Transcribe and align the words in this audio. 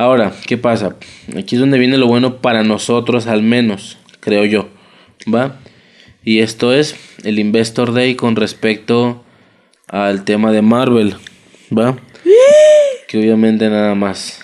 Ahora, 0.00 0.32
¿qué 0.46 0.56
pasa? 0.56 0.96
Aquí 1.36 1.56
es 1.56 1.60
donde 1.60 1.78
viene 1.78 1.98
lo 1.98 2.06
bueno 2.06 2.38
para 2.38 2.62
nosotros 2.62 3.26
al 3.26 3.42
menos, 3.42 3.98
creo 4.20 4.46
yo. 4.46 4.70
¿Va? 5.28 5.58
Y 6.24 6.38
esto 6.38 6.72
es 6.72 6.96
el 7.22 7.38
Investor 7.38 7.92
Day 7.92 8.14
con 8.14 8.34
respecto 8.34 9.22
al 9.88 10.24
tema 10.24 10.52
de 10.52 10.62
Marvel. 10.62 11.16
¿Va? 11.70 11.98
que 13.08 13.18
obviamente 13.18 13.68
nada 13.68 13.94
más 13.94 14.40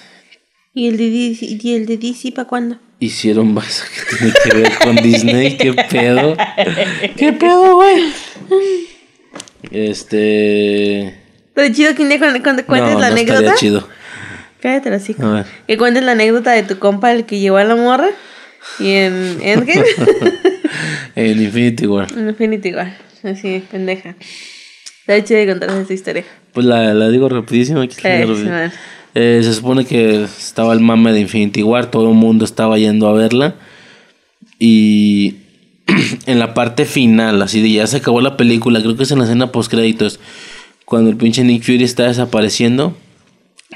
¿Y 0.75 0.89
el 0.89 0.99
de 0.99 1.09
DC, 1.09 1.47
y 1.47 1.75
el 1.75 1.87
de 1.87 1.97
DC 1.97 2.33
para 2.33 2.47
cuándo? 2.47 2.77
hicieron 3.01 3.55
más 3.55 3.83
que 3.83 4.17
tiene 4.17 4.35
que 4.45 4.59
ver 4.59 4.73
con 4.85 4.97
Disney. 4.97 5.57
¿Qué 5.57 5.73
pedo? 5.73 6.37
¿Qué 7.17 7.33
pedo, 7.33 7.77
güey? 7.77 8.13
Este. 9.71 11.19
Pero 11.55 11.75
chido 11.75 11.95
que 11.95 12.19
cuando, 12.19 12.43
cuando 12.43 12.67
cuentes 12.67 12.93
no, 12.93 13.01
la 13.01 13.09
no 13.09 13.17
estaría 13.17 13.39
anécdota. 13.39 13.55
chido. 13.59 13.96
Cállate. 14.67 15.49
Que 15.67 15.79
cuentes 15.79 16.03
la 16.03 16.13
anécdota 16.13 16.51
de 16.53 16.65
tu 16.65 16.79
compa, 16.79 17.13
el 17.13 17.25
que 17.25 17.39
llevó 17.39 17.59
a 17.59 17.65
la 17.65 17.77
morra. 17.77 18.09
Y 18.81 18.91
en 18.91 19.39
Endgame. 19.43 19.85
En 21.15 21.41
Infinity 21.43 21.87
War. 21.87 22.09
en 22.13 22.29
Infinity 22.29 22.71
igual. 22.71 22.97
Así, 23.23 23.63
pendeja. 23.71 24.17
Está 25.01 25.23
chido 25.23 25.39
de 25.39 25.47
contar 25.47 25.71
esa 25.71 25.93
historia. 25.93 26.25
Pues 26.53 26.67
la, 26.67 26.95
la 26.95 27.09
digo 27.11 27.29
rapidísimo. 27.29 27.81
aquí. 27.81 27.97
Eh, 29.15 29.41
se 29.43 29.55
supone 29.55 29.85
que 29.85 30.25
estaba 30.25 30.75
el 30.75 30.81
mame 30.81 31.13
de 31.13 31.21
Infinity 31.21 31.63
War, 31.63 31.91
todo 31.91 32.09
el 32.11 32.17
mundo 32.17 32.45
estaba 32.45 32.77
yendo 32.77 33.07
a 33.07 33.13
verla. 33.13 33.55
Y 34.59 35.37
en 36.27 36.41
la 36.41 36.55
parte 36.55 36.85
final, 36.87 37.41
así 37.41 37.63
de 37.63 37.71
ya 37.71 37.87
se 37.87 37.99
acabó 37.99 38.21
la 38.21 38.37
película, 38.37 38.83
creo 38.83 38.97
que 38.97 39.05
es 39.05 39.11
en 39.13 39.19
la 39.19 39.25
escena 39.25 39.53
post 39.53 39.71
créditos, 39.71 40.19
cuando 40.85 41.09
el 41.09 41.17
pinche 41.17 41.45
Nick 41.45 41.63
Fury 41.63 41.85
está 41.85 42.09
desapareciendo, 42.09 42.97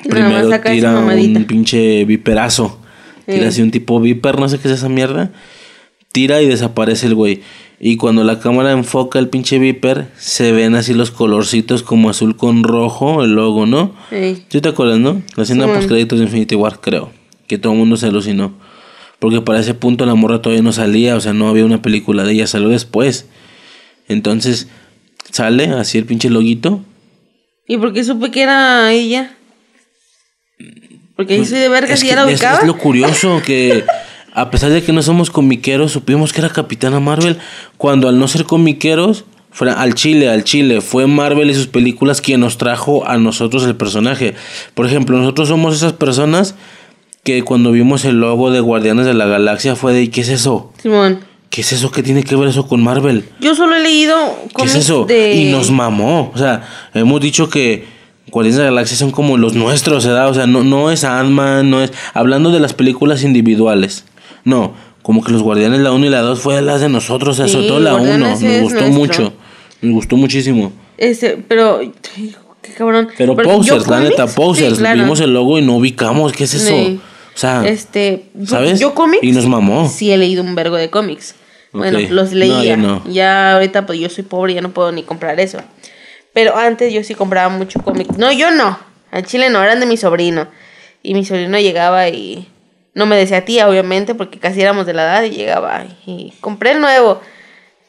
primero 0.09 0.49
tira 0.61 0.99
un 0.99 1.45
pinche 1.45 2.05
viperazo. 2.05 2.79
Tira 3.27 3.43
Sí. 3.43 3.45
así 3.49 3.63
un 3.63 3.71
tipo 3.71 4.01
viper, 4.01 4.39
no 4.41 4.49
sé 4.49 4.59
qué 4.59 4.69
es 4.69 4.75
esa 4.75 4.89
mierda. 4.89 5.31
Tira 6.13 6.43
y 6.43 6.47
desaparece 6.49 7.07
el 7.07 7.15
güey. 7.15 7.43
Y 7.79 7.97
cuando 7.97 8.25
la 8.25 8.41
cámara 8.41 8.73
enfoca 8.73 9.19
el 9.19 9.29
pinche 9.29 9.59
viper, 9.59 10.09
se 10.19 10.53
ven 10.53 10.75
así 10.75 10.93
los 10.93 11.11
colorcitos 11.11 11.83
como 11.83 12.11
azul 12.11 12.37
con 12.37 12.63
rojo, 12.65 13.23
el 13.23 13.33
logo, 13.35 13.65
¿no? 13.67 13.95
Sí. 14.11 14.45
¿Sí 14.49 14.61
te 14.61 14.69
acuerdas, 14.69 14.99
no? 14.99 15.23
La 15.37 15.45
escena 15.45 15.65
Sí. 15.67 15.71
post 15.75 15.89
créditos 15.89 16.19
de 16.19 16.25
Infinity 16.27 16.57
War, 16.57 16.81
creo. 16.81 17.11
Que 17.47 17.57
todo 17.59 17.73
el 17.73 17.79
mundo 17.79 17.97
se 17.97 18.07
alucinó. 18.07 18.53
Porque 19.19 19.41
para 19.41 19.61
ese 19.61 19.75
punto 19.75 20.05
la 20.07 20.15
morra 20.15 20.43
todavía 20.43 20.63
no 20.63 20.73
salía, 20.73 21.15
o 21.17 21.21
sea, 21.21 21.33
no 21.33 21.49
había 21.49 21.65
una 21.65 21.81
película 21.83 22.25
de 22.25 22.33
ella, 22.33 22.47
salió 22.47 22.69
después. 22.69 23.27
Entonces, 24.09 24.69
sale 25.31 25.67
así 25.67 25.99
el 25.99 26.05
pinche 26.05 26.31
loguito. 26.31 26.81
¿Y 27.69 27.77
por 27.77 27.93
qué 27.93 28.03
supe 28.03 28.31
que 28.31 28.43
era 28.43 28.93
ella? 28.93 29.37
Porque 31.21 31.35
ahí 31.35 31.45
soy 31.45 31.59
de 31.59 31.69
verga 31.69 31.95
si 31.99 32.07
ya 32.07 32.17
la 32.17 32.23
es, 32.23 32.29
ubicaba. 32.29 32.61
es 32.61 32.67
lo 32.67 32.79
curioso 32.79 33.43
que 33.45 33.85
a 34.33 34.51
pesar 34.51 34.71
de 34.71 34.83
que 34.83 34.91
no 34.95 35.03
somos 35.03 35.29
comiqueros, 35.29 35.93
supimos 35.93 36.33
que 36.33 36.41
era 36.41 36.49
Capitana 36.49 36.99
Marvel. 36.99 37.37
Cuando 37.77 38.09
al 38.09 38.19
no 38.19 38.27
ser 38.27 38.45
comiqueros, 38.45 39.27
fuera 39.51 39.75
al 39.75 39.95
Chile, 39.95 40.31
al 40.31 40.45
Chile, 40.45 40.81
fue 40.81 41.07
Marvel 41.07 41.51
y 41.51 41.55
sus 41.55 41.67
películas 41.67 42.23
quien 42.23 42.41
nos 42.41 42.57
trajo 42.57 43.07
a 43.07 43.19
nosotros 43.19 43.65
el 43.65 43.77
personaje. 43.77 44.35
Por 44.73 44.87
ejemplo, 44.87 45.19
nosotros 45.19 45.49
somos 45.49 45.77
esas 45.77 45.93
personas 45.93 46.55
que 47.23 47.43
cuando 47.43 47.71
vimos 47.71 48.07
el 48.07 48.19
logo 48.19 48.51
de 48.51 48.61
Guardianes 48.61 49.05
de 49.05 49.13
la 49.13 49.27
Galaxia 49.27 49.77
fue 49.77 49.93
de 49.93 50.09
¿qué 50.11 50.23
es 50.23 50.31
eso? 50.31 50.73
Simón. 50.81 51.21
¿Qué 51.51 51.61
es 51.61 51.71
eso? 51.75 51.91
¿Qué 51.91 52.03
tiene 52.03 52.23
que 52.23 52.35
ver 52.35 52.49
eso 52.49 52.67
con 52.67 52.83
Marvel? 52.83 53.29
Yo 53.41 53.55
solo 53.55 53.77
he 53.77 53.83
leído 53.83 54.17
¿Qué 54.57 54.65
es 54.65 54.75
eso? 54.75 55.05
de... 55.05 55.35
Y 55.35 55.53
nos 55.53 55.71
mamó. 55.71 56.33
O 56.35 56.39
sea, 56.39 56.67
hemos 56.95 57.21
dicho 57.21 57.51
que 57.51 58.00
Guardianes 58.29 58.57
de 58.59 58.65
la 58.65 58.71
Galaxia 58.71 58.97
son 58.97 59.11
como 59.11 59.37
los 59.37 59.55
nuestros, 59.55 60.07
¿verdad? 60.07 60.29
O 60.29 60.35
sea, 60.35 60.47
no, 60.47 60.63
no 60.63 60.91
es 60.91 61.05
Ant-Man, 61.05 61.69
no 61.71 61.83
es. 61.83 61.93
Hablando 62.15 62.51
de 62.51 62.61
las 62.61 62.75
películas 62.75 63.23
individuales. 63.25 64.05
No, 64.45 64.73
como 65.03 65.23
que 65.25 65.33
los 65.33 65.43
Guardianes, 65.43 65.81
la 65.81 65.93
1 65.93 66.07
y 66.07 66.09
la 66.11 66.21
2 66.21 66.41
fue 66.41 66.61
las 66.63 66.81
de 66.81 66.89
nosotros, 66.89 67.37
Sí, 67.37 67.49
sobre 67.49 67.69
todo 67.69 67.81
la 67.81 67.95
1. 67.95 68.05
Guardianes 68.05 68.43
Nos 68.43 68.61
gustó 68.63 68.81
nuestro. 68.81 68.93
mucho. 68.99 69.33
Nos 69.83 69.95
gustó 69.95 70.17
muchísimo. 70.17 70.73
Este, 70.99 71.43
pero... 71.49 71.81
Qué 72.63 72.75
cabrón. 72.75 73.09
Pero 73.17 73.35
posers, 73.35 73.89
la 73.89 74.01
neta, 74.01 74.27
posers. 74.27 74.75
sí, 74.75 74.79
claro. 74.81 75.01
Vimos 75.01 75.19
el 75.21 75.33
logo 75.33 75.59
y 75.59 75.63
no 75.63 75.77
ubicamos. 75.77 76.33
¿Qué 76.33 76.45
es 76.45 76.53
eso? 76.55 76.67
Sí. 76.69 77.01
O 77.35 77.39
sea, 77.39 77.67
Este, 77.67 78.27
¿sabes? 78.45 78.79
Yo 78.79 78.93
cómics. 78.95 79.25
Y 79.25 79.33
nos 79.33 79.47
mamó. 79.47 79.89
Sí 79.89 80.11
he 80.13 80.19
leído 80.19 80.43
un 80.43 80.55
vergo 80.55 80.77
de 80.77 80.91
cómics. 80.91 81.35
Bueno, 81.73 81.99
los 82.11 82.33
leía. 82.33 82.77
no. 82.77 83.03
Ya 83.11 83.55
ahorita 83.55 83.87
pues 83.87 83.99
yo 83.99 84.11
soy 84.11 84.25
pobre, 84.25 84.53
ya 84.55 84.61
no 84.61 84.73
puedo 84.73 84.93
ni 84.93 85.03
comprar 85.05 85.41
eso. 85.41 85.59
Pero 86.33 86.57
antes 86.57 86.93
yo 86.93 87.03
sí 87.03 87.15
compraba 87.15 87.49
mucho 87.49 87.81
cómics. 87.83 88.17
No, 88.17 88.31
yo 88.33 88.51
no. 88.51 88.79
Al 89.11 89.25
chile 89.27 89.51
no, 89.51 89.63
eran 89.63 89.81
de 89.81 89.87
mi 89.87 89.97
sobrino. 89.97 90.49
Y 91.03 91.15
mi 91.15 91.25
sobrino 91.25 91.59
llegaba 91.59 92.09
y 92.09 92.49
no 92.95 93.07
me 93.07 93.17
decía 93.17 93.45
tía, 93.45 93.69
obviamente, 93.69 94.15
porque 94.15 94.39
casi 94.39 94.61
éramos 94.61 94.87
de 94.87 94.95
la 94.95 95.03
edad 95.03 95.23
y 95.25 95.31
llegaba 95.31 95.85
y 96.07 96.33
compré 96.41 96.73
el 96.73 96.81
nuevo. 96.81 97.21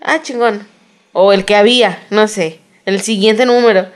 Ah, 0.02 0.22
chingón. 0.22 0.68
O 1.14 1.34
el 1.34 1.46
que 1.46 1.56
había, 1.56 2.02
no 2.10 2.28
sé, 2.28 2.60
el 2.86 3.02
siguiente 3.02 3.46
número. 3.46 3.88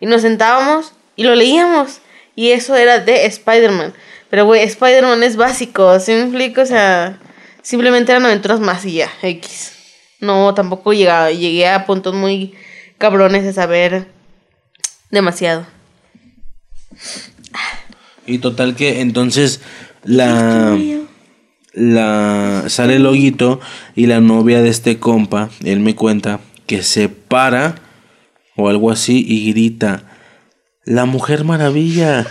Y 0.00 0.06
nos 0.06 0.22
sentábamos 0.22 0.94
y 1.16 1.24
lo 1.24 1.34
leíamos. 1.34 2.00
Y 2.34 2.50
eso 2.50 2.74
era 2.76 2.98
de 2.98 3.26
Spider-Man. 3.26 3.92
Pero, 4.30 4.46
güey, 4.46 4.62
Spider-Man 4.62 5.22
es 5.22 5.36
básico, 5.36 6.00
¿sí 6.00 6.12
me 6.12 6.22
explico? 6.22 6.62
O 6.62 6.66
sea, 6.66 7.18
simplemente 7.60 8.12
eran 8.12 8.24
aventuras 8.24 8.60
más 8.60 8.84
y 8.86 8.94
ya, 8.94 9.10
X. 9.20 9.72
No, 10.20 10.54
tampoco 10.54 10.92
llegaba, 10.94 11.30
llegué 11.30 11.68
a 11.68 11.84
puntos 11.84 12.14
muy 12.14 12.54
cabrones 13.02 13.42
de 13.42 13.52
saber 13.52 14.06
demasiado. 15.10 15.66
Y 18.28 18.38
total 18.38 18.76
que 18.76 19.00
entonces 19.00 19.60
la 20.04 20.78
la 21.72 22.62
sale 22.68 22.94
el 22.96 23.02
loguito 23.02 23.58
y 23.96 24.06
la 24.06 24.20
novia 24.20 24.62
de 24.62 24.68
este 24.68 25.00
compa, 25.00 25.50
él 25.64 25.80
me 25.80 25.96
cuenta 25.96 26.38
que 26.66 26.84
se 26.84 27.08
para 27.08 27.74
o 28.56 28.68
algo 28.68 28.92
así 28.92 29.24
y 29.26 29.50
grita, 29.50 30.04
"La 30.84 31.04
Mujer 31.04 31.42
Maravilla." 31.42 32.24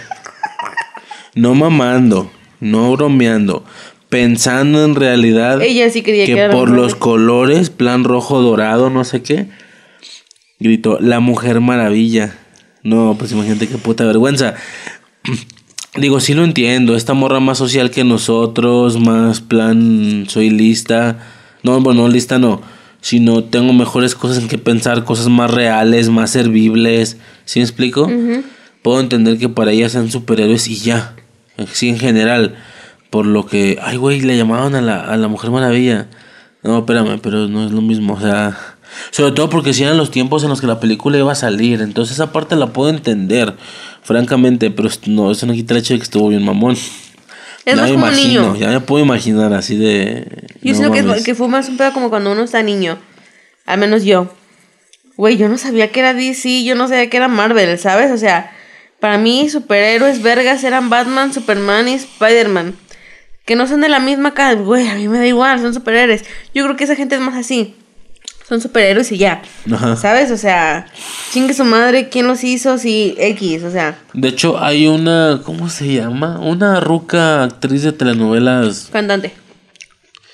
No 1.35 1.53
mamando, 1.53 2.31
no 2.61 2.95
bromeando, 2.95 3.65
pensando 4.07 4.85
en 4.85 4.95
realidad 4.95 5.61
Ella 5.61 5.89
sí 5.89 6.01
quería 6.01 6.25
que 6.25 6.33
que 6.33 6.39
era 6.39 6.53
por 6.53 6.69
los 6.69 6.95
colores, 6.95 7.69
plan 7.69 8.05
rojo 8.05 8.41
dorado, 8.41 8.89
no 8.89 9.03
sé 9.03 9.21
qué, 9.21 9.47
gritó, 10.61 10.97
"La 10.99 11.19
Mujer 11.19 11.59
Maravilla." 11.59 12.37
No, 12.83 13.15
pues 13.17 13.31
imagínate 13.31 13.67
qué 13.67 13.77
puta 13.77 14.05
vergüenza. 14.05 14.55
Digo, 15.97 16.21
sí 16.21 16.33
lo 16.33 16.45
entiendo, 16.45 16.95
esta 16.95 17.13
morra 17.13 17.41
más 17.41 17.57
social 17.57 17.91
que 17.91 18.05
nosotros, 18.05 18.97
más 18.97 19.41
plan, 19.41 20.25
soy 20.29 20.49
lista. 20.49 21.19
No, 21.63 21.81
bueno, 21.81 22.07
lista 22.07 22.39
no, 22.39 22.61
sino 23.01 23.43
tengo 23.43 23.73
mejores 23.73 24.15
cosas 24.15 24.37
en 24.37 24.47
que 24.47 24.57
pensar, 24.57 25.03
cosas 25.03 25.27
más 25.27 25.51
reales, 25.51 26.09
más 26.09 26.31
servibles. 26.31 27.17
¿Sí 27.43 27.59
me 27.59 27.65
explico? 27.65 28.09
Puedo 28.81 29.01
entender 29.01 29.37
que 29.37 29.49
para 29.49 29.71
ella 29.71 29.89
sean 29.89 30.09
superhéroes 30.09 30.69
y 30.69 30.77
ya. 30.77 31.15
Sí, 31.73 31.89
en 31.89 31.99
general. 31.99 32.55
Por 33.09 33.25
lo 33.25 33.45
que, 33.45 33.77
ay, 33.83 33.97
güey, 33.97 34.21
le 34.21 34.37
llamaban 34.37 34.73
a 34.75 34.81
la, 34.81 35.01
a 35.01 35.17
la 35.17 35.27
Mujer 35.27 35.51
Maravilla. 35.51 36.07
No, 36.63 36.79
espérame, 36.79 37.19
pero 37.21 37.49
no 37.49 37.65
es 37.65 37.71
lo 37.71 37.81
mismo, 37.81 38.13
o 38.13 38.19
sea... 38.21 38.70
Sobre 39.11 39.31
todo 39.31 39.49
porque 39.49 39.73
si 39.73 39.83
eran 39.83 39.97
los 39.97 40.11
tiempos 40.11 40.43
en 40.43 40.49
los 40.49 40.61
que 40.61 40.67
la 40.67 40.79
película 40.79 41.17
iba 41.17 41.31
a 41.31 41.35
salir. 41.35 41.81
Entonces 41.81 42.15
esa 42.15 42.31
parte 42.31 42.55
la 42.55 42.67
puedo 42.73 42.89
entender, 42.89 43.55
francamente. 44.03 44.69
Pero 44.71 44.89
no, 45.07 45.31
eso 45.31 45.45
no 45.45 45.53
quita 45.53 45.73
el 45.73 45.79
hecho 45.79 45.93
de 45.93 45.99
que 45.99 46.03
estuvo 46.03 46.29
bien 46.29 46.43
mamón. 46.43 46.75
Es 47.65 47.75
más 47.75 47.89
me 47.89 47.93
como 47.95 48.07
imagino, 48.07 48.53
niño. 48.53 48.55
ya 48.55 48.69
me 48.69 48.79
puedo 48.79 49.03
imaginar 49.03 49.53
así 49.53 49.75
de... 49.77 50.25
Yo 50.63 50.71
no 50.71 50.77
siento 50.77 50.93
que, 50.93 51.03
mames. 51.03 51.17
es- 51.19 51.25
que 51.25 51.35
fue 51.35 51.47
más 51.47 51.69
un 51.69 51.77
pedo 51.77 51.93
como 51.93 52.09
cuando 52.09 52.31
uno 52.31 52.43
está 52.43 52.63
niño. 52.63 52.97
Al 53.65 53.79
menos 53.79 54.03
yo. 54.03 54.33
Güey, 55.15 55.37
yo 55.37 55.47
no 55.47 55.57
sabía 55.59 55.91
que 55.91 55.99
era 55.99 56.13
DC, 56.15 56.63
yo 56.63 56.73
no 56.75 56.87
sabía 56.87 57.07
que 57.09 57.17
era 57.17 57.27
Marvel, 57.27 57.77
¿sabes? 57.77 58.11
O 58.11 58.17
sea, 58.17 58.51
para 58.99 59.19
mí 59.19 59.47
superhéroes 59.49 60.23
vergas 60.23 60.63
eran 60.63 60.89
Batman, 60.89 61.33
Superman 61.33 61.87
y 61.87 61.93
Spider-Man. 61.93 62.75
Que 63.45 63.55
no 63.55 63.67
son 63.67 63.81
de 63.81 63.89
la 63.89 63.99
misma 63.99 64.33
casa, 64.33 64.59
güey, 64.61 64.87
a 64.87 64.95
mí 64.95 65.07
me 65.07 65.19
da 65.19 65.27
igual, 65.27 65.59
son 65.59 65.73
superhéroes. 65.73 66.23
Yo 66.55 66.63
creo 66.63 66.75
que 66.75 66.85
esa 66.85 66.95
gente 66.95 67.15
es 67.15 67.21
más 67.21 67.35
así. 67.35 67.75
Son 68.51 68.59
superhéroes 68.59 69.09
y 69.13 69.17
ya. 69.17 69.41
Ajá. 69.71 69.95
¿Sabes? 69.95 70.29
O 70.29 70.35
sea, 70.35 70.85
chingue 71.31 71.53
su 71.53 71.63
madre, 71.63 72.09
¿quién 72.09 72.27
los 72.27 72.43
hizo? 72.43 72.77
Sí, 72.77 73.15
X, 73.17 73.63
o 73.63 73.71
sea, 73.71 73.97
De 74.13 74.27
hecho, 74.27 74.61
hay 74.61 74.87
una... 74.87 75.39
¿Cómo 75.45 75.69
se 75.69 75.93
llama? 75.93 76.37
Una 76.37 76.81
ruca 76.81 77.43
actriz 77.43 77.83
de 77.83 77.93
telenovelas 77.93 78.89
cantante. 78.91 79.31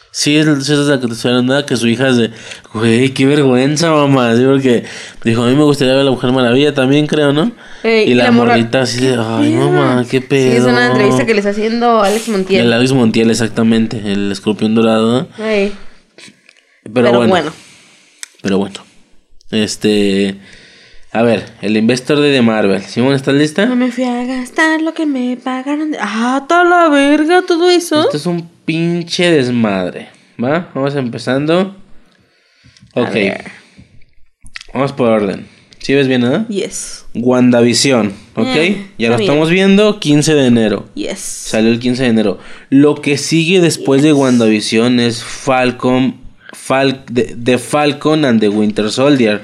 Sí, 0.10 0.36
es, 0.36 0.48
es 0.48 0.70
la 0.70 1.00
que 1.00 1.06
te 1.06 1.14
estoy 1.14 1.30
hablando, 1.30 1.64
que 1.64 1.78
su 1.78 1.88
hija 1.88 2.08
es 2.08 2.18
de, 2.18 2.32
güey, 2.74 3.14
qué 3.14 3.28
vergüenza, 3.28 3.92
mamá. 3.92 4.36
Sí, 4.36 4.44
porque 4.46 4.84
dijo, 5.24 5.44
a 5.44 5.48
mí 5.50 5.56
me 5.56 5.66
gustaría 5.66 5.94
ver 5.94 6.02
a 6.02 6.06
la 6.06 6.10
Mujer 6.10 6.32
Maravilla 6.32 6.74
también, 6.74 7.06
creo, 7.06 7.34
¿no? 7.34 7.52
Eh, 7.84 8.06
y, 8.08 8.14
y 8.14 8.16
la, 8.16 8.32
morrita 8.32 8.82
así 8.82 9.00
de, 9.00 9.16
ay, 9.16 9.54
mamá, 9.54 10.04
qué 10.10 10.22
pedo. 10.22 10.54
Sí, 10.54 10.58
es 10.58 10.64
una 10.64 10.88
entrevista 10.88 11.24
que 11.24 11.34
le 11.34 11.40
está 11.42 11.52
haciendo 11.52 12.02
Alex 12.02 12.30
Montiel. 12.30 12.66
El 12.66 12.74
Alex 12.74 12.94
Montiel, 12.94 13.30
exactamente, 13.30 14.02
el 14.12 14.32
escorpión 14.32 14.74
dorado. 14.74 15.20
¿no? 15.20 15.28
Pero, 15.38 15.72
pero 16.92 17.12
bueno, 17.12 17.30
bueno. 17.30 17.67
Pero 18.42 18.58
bueno. 18.58 18.76
Este. 19.52 20.36
A 21.12 21.22
ver, 21.24 21.46
el 21.62 21.78
Investor 21.78 22.20
de 22.20 22.32
The 22.34 22.42
Marvel. 22.42 22.82
Simón, 22.84 23.14
¿estás 23.16 23.34
lista? 23.34 23.66
No 23.66 23.76
me 23.76 23.92
fui 23.92 24.04
a 24.04 24.26
gastar 24.26 24.82
lo 24.82 24.94
que 24.94 25.06
me 25.06 25.38
pagaron. 25.42 25.92
de- 25.92 25.98
Ah, 26.02 26.46
toda 26.48 26.64
la 26.64 26.90
verga, 26.90 27.42
todo 27.48 27.70
eso. 27.70 28.02
Esto 28.04 28.18
es 28.18 28.26
un 28.26 28.48
pinche 28.66 29.32
desmadre. 29.32 30.10
¿Va? 30.44 30.70
Vamos 30.76 30.96
empezando. 30.96 31.76
Ok. 32.94 33.16
Vamos 34.74 34.92
por 34.92 35.10
orden. 35.10 35.48
¿Sí 35.80 35.94
ves 35.94 36.08
bien, 36.08 36.22
nada? 36.22 36.46
Yes. 36.50 37.06
WandaVision, 37.16 38.12
¿ok? 38.36 38.48
Eh, 38.48 38.88
ya 38.98 39.10
lo 39.10 39.16
estamos 39.16 39.50
viendo, 39.50 40.00
15 40.00 40.34
de 40.34 40.48
enero. 40.48 40.90
Yes. 40.96 41.20
Salió 41.20 41.72
el 41.72 41.80
15 41.80 42.04
de 42.04 42.10
enero. 42.10 42.40
Lo 42.70 42.96
que 42.96 43.18
sigue 43.18 43.62
después 43.62 44.02
de 44.04 44.12
WandaVision 44.12 45.00
es 45.00 45.24
Falcon, 45.24 46.20
Fal 46.68 47.04
de, 47.10 47.34
de 47.38 47.58
Falcon 47.58 48.26
and 48.26 48.42
the 48.42 48.50
Winter 48.50 48.92
Soldier. 48.92 49.42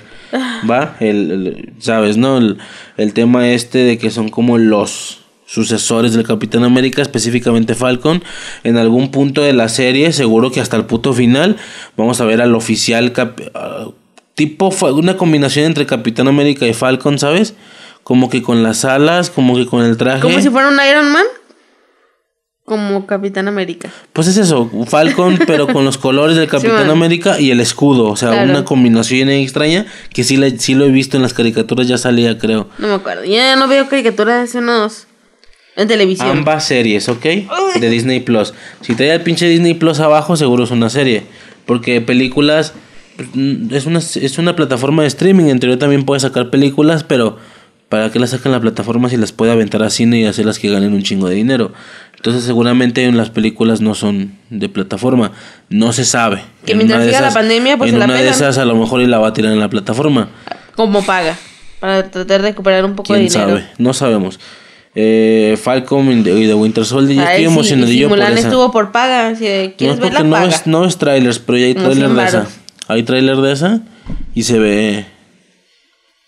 ¿Va? 0.70 0.96
El, 1.00 1.32
el- 1.32 1.74
¿Sabes, 1.80 2.18
no? 2.18 2.38
El, 2.38 2.58
el 2.98 3.14
tema 3.14 3.50
este 3.50 3.78
de 3.80 3.98
que 3.98 4.10
son 4.12 4.28
como 4.30 4.58
los 4.58 5.20
sucesores 5.46 6.14
del 6.14 6.26
Capitán 6.26 6.64
América, 6.64 7.02
específicamente 7.02 7.76
Falcon. 7.76 8.24
En 8.64 8.78
algún 8.78 9.10
punto 9.12 9.42
de 9.42 9.54
la 9.54 9.70
serie, 9.70 10.12
seguro 10.12 10.52
que 10.52 10.60
hasta 10.60 10.76
el 10.76 10.86
puto 10.86 11.14
final, 11.14 11.56
vamos 11.96 12.20
a 12.20 12.26
ver 12.26 12.42
al 12.42 12.56
oficial 12.56 13.14
cap- 13.14 13.40
ah, 13.54 13.88
tipo 14.34 14.74
una 14.94 15.16
combinación 15.16 15.66
entre 15.68 15.86
Capitán 15.86 16.28
América 16.28 16.66
y 16.68 16.74
Falcon, 16.74 17.20
¿sabes? 17.20 17.54
Como 18.04 18.30
que 18.30 18.42
con 18.42 18.64
las 18.64 18.84
alas, 18.84 19.30
como 19.30 19.56
que 19.56 19.66
con 19.66 19.84
el 19.86 19.96
traje. 19.96 20.20
Como 20.22 20.42
si 20.42 20.50
fuera 20.50 20.68
un 20.68 20.78
Iron 20.90 21.10
Man. 21.12 21.24
Como 22.66 23.06
Capitán 23.06 23.50
América. 23.50 23.90
Pues 24.14 24.28
es 24.30 24.38
eso, 24.38 24.72
Falcon, 24.88 25.38
pero 25.48 25.68
con 25.68 25.84
los 25.84 25.98
colores 25.98 26.38
del 26.38 26.48
Capitán. 26.48 26.90
América 26.90 27.38
y 27.40 27.52
el 27.52 27.60
escudo. 27.60 28.06
O 28.10 28.16
sea, 28.16 28.30
Claro. 28.30 28.50
una 28.52 28.64
combinación 28.64 29.28
extraña 29.30 29.86
que 30.14 30.24
sí, 30.24 30.38
la, 30.38 30.50
sí 30.50 30.74
lo 30.74 30.86
he 30.86 30.90
visto 30.90 31.18
en 31.18 31.24
las 31.24 31.34
caricaturas, 31.34 31.88
ya 31.90 31.98
salía, 31.98 32.38
creo. 32.38 32.70
No 32.78 32.88
me 32.88 32.94
acuerdo. 32.94 33.26
Ya 33.26 33.58
no 33.58 33.68
veo 33.68 33.90
caricaturas 33.90 34.50
hace 34.50 34.60
unos. 34.60 35.08
En 35.76 35.88
televisión. 35.90 36.30
Ambas 36.30 36.66
series, 36.66 37.10
¿ok? 37.10 37.24
De 37.80 37.90
Disney 37.90 38.20
Plus. 38.22 38.54
Si 38.82 38.94
trae 38.96 39.12
el 39.14 39.22
pinche 39.22 39.48
Disney 39.50 39.74
Plus 39.74 40.00
abajo, 40.00 40.38
seguro 40.38 40.64
es 40.64 40.72
una 40.72 40.90
serie. 40.90 41.24
Porque 41.66 42.00
películas. 42.00 42.74
mm, 43.34 43.74
Es 43.74 43.86
una, 43.88 44.00
es 44.00 44.38
una 44.38 44.56
plataforma 44.56 45.02
de 45.02 45.08
streaming. 45.10 45.46
En 45.46 45.60
teoría 45.60 45.80
también 45.80 46.06
puede 46.06 46.22
sacar 46.22 46.50
películas, 46.50 47.04
pero. 47.04 47.38
¿Para 47.90 48.12
qué 48.12 48.18
las 48.18 48.32
sacan 48.32 48.52
la 48.52 48.60
plataforma 48.60 49.08
si 49.08 49.18
las 49.18 49.32
puede 49.34 49.52
aventar 49.52 49.84
a 49.84 49.92
cine 49.92 50.20
y 50.22 50.26
hacerlas 50.26 50.58
que 50.58 50.68
ganen 50.68 50.94
un 50.94 51.04
chingo 51.04 51.28
de 51.30 51.36
dinero? 51.36 51.74
Entonces, 52.24 52.46
seguramente 52.46 53.04
en 53.04 53.18
las 53.18 53.30
películas 53.30 53.82
no 53.82 53.96
son 53.96 54.32
de 54.50 54.70
plataforma. 54.70 55.34
No 55.68 55.92
se 55.92 56.06
sabe. 56.06 56.42
Que 56.66 56.72
En 56.72 56.78
mientras 56.78 57.02
de 57.02 57.08
siga 57.08 57.20
la 57.20 57.34
pandemia, 57.34 57.76
pues 57.78 57.90
en 57.90 57.96
se 57.96 58.00
la 58.00 58.06
una 58.06 58.14
de 58.16 58.30
esas, 58.30 58.58
a 58.58 58.64
lo 58.64 58.76
mejor 58.78 59.02
y 59.02 59.08
la 59.08 59.20
va 59.20 59.28
a 59.28 59.34
tirar 59.34 59.52
en 59.52 59.60
la 59.60 59.68
plataforma. 59.70 60.30
Como 60.74 61.04
paga. 61.04 61.38
Para 61.82 62.10
tratar 62.10 62.42
de 62.42 62.48
recuperar 62.48 62.86
un 62.86 62.96
poco 62.96 63.12
de 63.14 63.20
¿Quién 63.20 63.30
dinero. 63.30 63.50
sabe? 63.60 63.68
No 63.78 63.94
sabemos. 63.94 64.40
Eh, 64.96 65.60
Falcon 65.62 66.20
y 66.20 66.24
The 66.24 66.32
The 66.48 66.54
Winter 66.54 66.86
Soldier. 66.86 67.18
Yo 67.18 67.24
estoy 67.30 67.44
emocionadillo 67.44 68.08
si 68.08 68.10
por 68.10 68.20
esa. 68.20 68.40
estuvo 68.40 68.72
por 68.72 68.94
paga. 68.94 69.34
De, 69.34 69.68
No, 69.72 69.74
¿Quieres 69.76 70.00
ver 70.00 70.12
porque 70.12 70.14
la 70.14 70.24
no 70.24 70.32
paga? 70.32 70.46
ves, 70.46 70.62
no 70.66 70.80
ves 70.82 70.98
trailers, 70.98 71.40
pero 71.40 71.58
ya 71.58 71.66
hay 71.66 71.74
trailer 71.74 71.96
100 72.08 72.16
de 72.16 72.24
esa. 72.24 72.48
Hay 72.88 73.04
trailer 73.04 73.38
de 73.42 73.52
esa 73.52 73.82
y 74.34 74.44
se 74.44 74.60
ve 74.60 75.06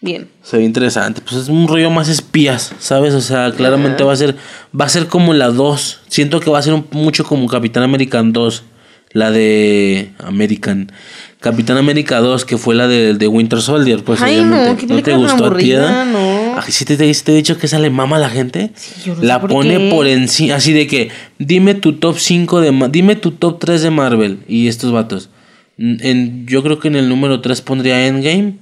Bien. 0.01 0.27
se 0.44 0.57
ve 0.57 0.63
interesante. 0.63 1.21
Pues 1.21 1.36
es 1.44 1.50
un 1.50 1.68
rollo 1.68 1.89
más 1.89 2.09
espías, 2.09 2.74
¿sabes? 2.80 3.13
O 3.13 3.21
sea, 3.21 3.51
claramente 3.51 4.03
va 4.03 4.13
a 4.13 4.15
ser 4.15 4.36
va 4.80 4.86
a 4.86 4.89
ser 4.89 5.07
como 5.07 5.33
la 5.33 5.50
2. 5.50 6.01
Siento 6.07 6.39
que 6.39 6.50
va 6.51 6.59
a 6.59 6.62
ser 6.62 6.74
un- 6.74 6.86
mucho 6.92 7.24
como 7.24 7.47
Capitán 7.47 7.81
American 7.83 8.31
2, 8.33 8.63
la 9.12 9.31
de 9.31 10.12
American. 10.19 10.92
Capitán 11.39 11.77
América 11.77 12.19
2, 12.19 12.44
que 12.44 12.57
fue 12.57 12.74
la 12.75 12.88
de, 12.88 13.13
de 13.13 13.27
Winter 13.27 13.62
Soldier, 13.62 14.03
pues 14.03 14.19
Ay, 14.21 14.38
no, 14.38 14.56
obviamente. 14.56 14.88
qué 14.88 14.94
¿No 14.94 15.01
te 15.03 15.13
gustó 15.15 15.45
a 15.45 15.57
ti? 15.57 15.74
no. 15.74 16.57
Ay, 16.57 16.71
sí 16.71 16.86
te, 16.86 16.97
te, 16.97 17.13
te 17.13 17.31
he 17.31 17.36
dicho 17.36 17.57
que 17.57 17.68
esa 17.68 17.77
le 17.77 17.89
mama 17.92 18.15
a 18.15 18.19
la 18.19 18.30
gente. 18.30 18.71
yo 19.06 19.13
no 19.13 19.21
sé 19.21 19.25
la 19.27 19.39
por 19.42 19.50
pone 19.51 19.77
qué. 19.77 19.89
por 19.92 20.07
encima, 20.07 20.56
así 20.56 20.74
de 20.74 20.88
que 20.88 21.09
dime 21.38 21.75
tu 21.75 21.94
top 21.94 22.18
5 22.18 22.62
de 22.62 22.89
dime 22.92 23.15
tu 23.15 23.31
top 23.31 23.59
3 23.59 23.81
de 23.83 23.89
Marvel 23.92 24.39
y 24.47 24.68
estos 24.68 24.92
vatos. 24.92 25.30
En, 25.77 26.47
yo 26.47 26.63
creo 26.63 26.80
que 26.80 26.88
en 26.88 26.95
el 26.95 27.09
número 27.09 27.42
3 27.42 27.62
pondría 27.62 28.07
Endgame. 28.07 28.56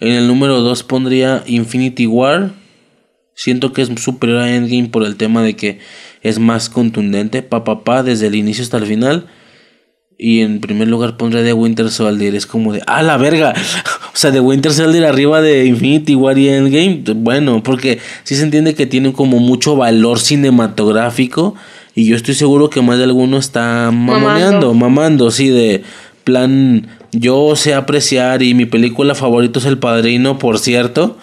En 0.00 0.12
el 0.12 0.26
número 0.26 0.60
2 0.60 0.82
pondría 0.82 1.44
Infinity 1.46 2.06
War. 2.06 2.52
Siento 3.34 3.72
que 3.72 3.82
es 3.82 3.90
superior 4.00 4.38
a 4.38 4.54
Endgame 4.54 4.88
por 4.88 5.04
el 5.04 5.16
tema 5.16 5.42
de 5.42 5.56
que 5.56 5.78
es 6.22 6.38
más 6.38 6.68
contundente, 6.68 7.42
pa 7.42 7.64
pa 7.64 7.84
pa, 7.84 8.02
desde 8.02 8.26
el 8.26 8.34
inicio 8.34 8.64
hasta 8.64 8.78
el 8.78 8.86
final. 8.86 9.26
Y 10.18 10.40
en 10.40 10.60
primer 10.60 10.88
lugar 10.88 11.16
pondré 11.16 11.42
The 11.44 11.54
Winter 11.54 11.90
Soldier. 11.90 12.34
Es 12.34 12.44
como 12.44 12.72
de, 12.72 12.82
¡ah, 12.86 13.02
la 13.02 13.16
verga! 13.16 13.54
O 14.12 14.16
sea, 14.20 14.32
The 14.32 14.40
Winter 14.40 14.72
Soldier 14.72 15.04
arriba 15.06 15.40
de 15.40 15.64
Infinity 15.66 16.14
War 16.16 16.36
y 16.36 16.48
Endgame. 16.48 17.04
Bueno, 17.14 17.62
porque 17.62 18.00
sí 18.24 18.34
se 18.34 18.42
entiende 18.42 18.74
que 18.74 18.84
tiene 18.84 19.12
como 19.12 19.38
mucho 19.38 19.76
valor 19.76 20.18
cinematográfico. 20.18 21.54
Y 21.94 22.06
yo 22.06 22.16
estoy 22.16 22.34
seguro 22.34 22.68
que 22.68 22.82
más 22.82 22.98
de 22.98 23.04
alguno 23.04 23.38
está 23.38 23.90
mamoneando, 23.92 24.74
mamando, 24.74 25.30
sí, 25.30 25.48
de 25.48 25.84
plan. 26.24 26.88
Yo 27.12 27.56
sé 27.56 27.74
apreciar 27.74 28.42
y 28.42 28.54
mi 28.54 28.66
película 28.66 29.14
favorita 29.14 29.58
es 29.58 29.64
El 29.66 29.78
Padrino, 29.78 30.38
por 30.38 30.58
cierto. 30.58 31.18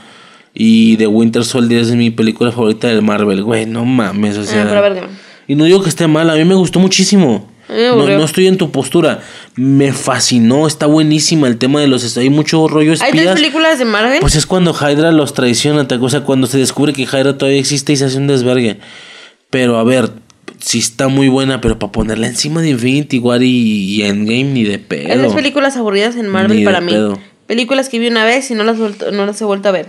Y 0.53 0.97
The 0.97 1.07
Winter 1.07 1.45
Soldier 1.45 1.81
es 1.81 1.91
mi 1.91 2.09
película 2.09 2.51
favorita 2.51 2.87
del 2.87 3.01
Marvel. 3.01 3.43
Güey, 3.43 3.65
no 3.65 3.85
mames, 3.85 4.37
o 4.37 4.43
sea. 4.43 4.63
Ah, 4.63 4.65
pero 4.67 4.81
verga. 4.81 5.07
Y 5.47 5.55
no 5.55 5.65
digo 5.65 5.81
que 5.81 5.89
esté 5.89 6.07
mal, 6.07 6.29
a 6.29 6.35
mí 6.35 6.43
me 6.43 6.55
gustó 6.55 6.79
muchísimo. 6.79 7.49
No, 7.69 7.95
no 8.07 8.23
estoy 8.23 8.47
en 8.47 8.57
tu 8.57 8.71
postura. 8.71 9.21
Me 9.55 9.91
fascinó, 9.91 10.67
está 10.67 10.85
buenísima 10.85 11.47
el 11.47 11.57
tema 11.57 11.81
de 11.81 11.87
los... 11.87 12.15
Hay 12.17 12.29
mucho 12.29 12.67
rollo 12.67 12.93
Hay 12.93 12.97
tres 12.97 13.11
espías. 13.11 13.35
películas 13.35 13.79
de 13.79 13.85
Marvel. 13.85 14.19
Pues 14.21 14.35
es 14.35 14.45
cuando 14.45 14.73
Hydra 14.73 15.11
los 15.11 15.33
traiciona, 15.33 15.85
o 15.99 16.09
sea, 16.09 16.21
cuando 16.21 16.47
se 16.47 16.57
descubre 16.57 16.93
que 16.93 17.03
Hydra 17.03 17.37
todavía 17.37 17.59
existe 17.59 17.91
y 17.93 17.97
se 17.97 18.05
hace 18.05 18.17
un 18.17 18.27
desvergue. 18.27 18.79
Pero 19.49 19.77
a 19.77 19.83
ver, 19.83 20.11
sí 20.59 20.79
está 20.79 21.07
muy 21.07 21.27
buena, 21.29 21.61
pero 21.61 21.77
para 21.79 21.91
ponerla 21.91 22.27
encima 22.27 22.61
de 22.61 22.69
Infinity 22.69 23.19
War 23.19 23.41
y, 23.43 23.47
y 23.95 24.01
Endgame 24.03 24.43
ni 24.45 24.63
de 24.63 24.73
Hay 24.73 24.77
pedo. 24.79 25.07
tres 25.21 25.33
películas 25.33 25.77
aburridas 25.77 26.15
en 26.15 26.27
Marvel 26.27 26.57
Ni 26.57 26.63
de 26.63 26.65
para 26.65 26.81
mí. 26.81 26.91
pedo. 26.91 27.19
Películas 27.47 27.89
que 27.89 27.99
vi 27.99 28.07
una 28.07 28.25
vez 28.25 28.49
y 28.51 28.55
no 28.55 28.63
las, 28.63 28.77
vuelto- 28.77 29.11
no 29.11 29.25
las 29.25 29.39
he 29.41 29.45
vuelto 29.45 29.69
a 29.69 29.71
ver. 29.71 29.87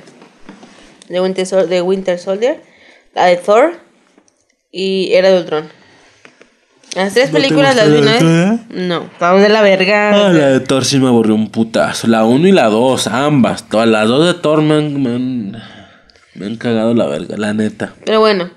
De 1.09 1.21
Winter, 1.21 1.47
Sol- 1.47 1.69
de 1.69 1.81
Winter 1.83 2.19
Soldier, 2.19 2.63
la 3.15 3.25
de 3.27 3.37
Thor 3.37 3.73
y 4.71 5.11
Era 5.13 5.31
de 5.31 5.39
Ultron. 5.41 5.65
Las 6.95 7.15
tres 7.15 7.33
¿No 7.33 7.37
te 7.39 7.43
películas 7.43 7.77
las 7.77 7.91
vi 7.91 7.99
una 7.99 8.13
vez. 8.13 8.23
Eh? 8.23 8.59
No, 8.71 9.03
estaban 9.05 9.43
de 9.43 9.49
la 9.51 9.63
verga. 9.63 10.11
Ah, 10.29 10.33
la 10.33 10.49
de 10.49 10.61
Thor 10.61 10.85
sí 10.85 10.99
me 10.99 11.09
aburrió 11.09 11.35
un 11.35 11.51
putazo. 11.51 12.07
La 12.07 12.25
1 12.25 12.49
y 12.49 12.53
la 12.53 12.67
2, 12.69 13.07
ambas. 13.09 13.69
Todas 13.69 13.89
las 13.89 14.09
dos 14.09 14.27
de 14.27 14.35
Thor 14.41 14.63
me 14.63 14.75
han, 14.77 15.03
me 15.03 15.11
han, 15.11 15.63
me 16.35 16.47
han 16.47 16.57
cagado 16.57 16.95
la 16.95 17.07
verga, 17.07 17.37
la 17.37 17.53
neta. 17.53 17.95
Pero 18.05 18.21
bueno, 18.21 18.51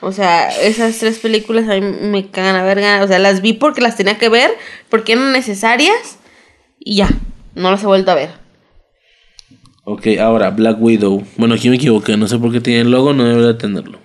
o 0.00 0.12
sea, 0.12 0.48
esas 0.48 0.98
tres 0.98 1.18
películas 1.18 1.68
a 1.68 1.74
mí 1.74 1.80
me 1.80 2.30
cagan 2.30 2.54
la 2.54 2.62
verga. 2.62 3.02
O 3.02 3.08
sea, 3.08 3.18
las 3.18 3.42
vi 3.42 3.52
porque 3.52 3.80
las 3.80 3.96
tenía 3.96 4.18
que 4.18 4.28
ver, 4.28 4.50
porque 4.88 5.12
eran 5.12 5.32
necesarias 5.32 6.18
y 6.78 6.96
ya, 6.96 7.08
no 7.54 7.70
las 7.70 7.82
he 7.82 7.86
vuelto 7.86 8.10
a 8.10 8.14
ver. 8.14 8.30
Ok, 9.84 10.06
ahora 10.20 10.50
Black 10.50 10.80
Widow. 10.80 11.24
Bueno, 11.36 11.54
aquí 11.54 11.68
me 11.70 11.76
equivoqué, 11.76 12.16
no 12.16 12.28
sé 12.28 12.38
por 12.38 12.52
qué 12.52 12.60
tiene 12.60 12.82
el 12.82 12.90
logo, 12.90 13.12
no 13.12 13.24
debería 13.24 13.58
tenerlo. 13.58 13.98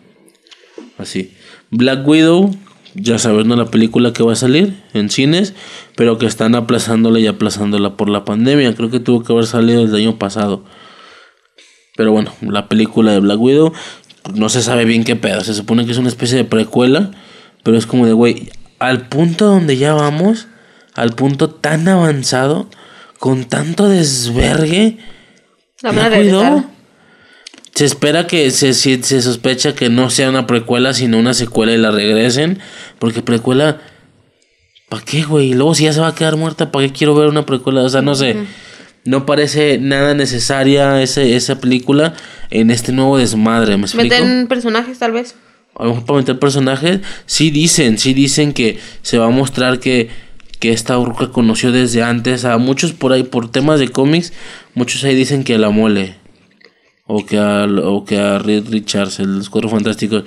Así. 0.97 1.33
Black 1.69 2.07
Widow, 2.07 2.55
ya 2.95 3.19
sabes, 3.19 3.45
¿no? 3.45 3.55
La 3.55 3.65
película 3.65 4.13
que 4.13 4.23
va 4.23 4.33
a 4.33 4.37
salir 4.37 4.81
en 4.93 5.09
cines, 5.09 5.53
pero 5.95 6.17
que 6.17 6.25
están 6.25 6.55
aplazándola 6.55 7.19
y 7.19 7.27
aplazándola 7.27 7.97
por 7.97 8.09
la 8.09 8.25
pandemia. 8.25 8.73
Creo 8.75 8.89
que 8.89 8.99
tuvo 8.99 9.23
que 9.23 9.33
haber 9.33 9.45
salido 9.45 9.83
el 9.83 9.93
año 9.93 10.17
pasado. 10.17 10.63
Pero 11.95 12.11
bueno, 12.11 12.31
la 12.41 12.69
película 12.69 13.11
de 13.11 13.19
Black 13.19 13.39
Widow, 13.39 13.73
no 14.33 14.49
se 14.49 14.61
sabe 14.61 14.85
bien 14.85 15.03
qué 15.03 15.15
pedo. 15.15 15.43
Se 15.43 15.53
supone 15.53 15.85
que 15.85 15.91
es 15.91 15.97
una 15.97 16.09
especie 16.09 16.37
de 16.37 16.45
precuela, 16.45 17.11
pero 17.63 17.77
es 17.77 17.85
como 17.85 18.05
de, 18.05 18.13
güey, 18.13 18.49
al 18.79 19.07
punto 19.07 19.45
donde 19.45 19.77
ya 19.77 19.93
vamos, 19.93 20.47
al 20.93 21.13
punto 21.13 21.49
tan 21.49 21.87
avanzado, 21.87 22.69
con 23.19 23.45
tanto 23.45 23.89
desvergue. 23.89 24.97
Se 27.73 27.85
espera 27.85 28.27
que 28.27 28.51
se, 28.51 28.73
se, 28.73 29.01
se 29.01 29.21
sospecha 29.21 29.73
que 29.73 29.89
no 29.89 30.09
sea 30.09 30.29
una 30.29 30.45
precuela, 30.45 30.93
sino 30.93 31.17
una 31.17 31.33
secuela 31.33 31.73
y 31.73 31.77
la 31.77 31.91
regresen. 31.91 32.59
Porque 32.99 33.21
precuela. 33.21 33.81
¿Para 34.89 35.03
qué, 35.03 35.23
güey? 35.23 35.53
Luego 35.53 35.73
si 35.73 35.85
ya 35.85 35.93
se 35.93 36.01
va 36.01 36.09
a 36.09 36.15
quedar 36.15 36.35
muerta, 36.35 36.71
¿para 36.71 36.85
qué 36.85 36.93
quiero 36.93 37.15
ver 37.15 37.27
una 37.27 37.45
precuela? 37.45 37.81
O 37.81 37.89
sea, 37.89 38.01
no 38.01 38.13
sé. 38.13 38.35
No 39.05 39.25
parece 39.25 39.77
nada 39.79 40.13
necesaria 40.13 41.01
ese, 41.01 41.35
esa 41.35 41.59
película 41.59 42.13
en 42.49 42.71
este 42.71 42.91
nuevo 42.91 43.17
desmadre, 43.17 43.75
¿me 43.77 43.83
explico? 43.83 44.15
Meten 44.15 44.47
personajes 44.47 44.97
tal 44.99 45.11
vez. 45.11 45.35
a 45.75 45.83
lo 45.83 45.89
mejor 45.89 46.05
para 46.05 46.19
meter 46.19 46.39
personajes, 46.39 46.99
sí 47.25 47.51
dicen, 47.51 47.97
sí 47.97 48.13
dicen 48.13 48.53
que 48.53 48.79
se 49.01 49.17
va 49.17 49.25
a 49.25 49.29
mostrar 49.29 49.79
que, 49.79 50.09
que 50.59 50.71
esta 50.71 50.97
urca 50.97 51.31
conoció 51.31 51.71
desde 51.71 52.03
antes 52.03 52.45
a 52.45 52.57
muchos 52.57 52.93
por 52.93 53.11
ahí, 53.11 53.23
por 53.23 53.51
temas 53.51 53.79
de 53.79 53.89
cómics, 53.89 54.31
muchos 54.73 55.03
ahí 55.03 55.15
dicen 55.15 55.43
que 55.43 55.55
a 55.55 55.57
la 55.57 55.69
mole, 55.69 56.15
o 57.05 57.25
que 57.25 57.37
a, 57.37 57.65
o 57.65 58.05
que 58.05 58.17
a 58.17 58.39
Reed 58.39 58.69
Richards, 58.69 59.19
el 59.19 59.37
los 59.37 59.49
cuatro 59.49 59.69
fantásticos. 59.69 60.23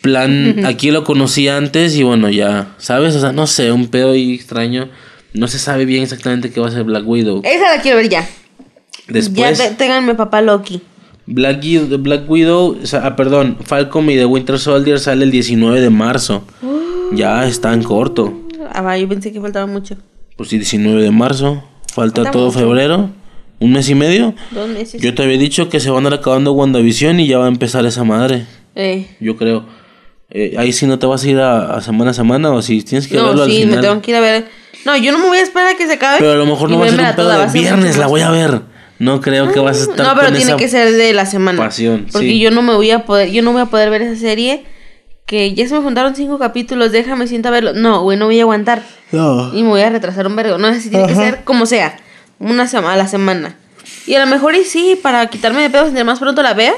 Plan, 0.00 0.64
aquí 0.66 0.90
lo 0.90 1.04
conocí 1.04 1.48
antes 1.48 1.96
y 1.96 2.02
bueno, 2.02 2.28
ya, 2.28 2.74
¿sabes? 2.78 3.16
O 3.16 3.20
sea, 3.20 3.32
no 3.32 3.46
sé, 3.46 3.72
un 3.72 3.88
pedo 3.88 4.12
ahí 4.12 4.34
extraño. 4.34 4.88
No 5.34 5.48
se 5.48 5.58
sabe 5.58 5.84
bien 5.84 6.02
exactamente 6.02 6.50
qué 6.50 6.60
va 6.60 6.68
a 6.68 6.70
ser 6.70 6.84
Black 6.84 7.06
Widow. 7.06 7.40
Esa 7.44 7.76
la 7.76 7.82
quiero 7.82 7.96
ver 7.98 8.08
ya. 8.08 8.28
Después, 9.08 9.58
Ya 9.58 9.76
ténganme 9.76 10.14
papá 10.14 10.40
Loki. 10.42 10.80
Black, 11.26 11.62
Widow- 11.62 12.02
Black 12.02 12.28
Widow, 12.30 12.76
ah, 13.02 13.16
perdón, 13.16 13.56
Falcon 13.64 14.10
y 14.10 14.16
The 14.16 14.26
Winter 14.26 14.58
Soldier 14.58 14.98
sale 14.98 15.24
el 15.24 15.30
19 15.30 15.80
de 15.80 15.90
marzo. 15.90 16.44
Ya 17.12 17.46
está 17.46 17.72
en 17.72 17.82
corto. 17.82 18.32
Ah, 18.72 18.96
yo 18.98 19.08
pensé 19.08 19.32
que 19.32 19.40
faltaba 19.40 19.66
mucho. 19.66 19.96
Pues 20.36 20.48
sí, 20.48 20.56
19 20.58 21.02
de 21.02 21.10
marzo. 21.10 21.62
Falta 21.92 22.22
Falta 22.22 22.30
todo 22.30 22.46
mucho. 22.46 22.58
febrero. 22.58 23.10
¿Un 23.60 23.72
mes 23.72 23.88
y 23.88 23.94
medio? 23.94 24.34
Dos 24.50 24.68
meses. 24.68 25.00
Yo 25.00 25.14
te 25.14 25.22
había 25.22 25.38
dicho 25.38 25.68
que 25.68 25.78
se 25.78 25.90
van 25.90 26.04
a 26.04 26.08
ir 26.08 26.14
acabando 26.14 26.52
WandaVision 26.52 27.20
y 27.20 27.28
ya 27.28 27.38
va 27.38 27.44
a 27.44 27.48
empezar 27.48 27.84
esa 27.86 28.02
madre. 28.02 28.44
Eh, 28.74 29.06
Yo 29.20 29.36
creo. 29.36 29.64
Eh, 30.30 30.54
ahí 30.58 30.72
sí 30.72 30.86
no 30.86 30.98
te 30.98 31.06
vas 31.06 31.22
a 31.24 31.28
ir 31.28 31.38
a, 31.38 31.74
a 31.76 31.80
semana 31.82 32.10
a 32.10 32.14
semana 32.14 32.50
o 32.50 32.62
si 32.62 32.82
tienes 32.82 33.06
que 33.06 33.14
verlo 33.16 33.34
no, 33.34 33.42
al 33.42 33.50
sí, 33.50 33.58
final. 33.62 33.76
me 33.76 33.82
tengo 33.82 34.00
que 34.02 34.10
ir 34.10 34.16
a 34.16 34.20
ver. 34.20 34.46
No, 34.84 34.96
yo 34.96 35.12
no 35.12 35.18
me 35.18 35.26
voy 35.28 35.38
a 35.38 35.42
esperar 35.42 35.68
a 35.68 35.74
que 35.76 35.86
se 35.86 35.94
acabe. 35.94 36.18
Pero 36.18 36.32
a 36.32 36.36
lo 36.36 36.46
mejor 36.46 36.70
no 36.70 36.78
va 36.78 36.86
a 36.86 36.90
ser 36.90 37.00
un 37.00 37.14
pedo 37.14 37.28
de 37.28 37.46
viernes, 37.52 37.96
la 37.96 38.06
voy 38.06 38.20
a 38.22 38.30
ver. 38.30 38.62
No 38.98 39.20
creo 39.20 39.50
que 39.52 39.58
vas 39.60 39.78
a 39.78 39.80
estar 39.82 40.06
No, 40.06 40.14
pero 40.14 40.26
con 40.28 40.36
tiene 40.36 40.50
esa 40.52 40.56
que 40.56 40.68
ser 40.68 40.92
de 40.92 41.12
la 41.12 41.26
semana. 41.26 41.58
pasión, 41.58 42.06
Porque 42.12 42.28
sí. 42.28 42.38
yo 42.40 42.50
no 42.52 42.62
me 42.62 42.74
voy 42.74 42.90
a 42.92 43.04
poder, 43.04 43.30
yo 43.30 43.42
no 43.42 43.52
voy 43.52 43.62
a 43.62 43.66
poder 43.66 43.90
ver 43.90 44.02
esa 44.02 44.20
serie 44.20 44.64
que 45.26 45.54
ya 45.54 45.66
se 45.66 45.74
me 45.74 45.80
juntaron 45.80 46.14
cinco 46.14 46.38
capítulos, 46.38 46.92
déjame 46.92 47.26
siento 47.26 47.48
a 47.48 47.50
verlo. 47.52 47.72
No, 47.72 48.02
güey, 48.02 48.16
no 48.18 48.26
voy 48.26 48.38
a 48.38 48.42
aguantar. 48.42 48.82
No. 49.10 49.52
Y 49.54 49.62
me 49.62 49.68
voy 49.70 49.80
a 49.80 49.90
retrasar 49.90 50.26
un 50.26 50.36
vergo. 50.36 50.58
No, 50.58 50.68
así 50.68 50.88
tiene 50.90 51.06
que 51.06 51.14
ser 51.14 51.42
como 51.44 51.66
sea. 51.66 51.96
Una 52.38 52.66
semana 52.68 52.94
a 52.94 52.96
la 52.96 53.08
semana. 53.08 53.56
Y 54.06 54.14
a 54.14 54.20
lo 54.20 54.26
mejor 54.26 54.54
y 54.54 54.64
sí, 54.64 54.98
para 55.02 55.26
quitarme 55.28 55.62
de 55.62 55.70
pedos, 55.70 55.88
entre 55.88 56.04
más 56.04 56.18
pronto 56.18 56.42
la 56.42 56.54
vea, 56.54 56.74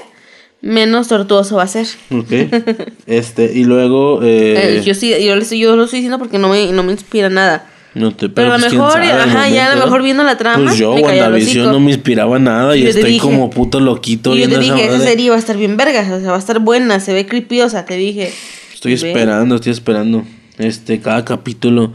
menos 0.63 1.09
tortuoso 1.09 1.57
va 1.57 1.65
a 1.65 1.69
ser. 1.69 1.87
Ok. 2.11 2.31
Este, 3.07 3.51
y 3.55 3.65
luego. 3.65 4.21
Eh, 4.23 4.79
Eh, 4.79 4.83
yo 4.85 4.95
sí, 4.95 5.11
yo, 5.11 5.35
yo 5.37 5.77
lo 5.77 5.85
estoy 5.85 5.99
diciendo 5.99 6.19
porque 6.19 6.39
no 6.39 6.49
me, 6.49 6.71
no 6.73 6.83
me 6.83 6.93
inspira 6.93 7.29
nada. 7.29 7.67
No 7.95 8.13
te 8.13 8.29
pero 8.29 8.53
a 8.53 8.59
lo 8.59 8.61
pues, 8.61 8.73
mejor, 8.73 8.93
sabe, 8.93 9.13
ajá, 9.13 9.49
ya 9.49 9.73
a 9.73 9.77
lo 9.77 9.85
mejor 9.85 10.03
viendo 10.03 10.25
la 10.25 10.37
trama, 10.37 10.65
Pues 10.65 10.79
yo, 10.79 10.95
WandaVision 10.95 11.71
no 11.71 11.81
me 11.81 11.93
inspiraba 11.93 12.39
nada 12.39 12.77
y, 12.77 12.83
yo 12.83 12.89
estoy 12.89 13.13
dije- 13.13 13.21
como 13.21 13.51
puto 13.51 13.81
loquito 13.81 14.35
Y 14.35 14.41
yo 14.41 14.49
te 14.49 14.55
esa 14.55 14.61
dije, 14.61 14.87
esa 14.87 14.99
serie 15.01 15.31
va 15.31 15.37
a 15.37 15.39
estar 15.39 15.57
bien 15.57 15.77
vergas, 15.77 16.11
o 16.11 16.21
sea, 16.21 16.31
va 16.31 16.37
a 16.37 16.41
estar 16.41 16.59
buena, 16.59 17.01
se 17.01 17.13
ve 17.13 17.27
creepyosa, 17.27 17.85
te 17.85 17.97
dije. 17.97 18.33
Estoy 18.73 18.95
esperando, 18.95 19.55
estoy 19.55 19.73
esperando. 19.73 20.25
Este, 20.59 21.01
cada 21.01 21.25
capítulo. 21.25 21.93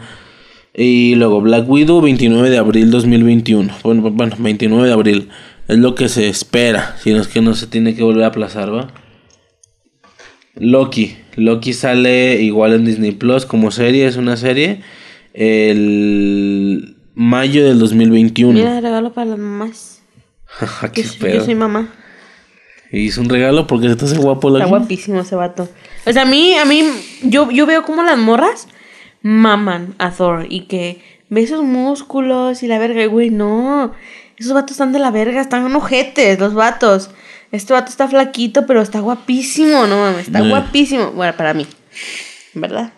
Y 0.73 1.15
luego 1.15 1.41
Black 1.41 1.69
Widow, 1.69 2.01
29 2.01 2.49
de 2.49 2.57
abril 2.57 2.89
2021. 2.91 3.73
Bueno, 3.83 4.09
bueno, 4.11 4.35
29 4.39 4.87
de 4.87 4.93
abril. 4.93 5.29
Es 5.67 5.77
lo 5.77 5.93
que 5.93 6.09
se 6.09 6.27
espera. 6.29 6.95
Si 7.01 7.13
no 7.13 7.21
es 7.21 7.27
que 7.27 7.41
no 7.41 7.53
se 7.53 7.67
tiene 7.67 7.95
que 7.95 8.03
volver 8.03 8.23
a 8.23 8.27
aplazar, 8.27 8.73
¿va? 8.73 8.87
Loki. 10.55 11.15
Loki 11.35 11.73
sale 11.73 12.41
igual 12.41 12.73
en 12.73 12.85
Disney 12.85 13.11
Plus 13.11 13.45
como 13.45 13.71
serie. 13.71 14.07
Es 14.07 14.15
una 14.17 14.35
serie. 14.35 14.81
El 15.33 16.95
mayo 17.15 17.65
del 17.65 17.79
2021. 17.79 18.53
Mira, 18.53 18.79
regalo 18.81 19.13
para 19.13 19.31
las 19.31 19.39
mamás. 19.39 20.01
Qué 20.93 21.03
Yo, 21.03 21.09
pedo. 21.19 21.35
yo 21.39 21.45
soy 21.45 21.55
mamá. 21.55 21.89
Y 22.91 23.01
hizo 23.01 23.21
un 23.21 23.29
regalo 23.29 23.67
porque 23.67 23.87
se 23.89 23.95
te 23.95 24.05
hace 24.05 24.17
guapo 24.17 24.49
Loki. 24.49 24.63
Está 24.63 24.69
guapísimo 24.77 25.21
ese 25.21 25.35
vato. 25.35 25.69
O 26.05 26.11
sea, 26.11 26.23
a 26.23 26.25
mí, 26.25 26.55
a 26.55 26.65
mí, 26.65 26.83
yo, 27.23 27.51
yo 27.51 27.65
veo 27.67 27.83
como 27.83 28.01
las 28.03 28.17
morras 28.17 28.67
maman 29.21 29.93
a 29.99 30.11
Thor 30.11 30.47
y 30.49 30.61
que 30.61 31.01
ve 31.29 31.45
sus 31.45 31.61
músculos 31.63 32.63
y 32.63 32.67
la 32.67 32.79
verga, 32.79 33.03
y 33.03 33.07
güey, 33.07 33.29
no. 33.29 33.91
Esos 34.37 34.53
vatos 34.53 34.71
están 34.71 34.91
de 34.93 34.99
la 34.99 35.11
verga, 35.11 35.39
están 35.41 35.73
ojetes, 35.75 36.39
los 36.39 36.53
vatos. 36.55 37.11
Este 37.51 37.73
vato 37.73 37.89
está 37.91 38.07
flaquito, 38.07 38.65
pero 38.65 38.81
está 38.81 38.99
guapísimo, 39.01 39.85
no 39.85 39.97
mames, 39.97 40.27
está 40.27 40.39
Eh. 40.39 40.49
guapísimo. 40.49 41.11
Bueno, 41.11 41.33
para 41.37 41.53
mí, 41.53 41.67
¿verdad? 42.55 42.93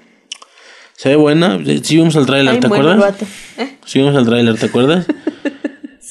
Se 1.02 1.10
ve 1.10 1.16
buena. 1.16 1.58
Sí 1.82 1.96
vimos 1.98 2.16
el 2.16 2.28
tráiler, 2.28 2.54
Ay, 2.54 2.60
¿te 2.60 2.68
bueno, 2.68 2.92
acuerdas? 2.92 3.22
¿Eh? 3.58 3.76
Sí, 3.86 3.98
vimos 3.98 4.16
el 4.16 4.24
tráiler, 4.24 4.56
¿te 4.60 4.68
acuerdas? 4.68 5.08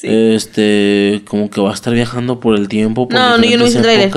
Este, 0.03 1.21
como 1.27 1.49
que 1.51 1.61
va 1.61 1.69
a 1.69 1.73
estar 1.75 1.93
viajando 1.93 2.39
por 2.39 2.55
el 2.57 2.67
tiempo. 2.67 3.07
Por 3.07 3.17
No, 3.19 3.37
no, 3.37 3.43
yo 3.45 3.57
no 3.57 3.65
vi 3.65 3.71
el 3.71 3.81
tráiler. 3.83 4.11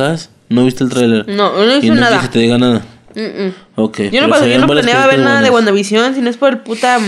¿No 0.49 0.65
viste 0.65 0.83
el 0.83 0.89
tráiler? 0.91 1.29
No, 1.29 1.53
no 1.63 1.77
hizo 1.77 1.87
¿Y 1.87 1.91
no 1.91 1.97
nada. 1.97 2.23
que 2.23 2.29
te 2.29 2.39
diga 2.39 2.57
nada? 2.57 2.83
Mm, 3.15 3.21
mm. 3.21 3.55
Ok. 3.77 4.01
Yo 4.11 4.27
no, 4.27 4.35
se 4.35 4.45
pas- 4.45 4.51
yo 4.53 4.59
no 4.59 4.67
planeaba 4.67 5.07
ver 5.07 5.19
nada 5.19 5.43
de. 5.43 5.51
WandaVision 5.51 6.15
si 6.15 6.23
no 6.23 6.31
es 6.31 6.39
por 6.39 6.49
el 6.55 6.59
puta, 6.61 6.99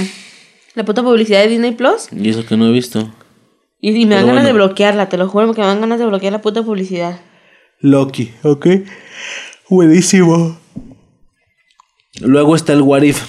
la 0.75 0.85
puta 0.85 1.03
publicidad 1.03 1.41
de 1.41 1.49
Disney 1.49 1.73
Plus. 1.73 2.09
Y 2.13 2.29
eso 2.29 2.45
que 2.45 2.57
no 2.59 2.69
he 2.69 2.73
visto. 2.73 3.11
Y, 3.81 3.93
y 3.99 4.05
me 4.05 4.15
dan 4.17 4.27
ganas 4.27 4.45
de 4.45 4.53
bloquearla, 4.53 5.09
te 5.09 5.17
lo 5.17 5.27
juro, 5.29 5.55
que 5.55 5.63
me 5.63 5.67
dan 5.67 5.81
ganas 5.81 5.99
de 5.99 6.05
bloquear 6.07 6.33
la 6.35 6.43
puta 6.43 6.63
publicidad. 6.63 7.19
Loki, 7.81 8.31
ok. 8.43 8.67
Buenísimo. 9.71 10.59
Luego 12.21 12.55
está 12.57 12.73
el 12.75 12.83
What 12.83 13.03
If. 13.03 13.23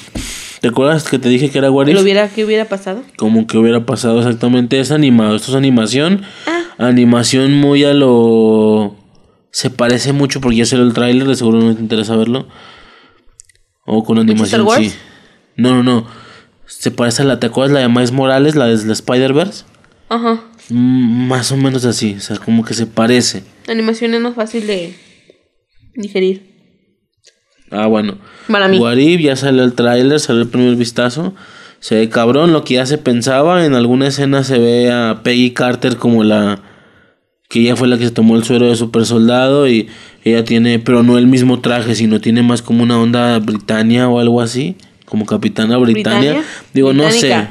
¿Te 0.62 0.70
acuerdas 0.70 1.08
que 1.08 1.20
te 1.20 1.30
dije 1.30 1.50
que 1.50 1.58
era 1.60 1.70
What 1.70 1.88
If? 1.88 1.96
¿Lo 1.96 2.02
hubiera, 2.02 2.30
¿Qué 2.30 2.44
hubiera 2.44 2.66
pasado? 2.66 3.04
Como 3.18 3.46
que 3.46 3.58
hubiera 3.58 3.86
pasado 3.86 4.20
exactamente. 4.20 4.80
Es 4.80 4.92
animado. 4.92 5.36
Esto 5.36 5.52
es 5.52 5.56
animación. 5.56 6.24
Ah. 6.48 6.64
Animación 6.78 7.54
muy 7.54 7.84
a 7.84 7.94
lo. 7.94 8.96
Se 9.52 9.70
parece 9.70 10.14
mucho 10.14 10.42
porque 10.42 10.58
ya 10.58 10.66
salió 10.66 10.86
el 10.86 10.94
tráiler. 10.94 11.28
De 11.28 11.36
seguro 11.36 11.60
no 11.60 11.76
te 11.76 11.82
interesa 11.82 12.16
verlo. 12.16 12.48
O 13.86 14.04
con 14.04 14.18
animación, 14.18 14.68
sí. 14.78 14.94
No, 15.56 15.76
no, 15.76 15.84
no. 15.84 16.08
Se 16.66 16.92
parece 16.92 17.22
a 17.22 17.26
la. 17.26 17.40
¿Te 17.40 17.48
acuerdas 17.48 17.72
la 17.74 17.80
de 17.80 17.90
Miles 17.90 18.12
Morales? 18.12 18.56
La 18.56 18.66
de 18.66 18.84
la 18.86 18.94
Spider-Verse. 18.94 19.64
Ajá. 20.10 20.44
Mm, 20.70 21.28
más 21.28 21.52
o 21.52 21.58
menos 21.58 21.86
así. 21.86 22.16
O 22.18 22.20
sea, 22.20 22.38
como 22.38 22.66
que 22.66 22.74
se 22.74 22.86
parece. 22.88 23.44
La 23.66 23.74
animación 23.74 24.14
es 24.14 24.22
más 24.22 24.36
fácil 24.36 24.68
de 24.68 24.94
digerir. 25.96 26.57
Ah, 27.72 27.88
bueno. 27.88 28.18
Para 28.50 28.68
mí. 28.68 28.78
If, 28.78 29.22
ya 29.22 29.36
salió 29.36 29.64
el 29.64 29.74
tráiler, 29.74 30.20
salió 30.20 30.42
el 30.42 30.48
primer 30.48 30.76
vistazo. 30.76 31.34
Se 31.80 31.96
ve 31.96 32.10
cabrón, 32.10 32.54
lo 32.54 32.64
que 32.64 32.76
ya 32.76 32.86
se 32.86 32.98
pensaba. 32.98 33.66
En 33.66 33.76
alguna 33.76 34.08
escena 34.08 34.44
se 34.44 34.58
ve 34.58 34.92
a 34.92 35.22
Peggy 35.24 35.52
Carter 35.52 35.98
como 35.98 36.24
la. 36.24 36.60
Que 37.50 37.62
ella 37.62 37.76
fue 37.76 37.88
la 37.88 37.98
que 37.98 38.06
se 38.06 38.12
tomó 38.12 38.36
el 38.36 38.44
suero 38.44 38.68
de 38.68 38.76
super 38.76 39.06
soldado. 39.06 39.68
Y 39.68 39.88
ella 40.24 40.44
tiene, 40.44 40.80
pero 40.80 41.04
no 41.04 41.18
el 41.18 41.28
mismo 41.28 41.60
traje, 41.60 41.96
sino 41.96 42.20
tiene 42.20 42.42
más 42.42 42.62
como 42.62 42.84
una 42.84 43.00
onda 43.00 43.38
Britannia 43.40 44.10
o 44.10 44.20
algo 44.20 44.42
así. 44.42 44.76
Como 45.06 45.26
capitana 45.26 45.78
Britannia. 45.78 46.34
¿Britannia? 46.34 46.50
Digo, 46.74 46.92
no 46.92 47.10
sé. 47.12 47.48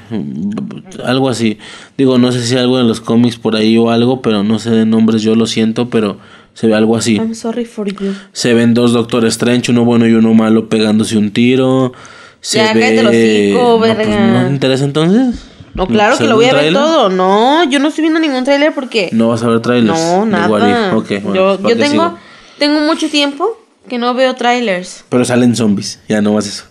Algo 1.04 1.30
así. 1.30 1.58
Digo, 1.96 2.18
no 2.18 2.30
sé 2.32 2.42
si 2.42 2.56
algo 2.56 2.78
en 2.78 2.88
los 2.88 3.00
cómics 3.00 3.38
por 3.38 3.56
ahí 3.56 3.78
o 3.78 3.90
algo, 3.90 4.20
pero 4.20 4.44
no 4.44 4.58
sé 4.58 4.70
de 4.70 4.84
nombres, 4.84 5.22
yo 5.22 5.34
lo 5.34 5.46
siento, 5.46 5.88
pero 5.88 6.18
se 6.56 6.66
ve 6.66 6.74
algo 6.74 6.96
así. 6.96 7.16
I'm 7.16 7.34
sorry 7.34 7.66
for 7.66 7.86
you. 7.86 8.14
Se 8.32 8.54
ven 8.54 8.72
dos 8.72 8.94
Doctor 8.94 9.26
Strange, 9.26 9.70
uno 9.70 9.84
bueno 9.84 10.08
y 10.08 10.14
uno 10.14 10.32
malo 10.32 10.70
pegándose 10.70 11.18
un 11.18 11.30
tiro. 11.30 11.92
Se 12.40 12.56
Ya, 12.56 12.72
ve... 12.72 13.52
no, 13.52 13.76
pues, 13.78 13.94
verga. 13.94 14.26
¿no 14.26 14.46
te 14.46 14.52
interesa 14.54 14.84
entonces? 14.84 15.34
No, 15.74 15.86
claro 15.86 16.12
que 16.12 16.24
¿Salió 16.24 16.30
lo 16.30 16.36
voy 16.36 16.46
a 16.46 16.54
ver 16.54 16.72
todo. 16.72 17.10
No, 17.10 17.62
yo 17.64 17.78
no 17.78 17.88
estoy 17.88 18.00
viendo 18.00 18.20
ningún 18.20 18.44
tráiler 18.44 18.72
porque... 18.74 19.10
No 19.12 19.28
vas 19.28 19.42
a 19.42 19.48
ver 19.48 19.60
trailers. 19.60 19.98
No, 20.00 20.24
nada. 20.24 20.48
What 20.48 20.66
If. 20.66 20.94
Ok, 20.94 21.22
bueno, 21.24 21.34
yo 21.34 21.58
¿para 21.60 21.74
yo 21.74 21.78
tengo, 21.78 22.04
sigo? 22.04 22.18
tengo 22.58 22.80
mucho 22.80 23.10
tiempo 23.10 23.58
que 23.86 23.98
no 23.98 24.14
veo 24.14 24.34
trailers. 24.34 25.04
Pero 25.10 25.26
salen 25.26 25.54
zombies, 25.54 26.00
ya 26.08 26.22
no 26.22 26.32
vas 26.32 26.46
eso. 26.46 26.64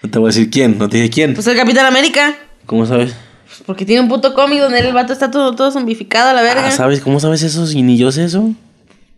No 0.00 0.10
te 0.10 0.18
voy 0.20 0.28
a 0.28 0.30
decir 0.32 0.48
quién, 0.48 0.78
no 0.78 0.88
te 0.88 0.98
dije 0.98 1.10
quién. 1.10 1.34
Pues 1.34 1.44
el 1.48 1.56
Capitán 1.56 1.86
América. 1.86 2.36
¿Cómo 2.66 2.86
sabes? 2.86 3.16
Pues 3.48 3.62
porque 3.66 3.84
tiene 3.84 4.02
un 4.02 4.08
puto 4.08 4.32
cómic 4.32 4.60
donde 4.60 4.78
el 4.78 4.92
vato 4.92 5.12
está 5.12 5.32
todo, 5.32 5.56
todo 5.56 5.72
zombificado 5.72 6.30
a 6.30 6.34
la 6.34 6.42
verga. 6.42 6.68
Ah, 6.68 6.70
¿sabes? 6.70 7.00
¿Cómo 7.00 7.18
sabes 7.18 7.42
eso 7.42 7.66
si 7.66 7.82
ni 7.82 7.98
yo 7.98 8.12
sé 8.12 8.24
eso? 8.24 8.52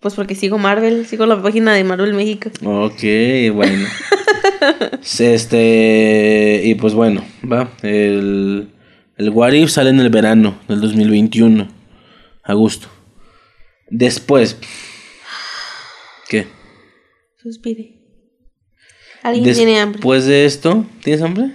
Pues 0.07 0.15
porque 0.15 0.37
sigo 0.37 0.57
Marvel, 0.57 1.05
sigo 1.05 1.27
la 1.27 1.43
página 1.43 1.75
de 1.75 1.83
Marvel 1.83 2.15
México. 2.15 2.49
Ok, 2.63 3.03
bueno. 3.53 3.89
este, 5.19 6.61
y 6.63 6.77
pues 6.77 6.95
bueno, 6.95 7.25
va. 7.43 7.73
El, 7.83 8.69
el 9.17 9.31
What 9.31 9.55
If 9.55 9.71
sale 9.71 9.91
en 9.91 9.99
el 9.99 10.09
verano 10.11 10.61
del 10.69 10.81
2021. 10.81 11.67
Agosto. 12.45 12.87
Después. 13.91 14.57
¿Qué? 16.29 16.47
Suspire. 17.43 17.97
¿Alguien 19.25 19.57
tiene 19.57 19.81
hambre? 19.81 19.99
Después 19.99 20.25
de 20.27 20.45
esto, 20.45 20.87
¿tienes 21.03 21.21
hambre? 21.21 21.51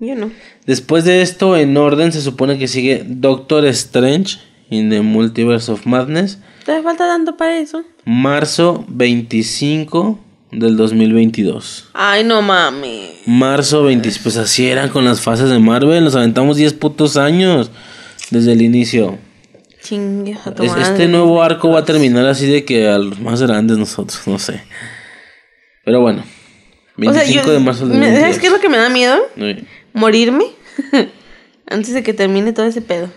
Yo 0.00 0.16
no. 0.16 0.32
Después 0.66 1.04
de 1.04 1.22
esto, 1.22 1.56
en 1.56 1.76
orden, 1.76 2.10
se 2.10 2.22
supone 2.22 2.58
que 2.58 2.66
sigue 2.66 3.04
Doctor 3.06 3.64
Strange 3.66 4.40
in 4.68 4.90
the 4.90 5.00
Multiverse 5.00 5.70
of 5.70 5.86
Madness. 5.86 6.40
¿Te 6.68 6.82
falta 6.82 7.06
tanto 7.06 7.34
para 7.34 7.56
eso? 7.56 7.82
Marzo 8.04 8.84
25 8.88 10.18
del 10.52 10.76
2022. 10.76 11.88
Ay, 11.94 12.24
no 12.24 12.42
mames. 12.42 13.12
Marzo 13.24 13.84
20, 13.84 14.10
pues 14.22 14.36
así 14.36 14.68
eran 14.68 14.90
con 14.90 15.06
las 15.06 15.22
fases 15.22 15.48
de 15.48 15.58
Marvel, 15.58 16.04
nos 16.04 16.14
aventamos 16.14 16.58
10 16.58 16.74
putos 16.74 17.16
años 17.16 17.70
desde 18.30 18.52
el 18.52 18.60
inicio. 18.60 19.16
Chingue 19.82 20.36
a 20.44 20.54
tu 20.54 20.62
Es- 20.62 20.72
madre. 20.72 20.82
este 20.82 21.08
nuevo 21.08 21.42
arco 21.42 21.70
va 21.70 21.78
a 21.80 21.84
terminar 21.86 22.26
así 22.26 22.46
de 22.46 22.66
que 22.66 22.86
a 22.86 22.98
los 22.98 23.18
más 23.18 23.40
grandes 23.40 23.78
nosotros, 23.78 24.20
no 24.26 24.38
sé. 24.38 24.60
Pero 25.86 26.02
bueno, 26.02 26.20
O 26.20 27.02
sea, 27.02 27.12
25 27.22 27.46
yo- 27.46 27.52
de 27.54 27.58
marzo 27.60 27.86
del 27.88 27.98
me- 27.98 28.06
2022. 28.10 28.20
¿Sabes 28.20 28.38
qué 28.40 28.46
es 28.48 28.52
lo 28.52 28.60
que 28.60 28.68
me 28.68 28.76
da 28.76 28.90
miedo? 28.90 29.16
Oye, 29.38 29.64
Morirme 29.94 30.44
antes 31.66 31.94
de 31.94 32.02
que 32.02 32.12
termine 32.12 32.52
todo 32.52 32.66
ese 32.66 32.82
pedo. 32.82 33.08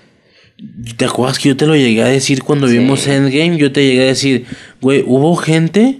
¿Te 0.97 1.05
acuerdas 1.05 1.39
que 1.39 1.49
yo 1.49 1.57
te 1.57 1.65
lo 1.65 1.75
llegué 1.75 2.03
a 2.03 2.07
decir 2.07 2.43
cuando 2.43 2.67
vimos 2.67 3.07
Endgame? 3.07 3.57
Yo 3.57 3.71
te 3.71 3.83
llegué 3.83 4.03
a 4.03 4.07
decir, 4.07 4.45
güey, 4.79 5.03
hubo 5.07 5.35
gente 5.35 5.99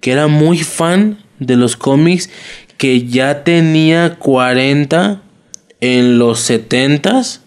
que 0.00 0.12
era 0.12 0.28
muy 0.28 0.58
fan 0.58 1.18
de 1.38 1.56
los 1.56 1.76
cómics 1.76 2.30
que 2.78 3.06
ya 3.06 3.44
tenía 3.44 4.14
40 4.14 5.20
en 5.80 6.18
los 6.18 6.48
70s 6.48 7.40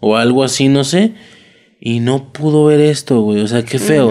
o 0.00 0.16
algo 0.16 0.42
así, 0.42 0.68
no 0.68 0.82
sé, 0.82 1.12
y 1.80 2.00
no 2.00 2.32
pudo 2.32 2.64
ver 2.64 2.80
esto, 2.80 3.20
güey. 3.20 3.40
O 3.40 3.46
sea, 3.46 3.64
qué 3.64 3.78
feo. 3.78 4.10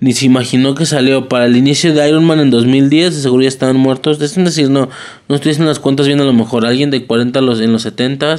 Ni 0.00 0.12
se 0.12 0.26
imaginó 0.26 0.74
que 0.74 0.86
salió. 0.86 1.28
Para 1.28 1.46
el 1.46 1.56
inicio 1.56 1.92
de 1.92 2.08
Iron 2.08 2.24
Man 2.24 2.40
en 2.40 2.50
2010, 2.50 3.14
de 3.14 3.22
seguro 3.22 3.42
ya 3.42 3.48
estaban 3.48 3.76
muertos. 3.76 4.20
Es 4.20 4.34
decir, 4.34 4.70
no, 4.70 4.88
no 5.28 5.34
estoy 5.34 5.52
haciendo 5.52 5.70
las 5.70 5.78
cuentas 5.78 6.06
bien 6.06 6.20
a 6.20 6.24
lo 6.24 6.32
mejor. 6.32 6.66
Alguien 6.66 6.90
de 6.90 7.04
40 7.04 7.40
los, 7.42 7.60
en 7.60 7.72
los 7.72 7.82
70 7.82 8.38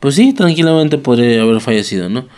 pues 0.00 0.14
sí, 0.14 0.32
tranquilamente 0.32 0.98
podría 0.98 1.42
haber 1.42 1.60
fallecido, 1.60 2.08
¿no? 2.08 2.28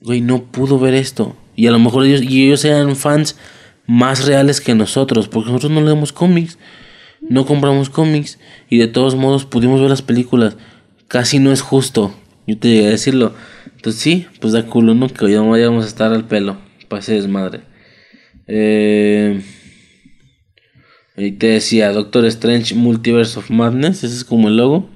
Güey, 0.00 0.20
no 0.20 0.44
pudo 0.44 0.78
ver 0.78 0.94
esto. 0.94 1.36
Y 1.56 1.66
a 1.66 1.70
lo 1.70 1.78
mejor 1.78 2.04
ellos, 2.04 2.22
y 2.22 2.46
ellos 2.46 2.64
eran 2.64 2.96
fans 2.96 3.36
más 3.86 4.26
reales 4.26 4.60
que 4.60 4.74
nosotros, 4.74 5.28
porque 5.28 5.50
nosotros 5.50 5.72
no 5.72 5.80
leemos 5.80 6.12
cómics, 6.12 6.58
no 7.20 7.46
compramos 7.46 7.90
cómics, 7.90 8.38
y 8.68 8.78
de 8.78 8.86
todos 8.86 9.16
modos 9.16 9.44
pudimos 9.44 9.80
ver 9.80 9.90
las 9.90 10.02
películas. 10.02 10.56
Casi 11.08 11.38
no 11.38 11.52
es 11.52 11.62
justo, 11.62 12.14
yo 12.46 12.58
te 12.58 12.68
llegué 12.68 12.86
a 12.86 12.90
decirlo. 12.90 13.34
Entonces 13.74 14.00
sí, 14.00 14.26
pues 14.40 14.52
da 14.52 14.66
culo, 14.66 14.94
¿no? 14.94 15.08
Que 15.08 15.24
hoy 15.24 15.34
no 15.34 15.50
vayamos 15.50 15.84
a 15.84 15.88
estar 15.88 16.12
al 16.12 16.26
pelo, 16.26 16.58
para 16.88 17.00
ese 17.00 17.14
desmadre. 17.14 17.62
Eh... 18.46 19.42
Y 21.18 21.32
te 21.32 21.48
decía, 21.48 21.92
Doctor 21.92 22.24
Strange 22.26 22.76
Multiverse 22.76 23.40
of 23.40 23.50
Madness, 23.50 24.04
ese 24.04 24.14
es 24.14 24.24
como 24.24 24.46
el 24.46 24.56
logo. 24.56 24.88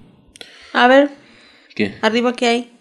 A 0.72 0.88
ver, 0.88 1.10
¿Qué? 1.74 1.94
arriba, 2.02 2.32
¿qué 2.34 2.46
hay? 2.46 2.72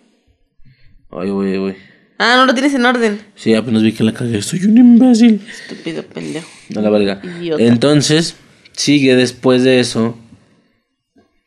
Ay, 1.12 1.30
güey, 1.30 1.58
güey. 1.58 1.76
Ah, 2.18 2.36
no 2.38 2.46
lo 2.46 2.54
tienes 2.54 2.74
en 2.74 2.86
orden. 2.86 3.20
Sí, 3.36 3.54
apenas 3.56 3.82
vi 3.82 3.92
que 3.94 4.04
la 4.04 4.14
cagué. 4.14 4.42
Soy 4.42 4.64
un 4.66 4.78
imbécil. 4.78 5.42
Estúpido 5.50 6.04
pendejo. 6.04 6.48
A 6.76 6.80
la 6.82 6.90
verga. 6.90 7.20
Idiota. 7.24 7.64
Entonces, 7.64 8.36
sigue 8.74 9.16
después 9.16 9.64
de 9.64 9.80
eso. 9.80 10.18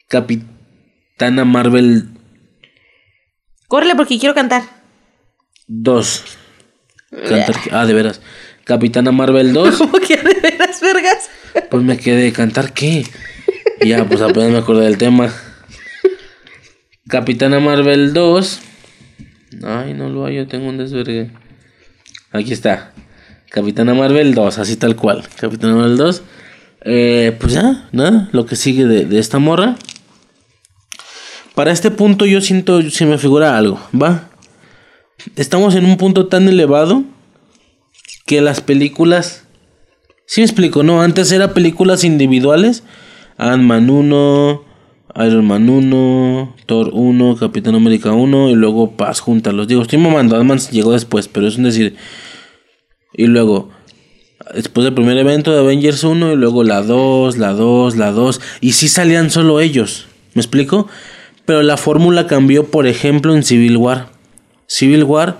Capitana 0.08 1.44
Marvel 1.44 2.08
Córrele 3.68 3.94
porque 3.94 4.18
quiero 4.18 4.34
cantar. 4.34 4.62
2. 5.66 6.24
Cantar- 7.28 7.56
Ah, 7.70 7.86
de 7.86 7.94
veras. 7.94 8.20
Capitana 8.64 9.12
Marvel 9.12 9.52
2. 9.52 9.76
¿Cómo 9.78 9.92
que 9.98 10.16
de 10.16 10.34
veras, 10.40 10.80
vergas? 10.80 11.30
Pues 11.70 11.82
me 11.82 11.96
quedé. 11.96 12.32
¿Cantar 12.32 12.72
qué? 12.74 13.04
Ya, 13.84 14.04
pues 14.04 14.20
apenas 14.20 14.50
me 14.50 14.58
acordé 14.58 14.84
del 14.84 14.98
tema. 14.98 15.32
Capitana 17.08 17.60
Marvel 17.60 18.14
2. 18.14 18.60
Ay, 19.62 19.92
no 19.92 20.08
lo 20.08 20.24
hay, 20.24 20.36
yo 20.36 20.48
tengo 20.48 20.68
un 20.68 20.78
desvergue. 20.78 21.30
Aquí 22.32 22.52
está. 22.52 22.92
Capitana 23.50 23.92
Marvel 23.92 24.34
2, 24.34 24.58
así 24.58 24.76
tal 24.76 24.96
cual. 24.96 25.22
Capitana 25.36 25.74
Marvel 25.74 25.98
2. 25.98 26.22
Eh, 26.86 27.36
pues 27.38 27.52
ya, 27.52 27.88
nada, 27.92 28.28
lo 28.32 28.46
que 28.46 28.56
sigue 28.56 28.86
de, 28.86 29.04
de 29.04 29.18
esta 29.18 29.38
morra. 29.38 29.76
Para 31.54 31.72
este 31.72 31.90
punto 31.90 32.26
yo 32.26 32.40
siento, 32.40 32.82
se 32.90 33.06
me 33.06 33.18
figura 33.18 33.56
algo, 33.56 33.80
¿va? 33.92 34.30
Estamos 35.36 35.74
en 35.74 35.84
un 35.84 35.96
punto 35.96 36.26
tan 36.26 36.48
elevado 36.48 37.04
que 38.26 38.40
las 38.40 38.60
películas... 38.60 39.44
Sí 40.26 40.40
me 40.40 40.46
explico, 40.46 40.82
¿no? 40.82 41.02
Antes 41.02 41.30
eran 41.32 41.52
películas 41.52 42.02
individuales. 42.02 42.82
Ant-Man 43.36 43.90
1, 43.90 44.64
Iron 45.16 45.44
Man 45.46 45.68
1, 45.68 46.56
Thor 46.66 46.90
1, 46.92 47.36
Capitán 47.36 47.74
América 47.74 48.12
1 48.12 48.50
y 48.50 48.54
luego 48.54 48.92
Paz 48.92 49.22
los 49.26 49.68
Digo, 49.68 49.82
estoy 49.82 49.98
mamando, 49.98 50.36
Ant-Man 50.36 50.58
llegó 50.70 50.92
después, 50.92 51.28
pero 51.28 51.46
es 51.46 51.56
un 51.56 51.64
decir... 51.64 51.96
Y 53.16 53.26
luego, 53.26 53.70
después 54.54 54.84
del 54.84 54.94
primer 54.94 55.16
evento 55.16 55.52
de 55.52 55.60
Avengers 55.60 56.02
1 56.02 56.32
y 56.32 56.36
luego 56.36 56.64
la 56.64 56.82
2, 56.82 57.38
la 57.38 57.52
2, 57.52 57.96
la 57.96 58.10
2. 58.10 58.40
Y 58.60 58.72
sí 58.72 58.88
salían 58.88 59.30
solo 59.30 59.60
ellos. 59.60 60.06
¿Me 60.34 60.40
explico? 60.40 60.88
Pero 61.44 61.62
la 61.62 61.76
fórmula 61.76 62.26
cambió, 62.26 62.64
por 62.70 62.88
ejemplo, 62.88 63.36
en 63.36 63.44
Civil 63.44 63.76
War. 63.76 64.08
Civil 64.66 65.04
War 65.04 65.38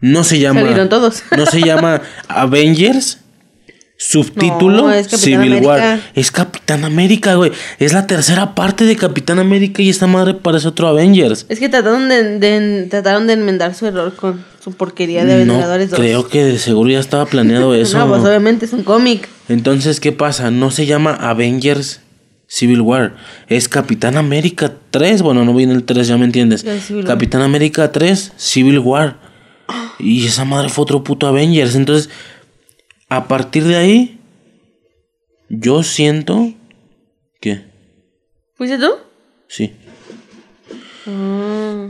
no 0.00 0.24
se 0.24 0.38
llama. 0.38 0.60
Salieron 0.60 0.88
todos. 0.88 1.22
No 1.36 1.46
se 1.46 1.60
llama 1.60 2.00
Avengers. 2.28 3.18
Subtítulo 3.98 4.82
No, 4.82 4.92
es 4.92 5.06
Civil 5.08 5.64
War. 5.64 5.80
América. 5.80 6.10
Es 6.14 6.30
Capitán 6.30 6.84
América, 6.84 7.34
güey. 7.36 7.52
Es 7.78 7.92
la 7.94 8.06
tercera 8.06 8.54
parte 8.54 8.84
de 8.84 8.94
Capitán 8.94 9.38
América 9.38 9.80
y 9.82 9.88
esta 9.88 10.06
madre 10.06 10.34
parece 10.34 10.68
otro 10.68 10.86
Avengers. 10.88 11.46
Es 11.48 11.58
que 11.58 11.68
trataron 11.70 12.08
de, 12.08 12.38
de- 12.38 12.86
trataron 12.90 13.26
de 13.26 13.32
enmendar 13.32 13.74
su 13.74 13.86
error 13.86 14.14
con 14.14 14.44
su 14.62 14.72
porquería 14.72 15.24
de 15.24 15.44
No, 15.46 15.54
Vengadores 15.54 15.90
2. 15.90 15.98
creo 15.98 16.28
que 16.28 16.44
de 16.44 16.58
seguro 16.58 16.90
ya 16.90 17.00
estaba 17.00 17.24
planeado 17.24 17.74
eso. 17.74 17.96
No, 17.98 18.08
pues 18.08 18.22
obviamente 18.22 18.66
es 18.66 18.72
un 18.74 18.82
cómic. 18.82 19.28
Entonces, 19.48 19.98
¿qué 19.98 20.12
pasa? 20.12 20.50
No 20.50 20.70
se 20.70 20.84
llama 20.84 21.12
Avengers 21.14 22.00
Civil 22.48 22.82
War. 22.82 23.16
Es 23.48 23.68
Capitán 23.68 24.18
América 24.18 24.72
3. 24.90 25.22
Bueno, 25.22 25.44
no 25.46 25.54
viene 25.54 25.72
el 25.72 25.84
3, 25.84 26.06
ya 26.06 26.18
me 26.18 26.26
entiendes. 26.26 26.64
War. 26.90 27.04
Capitán 27.04 27.40
América 27.42 27.90
3, 27.92 28.32
Civil 28.36 28.78
War. 28.80 29.16
Y 29.98 30.26
esa 30.26 30.44
madre 30.44 30.68
fue 30.68 30.82
otro 30.82 31.02
puto 31.02 31.26
Avengers. 31.26 31.74
Entonces, 31.74 32.10
a 33.08 33.28
partir 33.28 33.64
de 33.64 33.76
ahí, 33.76 34.18
yo 35.48 35.82
siento 35.82 36.52
que... 37.40 37.64
¿Fuiste 38.54 38.78
tú? 38.78 38.90
Sí. 39.48 39.72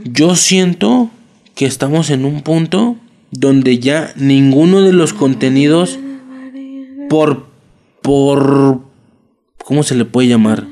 Yo 0.04 0.36
siento 0.36 1.10
que 1.54 1.66
estamos 1.66 2.10
en 2.10 2.24
un 2.24 2.42
punto 2.42 2.96
donde 3.30 3.78
ya 3.78 4.12
ninguno 4.16 4.82
de 4.82 4.92
los 4.92 5.12
contenidos 5.12 5.98
por 7.08 7.46
por 8.02 8.82
¿cómo 9.64 9.82
se 9.82 9.96
le 9.96 10.04
puede 10.04 10.28
llamar? 10.28 10.66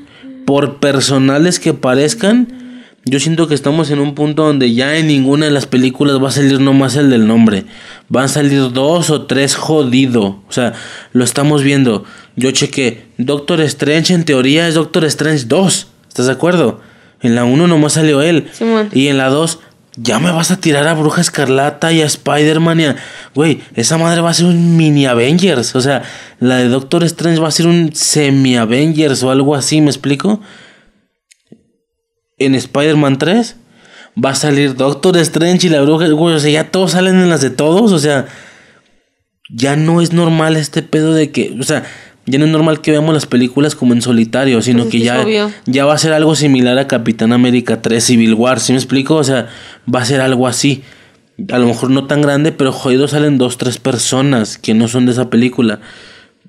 Por 0.45 0.79
personales 0.79 1.59
que 1.59 1.73
parezcan, 1.73 2.64
yo 3.07 3.19
siento 3.19 3.47
que 3.47 3.53
estamos 3.53 3.91
en 3.91 3.99
un 3.99 4.15
punto 4.15 4.43
donde 4.43 4.73
ya 4.73 4.97
en 4.97 5.05
ninguna 5.07 5.45
de 5.45 5.51
las 5.51 5.67
películas 5.67 6.21
va 6.21 6.29
a 6.29 6.31
salir 6.31 6.59
nomás 6.59 6.95
el 6.95 7.11
del 7.11 7.27
nombre. 7.27 7.65
Van 8.09 8.25
a 8.25 8.27
salir 8.27 8.71
dos 8.71 9.11
o 9.11 9.27
tres 9.27 9.55
jodido. 9.55 10.41
O 10.49 10.51
sea, 10.51 10.73
lo 11.13 11.23
estamos 11.23 11.61
viendo. 11.61 12.03
Yo 12.35 12.49
chequé. 12.49 13.05
Doctor 13.19 13.61
Strange 13.61 14.11
en 14.11 14.25
teoría 14.25 14.67
es 14.67 14.73
Doctor 14.73 15.05
Strange 15.05 15.45
2. 15.45 15.87
¿Estás 16.07 16.25
de 16.25 16.31
acuerdo? 16.31 16.81
En 17.21 17.35
la 17.35 17.43
1 17.43 17.67
nomás 17.67 17.93
salió 17.93 18.23
él. 18.23 18.47
Y 18.91 19.07
en 19.07 19.19
la 19.19 19.29
2, 19.29 19.59
ya 19.97 20.17
me 20.17 20.31
vas 20.31 20.49
a 20.49 20.59
tirar 20.59 20.87
a 20.87 20.95
Bruja 20.95 21.21
Escarlata 21.21 21.93
y 21.93 22.01
a 22.01 22.05
Spider-Man 22.05 22.79
y 22.79 22.85
a... 22.85 22.95
Güey, 23.35 23.61
esa 23.75 23.99
madre 23.99 24.21
va 24.21 24.31
a 24.31 24.33
ser 24.33 24.47
un 24.47 24.77
mini 24.77 25.05
Avengers. 25.05 25.75
O 25.75 25.81
sea, 25.81 26.01
la 26.39 26.57
de 26.57 26.69
Doctor 26.69 27.03
Strange 27.03 27.39
va 27.39 27.49
a 27.49 27.51
ser 27.51 27.67
un 27.67 27.93
semi-Avengers 27.93 29.21
o 29.21 29.29
algo 29.29 29.53
así, 29.53 29.79
¿me 29.79 29.91
explico? 29.91 30.41
En 32.37 32.55
Spider-Man 32.55 33.17
3 33.17 33.55
va 34.23 34.31
a 34.31 34.35
salir 34.35 34.75
Doctor 34.75 35.17
Strange 35.17 35.67
y 35.67 35.69
la 35.69 35.81
Bruja... 35.81 36.07
Güey, 36.07 36.35
o 36.35 36.39
sea, 36.39 36.51
ya 36.51 36.71
todos 36.71 36.91
salen 36.91 37.15
en 37.15 37.29
las 37.29 37.41
de 37.41 37.49
todos. 37.49 37.91
O 37.91 37.99
sea, 37.99 38.27
ya 39.49 39.75
no 39.75 40.01
es 40.01 40.13
normal 40.13 40.55
este 40.57 40.81
pedo 40.81 41.13
de 41.13 41.31
que... 41.31 41.55
O 41.59 41.63
sea, 41.63 41.83
ya 42.25 42.39
no 42.39 42.45
es 42.45 42.51
normal 42.51 42.81
que 42.81 42.91
veamos 42.91 43.13
las 43.13 43.25
películas 43.25 43.75
como 43.75 43.93
en 43.93 44.01
solitario, 44.01 44.61
sino 44.61 44.83
Pues 44.83 44.95
es 44.95 44.99
que 44.99 45.05
ya, 45.05 45.21
obvio. 45.21 45.51
ya 45.65 45.85
va 45.85 45.93
a 45.93 45.97
ser 45.97 46.13
algo 46.13 46.35
similar 46.35 46.77
a 46.79 46.87
Capitán 46.87 47.33
América 47.33 47.81
3 47.81 48.03
Civil 48.03 48.33
War, 48.33 48.59
¿sí 48.59 48.71
me 48.71 48.79
explico? 48.79 49.15
O 49.15 49.23
sea, 49.23 49.47
va 49.93 50.01
a 50.01 50.05
ser 50.05 50.21
algo 50.21 50.47
así. 50.47 50.83
A 51.51 51.59
lo 51.59 51.67
mejor 51.67 51.91
no 51.91 52.07
tan 52.07 52.21
grande, 52.21 52.51
pero 52.51 52.71
jodido 52.71 53.07
salen 53.07 53.37
dos, 53.37 53.57
tres 53.57 53.77
personas 53.77 54.57
que 54.57 54.73
no 54.73 54.87
son 54.87 55.05
de 55.05 55.11
esa 55.11 55.29
película. 55.29 55.81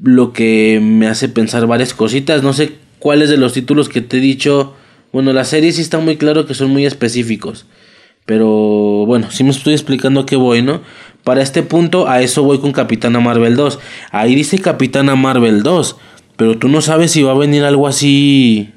Lo 0.01 0.33
que 0.33 0.81
me 0.83 1.09
hace 1.09 1.29
pensar 1.29 1.66
varias 1.66 1.92
cositas. 1.92 2.42
No 2.42 2.53
sé 2.53 2.75
cuáles 2.99 3.29
de 3.29 3.37
los 3.37 3.53
títulos 3.53 3.88
que 3.88 4.01
te 4.01 4.18
he 4.18 4.20
dicho. 4.20 4.75
Bueno, 5.12 5.33
la 5.33 5.45
serie 5.45 5.73
sí 5.73 5.81
está 5.81 5.99
muy 5.99 6.16
claro 6.16 6.47
que 6.47 6.55
son 6.55 6.71
muy 6.71 6.87
específicos. 6.87 7.66
Pero 8.27 9.07
bueno, 9.07 9.31
sí 9.31 9.45
me 9.45 9.51
estoy 9.51 9.73
explicando 9.73 10.21
a 10.21 10.27
qué 10.27 10.37
voy, 10.37 10.61
¿no? 10.61 10.83
Para 11.23 11.42
este 11.42 11.62
punto, 11.62 12.09
a 12.09 12.21
eso 12.21 12.42
voy 12.42 12.59
con 12.59 12.73
Capitana 12.73 13.21
Marvel 13.21 13.57
2. 13.57 13.79
Ahí 14.11 14.35
dice 14.35 14.59
Capitana 14.59 15.14
Marvel 15.14 15.62
2. 15.62 15.97
Pero 16.37 16.59
tú 16.59 16.69
no 16.69 16.81
sabes 16.81 17.12
si 17.12 17.23
va 17.23 17.33
a 17.33 17.38
venir 17.38 17.64
algo 17.64 17.87
así 17.87 18.73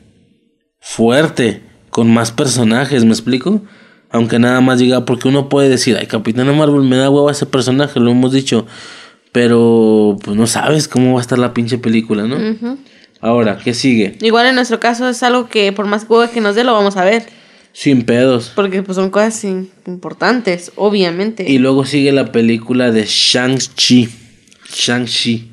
fuerte, 0.79 1.61
con 1.89 2.11
más 2.13 2.31
personajes, 2.31 3.03
¿me 3.05 3.11
explico? 3.11 3.61
Aunque 4.11 4.39
nada 4.39 4.61
más 4.61 4.79
diga, 4.79 5.05
porque 5.05 5.27
uno 5.27 5.49
puede 5.49 5.69
decir, 5.69 5.97
ay, 5.99 6.07
Capitana 6.07 6.53
Marvel 6.53 6.83
me 6.83 6.95
da 6.95 7.09
huevo 7.09 7.29
ese 7.29 7.45
personaje, 7.45 7.99
lo 7.99 8.11
hemos 8.11 8.31
dicho. 8.31 8.65
Pero 9.31 10.17
pues 10.23 10.35
no 10.35 10.47
sabes 10.47 10.87
cómo 10.87 11.13
va 11.13 11.19
a 11.19 11.21
estar 11.21 11.37
la 11.37 11.53
pinche 11.53 11.77
película, 11.77 12.23
¿no? 12.23 12.77
Ahora, 13.21 13.57
¿qué 13.63 13.73
sigue? 13.73 14.17
Igual 14.21 14.47
en 14.47 14.55
nuestro 14.55 14.79
caso 14.79 15.09
es 15.09 15.23
algo 15.23 15.49
que 15.49 15.71
por 15.73 15.85
más 15.85 16.05
huevo 16.07 16.31
que 16.31 16.41
nos 16.41 16.55
dé 16.55 16.63
lo 16.63 16.73
vamos 16.73 16.95
a 16.97 17.03
ver. 17.03 17.25
Sin 17.73 18.03
pedos. 18.03 18.51
Porque 18.55 18.81
pues 18.81 18.95
son 18.95 19.09
cosas 19.09 19.43
importantes, 19.43 20.71
obviamente. 20.75 21.49
Y 21.49 21.57
luego 21.57 21.85
sigue 21.85 22.11
la 22.11 22.31
película 22.31 22.91
de 22.91 23.05
Shang-Chi. 23.05 24.09
Shang-Chi. 24.73 25.51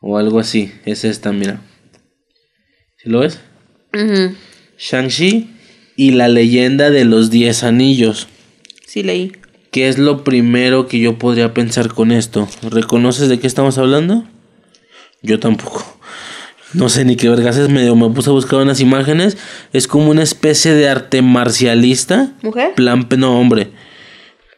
O 0.00 0.18
algo 0.18 0.38
así. 0.38 0.72
Es 0.84 1.04
esta, 1.04 1.32
mira. 1.32 1.60
¿Sí 3.02 3.08
lo 3.08 3.20
ves? 3.20 3.40
Ujú, 3.94 4.34
Shang-Chi 4.78 5.50
y 5.96 6.12
la 6.12 6.28
leyenda 6.28 6.90
de 6.90 7.04
los 7.04 7.30
10 7.30 7.64
anillos. 7.64 8.28
Sí 8.86 9.02
leí. 9.02 9.32
¿Qué 9.70 9.88
es 9.88 9.98
lo 9.98 10.22
primero 10.22 10.86
que 10.86 11.00
yo 11.00 11.18
podría 11.18 11.54
pensar 11.54 11.88
con 11.92 12.12
esto? 12.12 12.48
¿Reconoces 12.62 13.28
de 13.28 13.40
qué 13.40 13.46
estamos 13.46 13.78
hablando? 13.78 14.24
Yo 15.22 15.40
tampoco. 15.40 15.91
No 16.74 16.88
sé 16.88 17.04
ni 17.04 17.16
qué 17.16 17.28
vergas 17.28 17.56
es 17.56 17.68
medio. 17.68 17.94
Me 17.94 18.08
puse 18.10 18.30
a 18.30 18.32
buscar 18.32 18.60
unas 18.60 18.80
imágenes. 18.80 19.36
Es 19.72 19.86
como 19.86 20.10
una 20.10 20.22
especie 20.22 20.72
de 20.72 20.88
arte 20.88 21.22
marcialista. 21.22 22.32
¿Mujer? 22.42 22.74
Plan, 22.74 23.06
no, 23.18 23.38
hombre. 23.38 23.70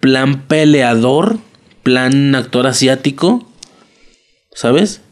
Plan 0.00 0.46
peleador. 0.46 1.38
plan 1.85 2.35
actor 2.35 2.66
asiático, 2.66 3.46
¿sabes? 4.55 5.03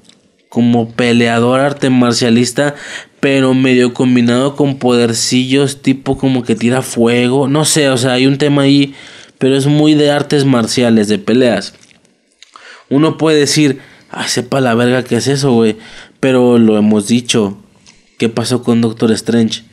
Como 0.49 0.91
peleador 0.91 1.61
arte 1.61 1.91
marcialista, 1.91 2.75
pero 3.21 3.55
medio 3.55 3.95
combinado 3.95 4.57
con 4.57 4.79
podercillos, 4.79 5.83
tipo 5.83 6.19
como 6.19 6.43
que 6.43 6.57
tira 6.57 6.83
fuego, 6.83 7.47
no 7.47 7.65
sé, 7.65 7.89
o 7.91 7.97
sea, 7.97 8.15
hay 8.15 8.27
un 8.27 8.39
tema 8.39 8.63
ahí, 8.63 8.95
pero 9.39 9.57
es 9.57 9.67
muy 9.67 9.95
de 9.95 10.11
artes 10.11 10.45
marciales, 10.45 11.09
de 11.09 11.19
peleas. 11.19 11.75
Uno 12.89 13.19
puede 13.19 13.39
decir, 13.39 13.81
ay, 14.11 14.29
sepa 14.29 14.61
la 14.61 14.75
verga 14.75 15.05
qué 15.05 15.17
es 15.17 15.29
eso, 15.29 15.53
güey, 15.53 15.77
pero 16.23 16.57
lo 16.57 16.79
hemos 16.79 17.09
dicho. 17.09 17.59
¿Qué 18.17 18.29
pasó 18.29 18.63
con 18.63 18.81
Doctor 18.81 19.11
Strange? 19.11 19.65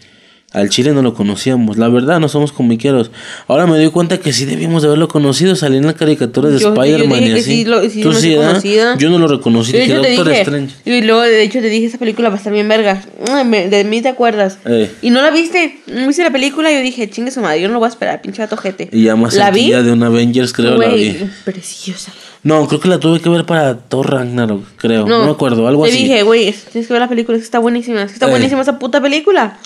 Al 0.52 0.70
Chile 0.70 0.94
no 0.94 1.04
lo 1.04 1.14
conocíamos, 1.14 1.78
la 1.78 1.90
verdad, 1.90 2.20
no 2.20 2.28
somos 2.28 2.52
comiqueros. 2.52 3.12
Ahora 3.48 3.68
me 3.68 3.78
doy 3.78 3.92
cuenta 3.92 4.18
que 4.20 4.34
sí 4.34 4.46
debíamos 4.46 4.82
de 4.82 4.88
haberlo 4.88 5.08
conocido, 5.08 5.56
salí 5.56 5.78
en 5.78 5.86
la 5.86 5.94
caricatura 5.94 6.50
de 6.50 6.58
Spider-Man 6.58 7.22
y 7.24 7.32
así. 7.34 7.44
sí 7.44 7.66
lo- 7.66 7.88
sí 7.88 8.02
¿Tú 8.02 8.12
sí, 8.14 8.34
conocía. 8.36 8.96
Yo 8.98 9.12
no 9.12 9.20
lo 9.20 9.28
reconocí, 9.28 9.74
dije 9.74 9.94
Doctor 9.94 10.28
dije, 10.30 10.42
Strange. 10.42 10.76
y 10.86 11.02
luego 11.02 11.22
de 11.22 11.44
hecho 11.44 11.60
te 11.62 11.70
dije, 11.70 11.86
esa 11.86 12.00
película 12.00 12.30
va 12.30 12.36
a 12.36 12.38
estar 12.40 12.52
bien 12.52 12.68
verga. 12.68 13.04
Ah, 13.30 13.44
De 13.44 13.84
mí 13.84 14.02
te 14.02 14.10
acuerdas. 14.10 14.58
Eh. 14.66 14.90
Y 15.04 15.12
no 15.12 15.22
la 15.22 15.30
viste. 15.30 15.82
No 15.86 16.08
viste 16.08 16.24
la 16.24 16.32
película 16.32 16.72
y 16.72 16.78
yo 16.78 16.82
dije, 16.82 17.08
chingue 17.12 17.30
su 17.30 17.42
madre, 17.42 17.62
yo 17.62 17.68
no 17.68 17.76
lo 17.76 17.80
voy 17.82 17.86
a 17.86 17.90
esperar, 17.90 18.20
pinche 18.24 18.42
gato 18.42 18.58
jete. 18.58 18.90
Y 18.92 19.04
ya 19.04 19.16
más 19.16 19.36
La 19.36 19.52
vi. 19.52 19.70
de 19.70 19.92
un 19.92 20.02
Avengers, 20.02 20.52
creo, 20.54 20.72
la 20.72 20.88
Güey, 20.88 21.12
vi. 21.14 21.30
preciosa. 21.46 22.12
No, 22.44 22.68
creo 22.68 22.80
que 22.80 22.88
la 22.88 23.00
tuve 23.00 23.20
que 23.20 23.30
ver 23.30 23.46
para 23.46 23.78
Thor 23.78 24.12
Ragnarok, 24.12 24.64
creo. 24.78 25.06
No, 25.06 25.26
me 25.26 25.32
acuerdo, 25.32 25.68
algo 25.68 25.84
te 25.84 25.90
así. 25.92 26.04
dije, 26.04 26.24
güey, 26.24 26.54
tienes 26.72 26.88
que 26.88 26.94
ver 26.94 27.02
la 27.02 27.10
película, 27.10 27.38
es 27.38 27.42
que 27.44 27.46
está 27.46 27.60
buenísima. 27.60 28.02
Es 28.04 28.08
que 28.08 28.14
está 28.14 28.28
Eh. 28.28 28.32
buenísima 28.32 28.62
esa 28.62 28.80
puta 28.80 29.02
película. 29.02 29.58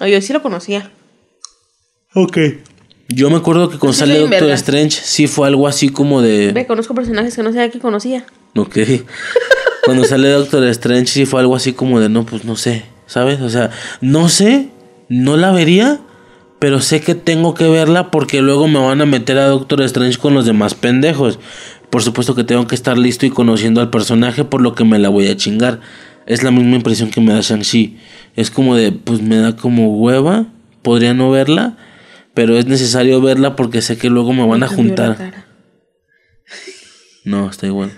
No, 0.00 0.06
yo 0.06 0.20
sí 0.22 0.32
lo 0.32 0.40
conocía. 0.42 0.90
Ok. 2.14 2.38
Yo 3.08 3.28
me 3.28 3.36
acuerdo 3.36 3.68
que 3.68 3.78
con 3.78 3.92
sale 3.92 4.14
Doctor 4.18 4.40
verga. 4.40 4.54
Strange 4.54 4.98
sí 5.02 5.26
fue 5.26 5.48
algo 5.48 5.66
así 5.68 5.88
como 5.90 6.22
de... 6.22 6.52
Ve, 6.52 6.66
conozco 6.66 6.94
personajes 6.94 7.34
que 7.34 7.42
no 7.42 7.50
sabía 7.52 7.70
que 7.70 7.78
conocía. 7.80 8.24
Ok. 8.56 8.78
Cuando 9.84 10.04
sale 10.04 10.28
Doctor 10.30 10.64
Strange 10.68 11.06
sí 11.08 11.26
fue 11.26 11.40
algo 11.40 11.56
así 11.56 11.72
como 11.72 12.00
de 12.00 12.08
no, 12.08 12.24
pues 12.24 12.44
no 12.44 12.56
sé, 12.56 12.84
¿sabes? 13.06 13.40
O 13.40 13.50
sea, 13.50 13.70
no 14.00 14.28
sé, 14.28 14.68
no 15.08 15.36
la 15.36 15.50
vería, 15.52 16.00
pero 16.60 16.80
sé 16.80 17.00
que 17.00 17.14
tengo 17.14 17.54
que 17.54 17.68
verla 17.68 18.10
porque 18.10 18.42
luego 18.42 18.68
me 18.68 18.78
van 18.78 19.00
a 19.00 19.06
meter 19.06 19.38
a 19.38 19.46
Doctor 19.46 19.80
Strange 19.82 20.18
con 20.18 20.34
los 20.34 20.44
demás 20.44 20.74
pendejos. 20.74 21.40
Por 21.88 22.02
supuesto 22.02 22.34
que 22.34 22.44
tengo 22.44 22.66
que 22.66 22.74
estar 22.74 22.98
listo 22.98 23.24
y 23.24 23.30
conociendo 23.30 23.80
al 23.80 23.88
personaje 23.88 24.44
por 24.44 24.60
lo 24.60 24.74
que 24.74 24.84
me 24.84 24.98
la 24.98 25.08
voy 25.08 25.26
a 25.28 25.36
chingar. 25.36 25.80
Es 26.26 26.42
la 26.42 26.50
misma 26.50 26.76
impresión 26.76 27.10
que 27.10 27.22
me 27.22 27.32
da 27.32 27.40
Shang-Chi. 27.40 27.96
Es 28.36 28.50
como 28.50 28.76
de, 28.76 28.92
pues 28.92 29.22
me 29.22 29.38
da 29.38 29.56
como 29.56 29.96
hueva, 29.96 30.48
podría 30.82 31.14
no 31.14 31.30
verla, 31.30 31.78
pero 32.34 32.58
es 32.58 32.66
necesario 32.66 33.22
verla 33.22 33.56
porque 33.56 33.80
sé 33.80 33.96
que 33.96 34.10
luego 34.10 34.34
me 34.34 34.46
van 34.46 34.62
a 34.62 34.68
juntar. 34.68 35.46
No, 37.24 37.48
está 37.48 37.66
igual. 37.66 37.90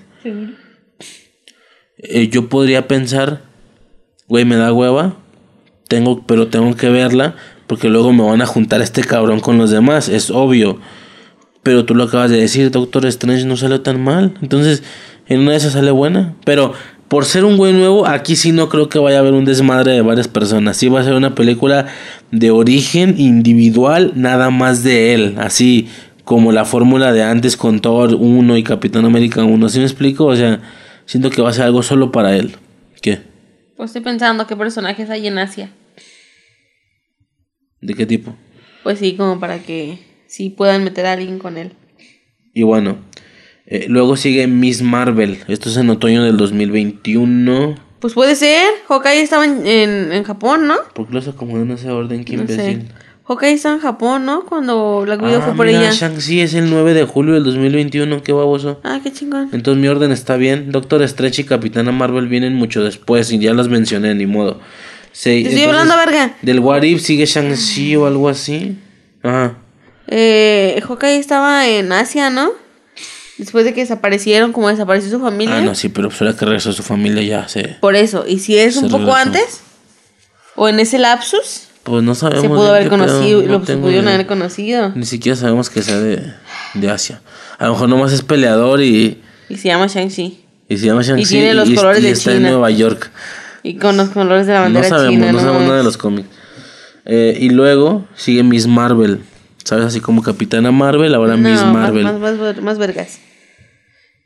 Eh, 1.98 2.28
yo 2.28 2.48
podría 2.48 2.86
pensar, 2.86 3.42
güey, 4.28 4.44
me 4.44 4.54
da 4.54 4.72
hueva, 4.72 5.16
tengo, 5.88 6.24
pero 6.26 6.46
tengo 6.46 6.76
que 6.76 6.88
verla 6.90 7.34
porque 7.72 7.88
luego 7.88 8.12
me 8.12 8.22
van 8.22 8.42
a 8.42 8.46
juntar 8.46 8.82
este 8.82 9.02
cabrón 9.02 9.40
con 9.40 9.56
los 9.56 9.70
demás, 9.70 10.10
es 10.10 10.30
obvio. 10.30 10.78
Pero 11.62 11.86
tú 11.86 11.94
lo 11.94 12.04
acabas 12.04 12.30
de 12.30 12.36
decir, 12.36 12.70
Doctor 12.70 13.06
Strange 13.06 13.46
no 13.46 13.56
salió 13.56 13.80
tan 13.80 14.04
mal, 14.04 14.34
entonces 14.42 14.82
en 15.26 15.40
una 15.40 15.52
de 15.52 15.56
esas 15.56 15.72
sale 15.72 15.90
buena. 15.90 16.34
Pero 16.44 16.74
por 17.08 17.24
ser 17.24 17.46
un 17.46 17.56
güey 17.56 17.72
nuevo, 17.72 18.06
aquí 18.06 18.36
sí 18.36 18.52
no 18.52 18.68
creo 18.68 18.90
que 18.90 18.98
vaya 18.98 19.16
a 19.16 19.20
haber 19.20 19.32
un 19.32 19.46
desmadre 19.46 19.92
de 19.92 20.02
varias 20.02 20.28
personas. 20.28 20.76
Sí 20.76 20.90
va 20.90 21.00
a 21.00 21.04
ser 21.04 21.14
una 21.14 21.34
película 21.34 21.86
de 22.30 22.50
origen 22.50 23.14
individual, 23.16 24.12
nada 24.16 24.50
más 24.50 24.82
de 24.82 25.14
él, 25.14 25.36
así 25.38 25.88
como 26.24 26.52
la 26.52 26.66
fórmula 26.66 27.10
de 27.10 27.22
antes 27.22 27.56
con 27.56 27.80
Thor 27.80 28.14
1 28.14 28.54
y 28.58 28.64
Capitán 28.64 29.06
América 29.06 29.44
1. 29.44 29.68
¿Sí 29.70 29.78
me 29.78 29.86
explico? 29.86 30.26
O 30.26 30.36
sea, 30.36 30.60
siento 31.06 31.30
que 31.30 31.40
va 31.40 31.48
a 31.48 31.54
ser 31.54 31.64
algo 31.64 31.82
solo 31.82 32.12
para 32.12 32.36
él. 32.36 32.54
¿Qué? 33.00 33.22
Pues 33.78 33.88
estoy 33.88 34.02
pensando 34.02 34.46
qué 34.46 34.56
personajes 34.56 35.08
hay 35.08 35.26
en 35.26 35.38
Asia. 35.38 35.70
¿De 37.82 37.94
qué 37.94 38.06
tipo? 38.06 38.34
Pues 38.82 38.98
sí, 38.98 39.14
como 39.16 39.38
para 39.38 39.58
que 39.62 39.98
sí 40.26 40.48
puedan 40.50 40.82
meter 40.84 41.04
a 41.06 41.12
alguien 41.12 41.38
con 41.38 41.58
él. 41.58 41.72
Y 42.54 42.62
bueno, 42.62 42.96
eh, 43.66 43.86
luego 43.88 44.16
sigue 44.16 44.46
Miss 44.46 44.82
Marvel. 44.82 45.38
Esto 45.48 45.68
es 45.68 45.76
en 45.76 45.90
otoño 45.90 46.22
del 46.24 46.36
2021. 46.36 47.74
Pues 48.00 48.14
puede 48.14 48.34
ser. 48.34 48.68
Hawkeye 48.88 49.22
estaba 49.22 49.44
en, 49.44 49.66
en, 49.66 50.12
en 50.12 50.24
Japón, 50.24 50.66
¿no? 50.66 50.76
¿Por 50.94 51.06
qué 51.08 51.14
los 51.14 51.28
acomodé 51.28 51.62
en 51.62 51.70
ese 51.72 51.90
orden? 51.90 52.24
Qué 52.24 52.36
No 52.36 52.46
sé. 52.46 52.52
imbécil. 52.54 52.88
Hawkeye 53.24 53.52
estaba 53.52 53.76
en 53.76 53.80
Japón, 53.80 54.26
¿no? 54.26 54.44
Cuando 54.44 55.02
Black 55.04 55.22
Widow 55.22 55.38
Ah, 55.40 55.44
fue 55.44 55.54
por 55.54 55.66
mira, 55.66 55.78
ella. 55.80 55.92
Shang-Chi 55.92 56.40
es 56.40 56.54
el 56.54 56.68
9 56.68 56.92
de 56.92 57.04
julio 57.04 57.34
del 57.34 57.44
2021. 57.44 58.22
Qué 58.24 58.32
baboso. 58.32 58.80
Ah, 58.82 58.98
qué 59.02 59.12
chingón. 59.12 59.48
Entonces 59.52 59.80
mi 59.80 59.86
orden 59.88 60.10
está 60.10 60.36
bien. 60.36 60.72
Doctor 60.72 61.02
Strange 61.02 61.42
y 61.42 61.44
Capitana 61.44 61.92
Marvel 61.92 62.26
vienen 62.26 62.54
mucho 62.54 62.82
después 62.82 63.30
y 63.32 63.38
ya 63.38 63.54
las 63.54 63.68
mencioné, 63.68 64.14
ni 64.16 64.26
modo. 64.26 64.58
Sí, 65.12 65.42
Te 65.42 65.50
estoy 65.50 65.64
hablando, 65.64 65.94
verga. 65.96 66.34
Del 66.42 66.60
What 66.60 66.82
If 66.82 67.02
sigue 67.02 67.26
Shang-Chi 67.26 67.96
o 67.96 68.06
algo 68.06 68.28
así. 68.28 68.78
Ajá. 69.22 69.54
Eh, 70.08 70.82
Hawkeye 70.86 71.18
estaba 71.18 71.68
en 71.68 71.92
Asia, 71.92 72.30
¿no? 72.30 72.50
Después 73.38 73.64
de 73.64 73.74
que 73.74 73.80
desaparecieron, 73.82 74.52
como 74.52 74.68
desapareció 74.68 75.10
su 75.10 75.20
familia. 75.20 75.56
Ah, 75.58 75.60
no, 75.62 75.74
sí, 75.74 75.88
pero 75.88 76.08
pues 76.08 76.20
ahora 76.20 76.36
que 76.36 76.44
regresó 76.44 76.72
su 76.72 76.82
familia 76.82 77.22
ya 77.22 77.48
se... 77.48 77.76
Por 77.80 77.96
eso. 77.96 78.24
¿Y 78.26 78.38
si 78.38 78.56
es 78.56 78.76
un 78.76 78.84
poco 78.90 79.06
regresó. 79.06 79.16
antes? 79.16 79.60
¿O 80.54 80.68
en 80.68 80.80
ese 80.80 80.98
lapsus? 80.98 81.68
Pues 81.82 82.02
no 82.02 82.14
sabemos. 82.14 82.42
Se 82.42 82.48
pudo 82.48 82.68
haber 82.70 82.84
pedo, 82.88 82.90
conocido, 82.90 83.42
no 83.42 83.48
lo 83.48 83.60
pudieron 83.62 84.04
idea. 84.04 84.14
haber 84.14 84.26
conocido. 84.26 84.92
Ni 84.94 85.06
siquiera 85.06 85.34
sabemos 85.36 85.70
que 85.70 85.82
sea 85.82 85.98
de, 85.98 86.22
de 86.74 86.90
Asia. 86.90 87.20
A 87.58 87.66
lo 87.66 87.72
mejor 87.72 87.88
nomás 87.88 88.12
es 88.12 88.22
peleador 88.22 88.82
y, 88.82 89.20
Y 89.48 89.56
se 89.56 89.68
llama 89.68 89.86
Shang-Chi. 89.86 90.44
y 90.68 90.76
se 90.76 90.86
llama 90.86 91.02
Shang-Chi. 91.02 91.24
tiene 91.26 91.54
los 91.54 91.68
y, 91.68 91.74
colores 91.74 92.00
y 92.00 92.06
de 92.06 92.10
está 92.12 92.32
en 92.32 92.38
China. 92.38 92.50
Nueva 92.50 92.70
York. 92.70 93.10
Y 93.62 93.76
con 93.76 93.96
los 93.96 94.10
colores 94.10 94.46
de 94.46 94.52
la 94.54 94.58
No 94.60 94.64
bandera 94.64 94.88
sabemos, 94.88 95.14
china. 95.14 95.32
no 95.32 95.38
sabemos 95.38 95.54
mames. 95.54 95.68
nada 95.68 95.78
de 95.78 95.84
los 95.84 95.96
cómics. 95.96 96.28
Eh, 97.04 97.36
y 97.40 97.50
luego 97.50 98.04
sigue 98.16 98.42
Miss 98.42 98.66
Marvel. 98.66 99.22
¿Sabes? 99.64 99.84
Así 99.86 100.00
como 100.00 100.22
Capitana 100.22 100.72
Marvel, 100.72 101.14
ahora 101.14 101.36
No, 101.36 101.48
Miss 101.48 101.60
más- 101.62 101.72
Marvel. 101.72 102.04
Más, 102.04 102.18
más, 102.18 102.38
ver- 102.38 102.62
más 102.62 102.78
vergas. 102.78 103.20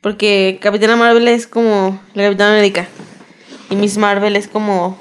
Porque 0.01 0.57
Capitana 0.61 0.95
Marvel 0.95 1.27
es 1.27 1.45
como 1.47 2.01
la 2.15 2.23
Capitana 2.23 2.53
América. 2.53 2.87
Y 3.69 3.75
Miss 3.75 3.97
Marvel 3.97 4.35
es 4.35 4.47
como. 4.47 4.97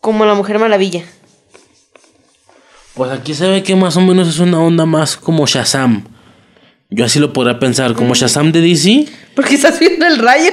Como 0.00 0.24
la 0.24 0.34
Mujer 0.34 0.58
Maravilla. 0.58 1.02
Pues 2.94 3.10
aquí 3.10 3.34
se 3.34 3.48
ve 3.48 3.62
que 3.62 3.74
más 3.74 3.96
o 3.96 4.00
menos 4.00 4.28
es 4.28 4.38
una 4.38 4.60
onda 4.60 4.86
más 4.86 5.16
como 5.16 5.46
Shazam. 5.46 6.04
Yo 6.90 7.04
así 7.04 7.18
lo 7.18 7.32
podría 7.32 7.58
pensar, 7.58 7.92
Mm. 7.92 7.94
como 7.94 8.14
Shazam 8.14 8.52
de 8.52 8.60
DC. 8.60 9.06
Porque 9.34 9.54
estás 9.54 9.78
viendo 9.80 10.06
el 10.06 10.18
rayo. 10.18 10.50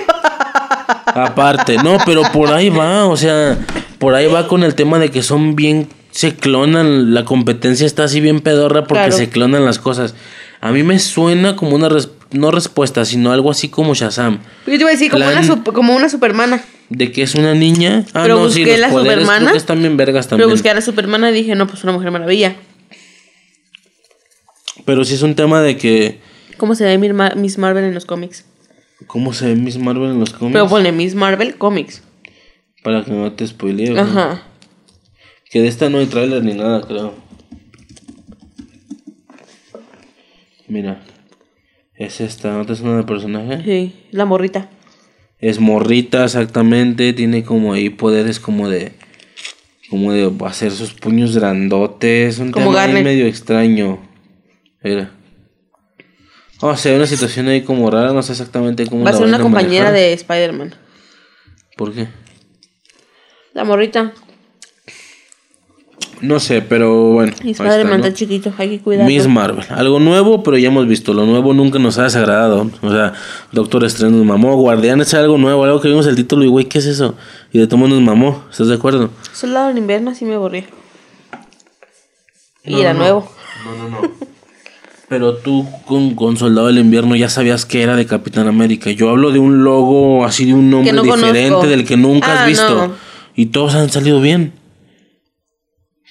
Aparte, 1.16 1.78
no, 1.78 1.98
pero 2.06 2.22
por 2.34 2.52
ahí 2.52 2.70
va, 2.70 3.06
o 3.08 3.18
sea, 3.18 3.58
por 4.00 4.16
ahí 4.16 4.28
va 4.28 4.48
con 4.48 4.64
el 4.64 4.76
tema 4.76 5.00
de 5.00 5.10
que 5.12 5.22
son 5.24 5.56
bien, 5.56 5.88
se 6.12 6.36
clonan, 6.36 7.14
la 7.14 7.26
competencia 7.26 7.86
está 7.86 8.04
así 8.06 8.20
bien 8.22 8.40
pedorra 8.42 8.82
porque 8.86 9.04
Claro. 9.06 9.18
se 9.18 9.30
clonan 9.30 9.66
las 9.66 9.80
cosas. 9.80 10.16
A 10.62 10.72
mí 10.72 10.84
me 10.84 11.00
suena 11.00 11.56
como 11.56 11.76
una, 11.76 11.90
res- 11.90 12.10
no 12.32 12.52
respuesta, 12.52 13.04
sino 13.06 13.32
algo 13.32 13.50
así 13.52 13.70
como 13.70 13.94
Shazam. 13.94 14.40
Yo 14.68 14.74
te 14.74 14.76
iba 14.76 14.90
a 14.90 14.92
decir, 14.92 15.10
como, 15.12 15.26
una, 15.28 15.64
como 15.64 15.96
una 15.96 16.08
supermana. 16.10 16.64
De 16.90 17.12
que 17.12 17.24
es 17.24 17.36
una 17.36 17.54
niña. 17.54 18.06
Ah, 18.14 18.22
Pero 18.24 18.36
no, 18.40 18.50
sí, 18.50 18.60
busqué 18.60 18.72
los 18.78 18.80
la 18.82 18.90
poderes 18.90 19.14
creo 19.14 19.26
Supermana. 19.26 19.52
que 19.54 19.58
están 19.58 19.80
bien 19.80 19.98
vergas 19.98 20.26
Pero 20.28 20.30
también. 20.42 20.50
busqué 20.50 20.70
a 20.70 20.74
la 20.76 20.82
supermana 20.82 21.32
y 21.32 21.34
dije, 21.34 21.56
no, 21.56 21.66
pues 21.68 21.84
una 21.84 21.94
Mujer 21.94 22.12
Maravilla. 22.12 22.56
Pero 24.86 25.04
sí 25.06 25.14
es 25.16 25.22
un 25.22 25.36
tema 25.36 25.62
de 25.62 25.78
que, 25.78 26.20
¿Cómo 26.58 26.76
se 26.76 26.84
ve 26.86 26.98
Miss 27.36 27.58
Marvel 27.58 27.84
en 27.86 27.94
los 27.94 28.06
cómics? 28.06 28.46
¿Cómo 29.08 29.34
se 29.34 29.48
ve 29.48 29.56
Miss 29.56 29.78
Marvel 29.78 30.12
en 30.12 30.20
los 30.20 30.32
cómics? 30.32 30.54
Pero 30.54 30.68
ponle 30.68 30.92
Miss 30.92 31.16
Marvel 31.16 31.56
Comics. 31.56 32.04
Para 32.84 33.04
que 33.04 33.12
no 33.12 33.32
te 33.34 33.46
spoilee. 33.46 33.92
¿no? 33.92 34.02
Ajá. 34.02 34.44
Que 35.50 35.62
de 35.62 35.68
esta 35.68 35.90
no 35.90 36.00
hay 36.00 36.06
tráiler 36.08 36.44
ni 36.44 36.54
nada, 36.54 36.82
creo. 36.82 37.14
Mira. 40.68 41.04
Es 41.96 42.22
esta, 42.22 42.54
¿no 42.54 42.66
te 42.66 42.76
suena 42.76 42.98
de 42.98 43.04
personaje? 43.04 43.62
Sí, 43.64 43.94
la 44.12 44.26
morrita. 44.26 44.70
Es 45.40 45.60
morrita, 45.60 46.24
exactamente. 46.24 47.14
Tiene 47.14 47.44
como 47.44 47.74
ahí 47.74 47.90
poderes 47.90 48.40
como 48.40 48.70
de. 48.70 48.94
Como 49.90 50.14
de 50.14 50.32
hacer 50.46 50.72
sus 50.72 50.94
puños 50.94 51.36
grandotes. 51.36 52.40
Un 52.40 52.52
Como 52.52 52.72
tema 52.72 52.84
ahí 52.84 53.04
medio 53.04 53.28
extraño. 53.28 54.00
Mira. 54.84 55.12
O 56.62 56.76
sea, 56.78 56.96
una 56.96 57.08
situación 57.08 57.48
ahí 57.48 57.64
como 57.64 57.90
rara, 57.90 58.14
no 58.14 58.22
sé 58.22 58.32
exactamente 58.34 58.86
cómo 58.88 59.04
Va 59.04 59.10
a 59.10 59.14
ser 59.14 59.26
una 59.26 59.40
compañera 59.40 59.86
manejar. 59.86 59.94
de 59.94 60.14
Spider-Man. 60.14 60.76
¿Por 61.76 61.94
qué? 61.94 62.08
La 63.54 63.64
morrita. 63.64 64.14
No 66.22 66.40
sé, 66.40 66.62
pero 66.62 67.14
bueno. 67.14 67.34
Y 67.44 67.52
está, 67.52 67.64
Spider-Man 67.66 68.00
¿no? 68.02 68.06
está 68.06 68.16
chiquito, 68.16 68.54
hay 68.60 68.70
que 68.70 68.80
cuidarlo. 68.80 69.12
Miss 69.12 69.28
Marvel. 69.28 69.66
Algo 69.70 70.00
nuevo, 70.00 70.44
pero 70.44 70.56
ya 70.56 70.68
hemos 70.68 70.88
visto. 70.88 71.16
Lo 71.16 71.26
nuevo 71.26 71.52
nunca 71.56 71.80
nos 71.80 71.98
ha 71.98 72.04
desagradado. 72.04 72.70
O 72.84 72.92
sea, 72.92 73.14
Doctor 73.52 73.84
Strange 73.86 74.16
nos 74.18 74.26
mamó. 74.26 74.56
Guardianes 74.56 75.08
es 75.08 75.14
algo 75.16 75.40
nuevo. 75.40 75.64
Algo 75.64 75.82
que 75.82 75.88
vimos 75.88 76.06
el 76.06 76.16
título 76.16 76.46
y, 76.46 76.48
güey, 76.48 76.66
¿qué 76.66 76.78
es 76.78 76.86
eso? 76.86 77.16
Y 77.52 77.58
de 77.58 77.66
todo 77.66 77.88
nos 77.88 78.02
mamó. 78.02 78.44
¿Estás 78.52 78.68
de 78.68 78.76
acuerdo? 78.76 79.10
Soldado 79.34 79.70
del 79.70 79.80
invierno 79.80 80.14
sí 80.14 80.26
me 80.26 80.36
aburrí. 80.36 80.64
Y 82.64 82.74
No, 82.74 82.80
era 82.82 82.94
no. 82.94 83.00
nuevo. 83.00 83.32
No, 83.66 83.90
no, 83.90 83.90
no. 84.02 84.31
Pero 85.12 85.36
tú 85.36 85.68
con, 85.86 86.16
con 86.16 86.38
Soldado 86.38 86.68
del 86.68 86.78
Invierno 86.78 87.18
ya 87.18 87.28
sabías 87.28 87.66
que 87.66 87.84
era 87.84 87.98
de 87.98 88.06
Capitán 88.06 88.48
América. 88.48 88.92
Yo 88.92 89.10
hablo 89.10 89.32
de 89.32 89.40
un 89.40 89.62
logo 89.66 90.24
así 90.24 90.46
de 90.46 90.54
un 90.54 90.70
nombre 90.70 90.94
no 90.94 91.02
diferente 91.04 91.50
conozco. 91.50 91.68
del 91.68 91.86
que 91.86 91.98
nunca 91.98 92.28
Ah, 92.32 92.42
has 92.44 92.48
visto. 92.48 92.88
no. 92.88 92.94
Y 93.36 93.48
todos 93.48 93.76
han 93.76 93.90
salido 93.90 94.22
bien. 94.22 94.54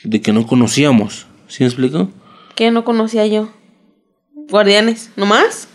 De 0.05 0.21
que 0.21 0.35
no 0.35 0.47
conocíamos. 0.47 1.27
¿Sí 1.49 1.63
me 1.63 1.69
explico? 1.69 2.11
Que 2.55 2.71
no 2.71 2.85
conocía 2.85 3.27
yo. 3.27 3.49
Guardianes, 4.51 5.09
¿nomás? 5.17 5.69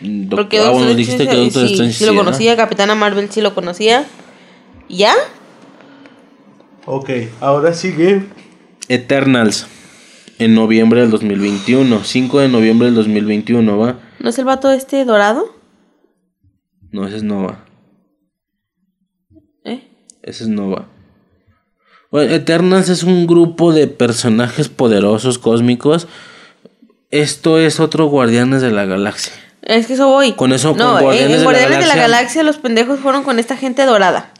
Doc- 0.00 0.30
Porque 0.40 0.58
ah, 0.58 0.70
bueno, 0.70 0.94
dijiste 0.94 1.28
que 1.28 1.36
Doctor 1.36 1.68
sí, 1.68 1.74
Strange 1.74 1.94
sí 1.94 2.04
lo 2.06 2.10
sí, 2.10 2.18
conocía, 2.18 2.56
Capitana 2.56 2.96
Marvel 2.96 3.30
sí 3.30 3.40
lo 3.40 3.54
conocía. 3.54 4.04
¿Y 4.88 4.96
¿Ya? 4.96 5.14
Ok, 6.86 7.08
ahora 7.40 7.72
sigue. 7.72 8.24
Eternals. 8.88 9.68
En 10.38 10.54
noviembre 10.54 11.00
del 11.00 11.10
2021. 11.10 12.02
5 12.04 12.40
de 12.40 12.48
noviembre 12.48 12.86
del 12.86 12.94
2021, 12.96 13.78
¿va? 13.78 13.98
¿No 14.18 14.30
es 14.30 14.38
el 14.38 14.44
vato 14.44 14.70
este 14.72 15.04
dorado? 15.04 15.54
No, 16.90 17.06
ese 17.06 17.16
es 17.18 17.22
Nova. 17.22 17.64
¿Eh? 19.64 19.88
Ese 20.22 20.44
es 20.44 20.48
Nova. 20.48 20.86
Bueno, 22.10 22.32
Eternals 22.32 22.88
es 22.88 23.02
un 23.02 23.26
grupo 23.26 23.72
de 23.72 23.86
personajes 23.88 24.68
poderosos 24.68 25.38
cósmicos. 25.38 26.06
Esto 27.10 27.58
es 27.58 27.80
otro 27.80 28.06
Guardianes 28.06 28.60
de 28.62 28.70
la 28.70 28.84
Galaxia. 28.84 29.32
Es 29.62 29.86
que 29.86 29.94
eso 29.94 30.08
voy. 30.08 30.32
Con 30.32 30.52
eso, 30.52 30.74
no, 30.76 30.92
con 30.92 30.96
en- 30.98 31.02
Guardianes 31.04 31.22
en, 31.22 31.30
de 31.32 31.38
la 31.38 31.44
Guardianes 31.44 31.78
de 31.80 31.86
la 31.86 31.96
Galaxia 31.96 32.42
los 32.42 32.58
pendejos 32.58 33.00
fueron 33.00 33.22
con 33.24 33.38
esta 33.38 33.56
gente 33.56 33.84
dorada. 33.86 34.30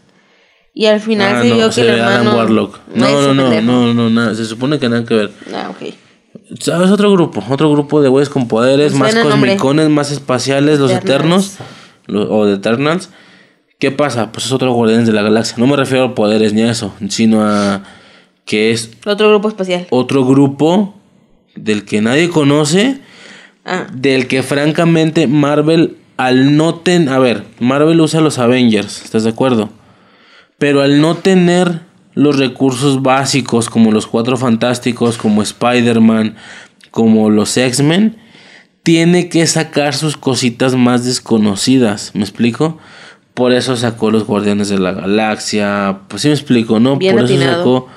Y 0.74 0.86
al 0.86 1.00
final 1.00 1.36
Ah, 1.36 1.42
se 1.42 1.48
no, 1.50 1.54
vio 1.56 1.70
que 1.70 1.80
el 1.82 1.88
hermano... 1.88 2.36
Warlock. 2.36 2.80
No, 2.94 3.32
No, 3.32 3.34
no, 3.34 3.60
no, 3.62 3.94
no, 3.94 4.10
nada. 4.10 4.34
Se 4.34 4.44
supone 4.44 4.78
que 4.80 4.88
nada 4.88 5.04
que 5.04 5.14
ver. 5.14 5.30
Ah, 5.54 5.70
ok. 5.70 5.94
¿Sabes? 6.58 6.90
Otro 6.90 7.12
grupo, 7.12 7.42
otro 7.48 7.70
grupo 7.70 8.02
de 8.02 8.08
güeyes 8.08 8.28
con 8.28 8.48
poderes, 8.48 8.92
más 8.92 9.14
nombre. 9.14 9.30
cosmicones, 9.52 9.88
más 9.88 10.10
espaciales, 10.10 10.80
los 10.80 10.90
Eternals. 10.90 11.54
Eternos, 11.54 11.58
lo- 12.06 12.36
o 12.36 12.46
de 12.46 12.54
Eternals. 12.54 13.10
¿Qué 13.78 13.90
pasa? 13.92 14.32
Pues 14.32 14.46
es 14.46 14.52
otro 14.52 14.72
Guardianes 14.72 15.06
de 15.06 15.12
la 15.12 15.22
Galaxia. 15.22 15.56
No 15.58 15.66
me 15.68 15.76
refiero 15.76 16.04
a 16.04 16.14
poderes 16.14 16.52
ni 16.52 16.62
a 16.62 16.70
eso, 16.72 16.92
sino 17.08 17.44
a 17.44 17.82
que 18.44 18.72
es 18.72 18.90
Otro 19.06 19.28
grupo 19.30 19.48
espacial. 19.48 19.86
otro 19.90 20.24
grupo 20.26 20.94
del 21.54 21.84
que 21.84 22.00
nadie 22.00 22.28
conoce, 22.28 22.98
Ah, 23.64 23.86
del 23.94 24.26
que 24.26 24.42
francamente 24.42 25.26
Marvel 25.28 25.96
al 26.18 26.56
no 26.56 26.74
ten, 26.74 27.08
a 27.08 27.18
ver, 27.18 27.44
Marvel 27.60 28.00
usa 28.00 28.20
los 28.20 28.38
Avengers, 28.38 29.02
¿estás 29.02 29.24
de 29.24 29.30
acuerdo? 29.30 29.70
Pero 30.64 30.80
al 30.80 30.98
no 30.98 31.16
tener 31.16 31.80
los 32.14 32.38
recursos 32.38 33.02
básicos 33.02 33.68
como 33.68 33.92
los 33.92 34.06
Cuatro 34.06 34.38
Fantásticos, 34.38 35.18
como 35.18 35.42
Spider-Man, 35.42 36.36
como 36.90 37.28
los 37.28 37.54
X-Men, 37.58 38.16
tiene 38.82 39.28
que 39.28 39.46
sacar 39.46 39.94
sus 39.94 40.16
cositas 40.16 40.74
más 40.74 41.04
desconocidas, 41.04 42.12
¿me 42.14 42.22
explico? 42.22 42.78
Por 43.34 43.52
eso 43.52 43.76
sacó 43.76 44.10
los 44.10 44.24
Guardianes 44.24 44.70
de 44.70 44.78
la 44.78 44.92
Galaxia, 44.92 45.98
pues 46.08 46.22
sí 46.22 46.28
me 46.28 46.34
explico, 46.34 46.80
¿no? 46.80 46.96
Bien 46.96 47.14
Por 47.14 47.26
eso 47.26 47.38
sacó 47.38 47.88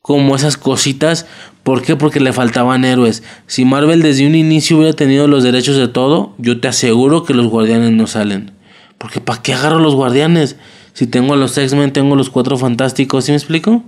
como 0.00 0.36
esas 0.36 0.56
cositas. 0.56 1.26
¿Por 1.64 1.82
qué? 1.82 1.96
Porque 1.96 2.18
le 2.18 2.32
faltaban 2.32 2.86
héroes. 2.86 3.22
Si 3.46 3.66
Marvel 3.66 4.00
desde 4.00 4.26
un 4.26 4.36
inicio 4.36 4.78
hubiera 4.78 4.96
tenido 4.96 5.28
los 5.28 5.42
derechos 5.42 5.76
de 5.76 5.88
todo, 5.88 6.34
yo 6.38 6.60
te 6.60 6.68
aseguro 6.68 7.24
que 7.24 7.34
los 7.34 7.48
guardianes 7.48 7.90
no 7.90 8.06
salen. 8.06 8.52
Porque 8.96 9.20
¿para 9.20 9.42
qué 9.42 9.52
agarro 9.52 9.80
los 9.80 9.94
guardianes? 9.94 10.56
Si 10.94 11.06
tengo 11.06 11.34
a 11.34 11.36
los 11.36 11.58
X-Men, 11.58 11.92
tengo 11.92 12.16
los 12.16 12.30
cuatro 12.30 12.56
fantásticos, 12.56 13.26
¿sí 13.26 13.32
me 13.32 13.36
explico? 13.36 13.84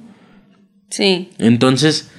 sí. 0.91 1.31
Entonces, 1.39 2.11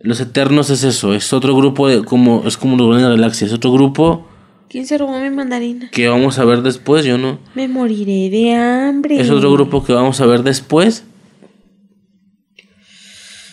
los 0.00 0.20
Eternos 0.20 0.70
es 0.70 0.82
eso, 0.82 1.14
es 1.14 1.32
otro 1.32 1.54
grupo 1.54 1.88
de, 1.88 2.02
como, 2.04 2.44
es 2.46 2.56
como 2.56 2.76
los 2.76 2.86
Guardianes 2.86 3.10
de 3.10 3.16
la 3.16 3.22
Galaxia, 3.22 3.46
es 3.46 3.52
otro 3.52 3.72
grupo 3.72 4.26
¿Quién 4.72 4.86
se 4.86 4.96
robó 4.96 5.20
mi 5.20 5.28
mandarina? 5.28 5.90
que 5.90 6.08
vamos 6.08 6.38
a 6.38 6.46
ver 6.46 6.62
después, 6.62 7.04
yo 7.04 7.18
no. 7.18 7.38
Me 7.54 7.68
moriré 7.68 8.30
de 8.30 8.54
hambre. 8.54 9.20
Es 9.20 9.28
otro 9.28 9.52
grupo 9.52 9.84
que 9.84 9.92
vamos 9.92 10.18
a 10.22 10.24
ver 10.24 10.42
después. 10.44 11.04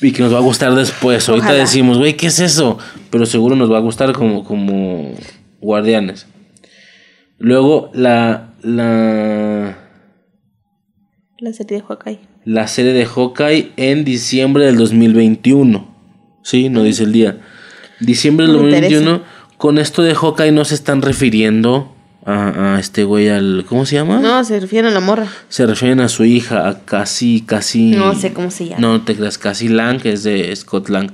Y 0.02 0.14
que 0.14 0.24
nos 0.24 0.34
va 0.34 0.38
a 0.38 0.42
gustar 0.42 0.74
después. 0.76 1.28
Ahorita 1.28 1.52
decimos, 1.52 1.98
güey, 1.98 2.16
¿qué 2.16 2.28
es 2.28 2.40
eso? 2.40 2.78
Pero 3.10 3.26
seguro 3.26 3.58
nos 3.58 3.70
va 3.70 3.80
a 3.80 3.82
gustar 3.82 4.14
como, 4.14 4.46
como 4.46 5.14
guardianes. 5.60 6.26
Luego, 7.38 7.92
la, 7.94 8.54
la, 8.62 9.89
La 11.40 11.54
serie 11.54 11.78
de 11.78 11.84
Hawkeye. 11.84 12.20
la 12.46 12.68
serie 12.68 12.92
de 12.94 13.06
Hawkeye 13.06 13.72
en 13.78 14.04
diciembre 14.04 14.66
del 14.66 14.78
2021. 14.78 15.88
Sí, 16.42 16.70
no 16.70 16.84
dice 16.84 17.04
el 17.04 17.12
día. 17.14 17.38
Diciembre 18.00 18.46
del 18.46 18.56
No 18.58 18.64
me 18.64 18.72
2021. 18.72 19.22
Con 19.58 19.78
esto 19.78 20.02
de 20.04 20.16
Hawkeye 20.16 20.52
no 20.52 20.66
se 20.66 20.76
están 20.76 21.02
refiriendo 21.02 21.94
a, 22.26 22.76
a 22.76 22.80
este 22.80 23.04
güey, 23.06 23.30
al. 23.30 23.66
¿Cómo 23.68 23.86
se 23.86 23.96
llama? 23.96 24.20
No, 24.20 24.44
se 24.44 24.60
refiere 24.60 24.88
a 24.90 24.92
la 24.92 25.00
morra. 25.00 25.28
Se 25.48 25.66
refieren 25.66 26.00
a 26.02 26.10
su 26.10 26.26
hija, 26.26 26.68
a 26.68 26.80
Cassie, 26.86 27.46
Cassie... 27.46 27.96
No 27.96 28.16
sé 28.16 28.34
cómo 28.34 28.52
se 28.52 28.68
llama. 28.68 28.82
No 28.82 29.02
te 29.02 29.16
creas, 29.16 29.38
Cassie 29.38 29.70
Lang, 29.70 30.02
que 30.02 30.14
es 30.14 30.24
de 30.24 30.54
Scott 30.56 30.90
Lang. 30.90 31.12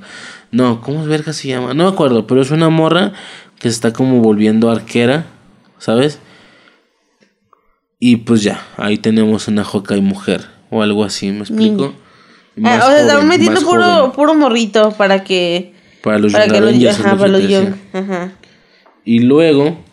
No, 0.51 0.81
¿cómo 0.81 1.01
es 1.01 1.07
verga 1.07 1.33
se 1.33 1.49
llama? 1.49 1.73
No 1.73 1.83
me 1.85 1.89
acuerdo, 1.89 2.25
pero 2.27 2.41
es 2.41 2.49
una 2.51 2.69
morra 2.69 3.13
que 3.59 3.69
se 3.69 3.75
está 3.75 3.93
como 3.93 4.21
volviendo 4.21 4.69
arquera, 4.71 5.25
¿sabes? 5.79 6.19
Y 7.99 8.17
pues 8.17 8.43
ya, 8.43 8.65
ahí 8.77 8.97
tenemos 8.97 9.47
una 9.47 9.63
Hawkeye 9.63 10.01
mujer, 10.01 10.45
o 10.69 10.81
algo 10.81 11.03
así, 11.03 11.31
¿me 11.31 11.39
explico? 11.39 11.93
Ah, 12.57 12.59
Más 12.59 12.83
o 12.85 12.91
sea, 12.91 13.13
joven, 13.15 13.27
metiendo 13.27 13.61
puro, 13.61 13.83
joven. 13.83 14.11
puro 14.11 14.33
morrito 14.35 14.91
para 14.91 15.23
que. 15.23 15.73
Para 16.01 16.19
los 16.19 16.31
para 16.33 16.47
que 16.47 16.61
los. 16.61 16.99
Ajá, 16.99 17.15
para 17.17 17.27
los 17.29 17.47
young. 17.47 17.73
Ajá. 17.93 18.33
Y 19.03 19.19
luego 19.19 19.83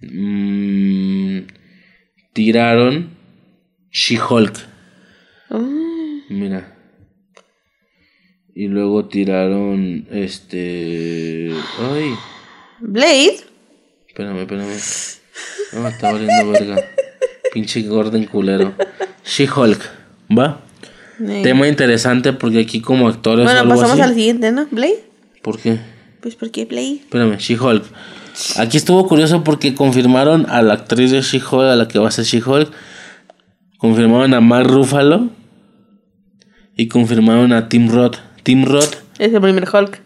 mm, 0.00 1.38
tiraron 2.32 3.10
She-Hulk. 3.90 4.56
Ah, 5.50 5.60
Mira. 6.28 6.72
Y 8.54 8.68
luego 8.68 9.06
tiraron 9.06 10.06
este. 10.10 11.50
Ay, 11.78 12.14
Blade. 12.80 13.36
espérame, 14.08 14.38
espérame. 14.40 14.76
No, 15.72 15.88
está 15.88 16.12
valiendo 16.12 16.50
verga. 16.50 16.76
Pinche 17.52 17.82
Gordon 17.82 18.24
culero. 18.24 18.74
She-Hulk, 19.24 19.80
¿va? 20.36 20.60
Tema 21.42 21.66
interesante 21.66 22.32
porque 22.32 22.60
aquí 22.60 22.80
como 22.80 23.08
actores 23.08 23.44
Bueno, 23.44 23.60
algo 23.60 23.74
pasamos 23.74 23.92
así. 23.94 24.02
al 24.02 24.14
siguiente, 24.14 24.52
¿no? 24.52 24.66
Blade. 24.70 25.02
¿Por 25.42 25.58
qué? 25.58 25.78
Pues 26.20 26.34
¿por 26.36 26.50
qué 26.50 26.64
Blade? 26.66 26.96
Espérame, 27.00 27.36
She-Hulk. 27.38 27.84
Aquí 28.58 28.76
estuvo 28.76 29.06
curioso 29.08 29.42
porque 29.42 29.74
confirmaron 29.74 30.46
a 30.50 30.60
la 30.62 30.74
actriz 30.74 31.10
de 31.10 31.22
She-Hulk, 31.22 31.70
a 31.70 31.76
la 31.76 31.88
que 31.88 31.98
va 31.98 32.08
a 32.08 32.10
ser 32.10 32.24
She-Hulk. 32.26 32.70
Confirmaron 33.78 34.34
a 34.34 34.40
Mark 34.40 34.68
Ruffalo. 34.68 35.30
Y 36.76 36.88
confirmaron 36.88 37.52
a 37.54 37.68
Tim 37.70 37.88
Roth. 37.88 38.16
Tim 38.42 38.64
Roth. 38.64 38.96
Es 39.18 39.32
el 39.32 39.40
primer 39.40 39.66
Hulk. 39.72 40.00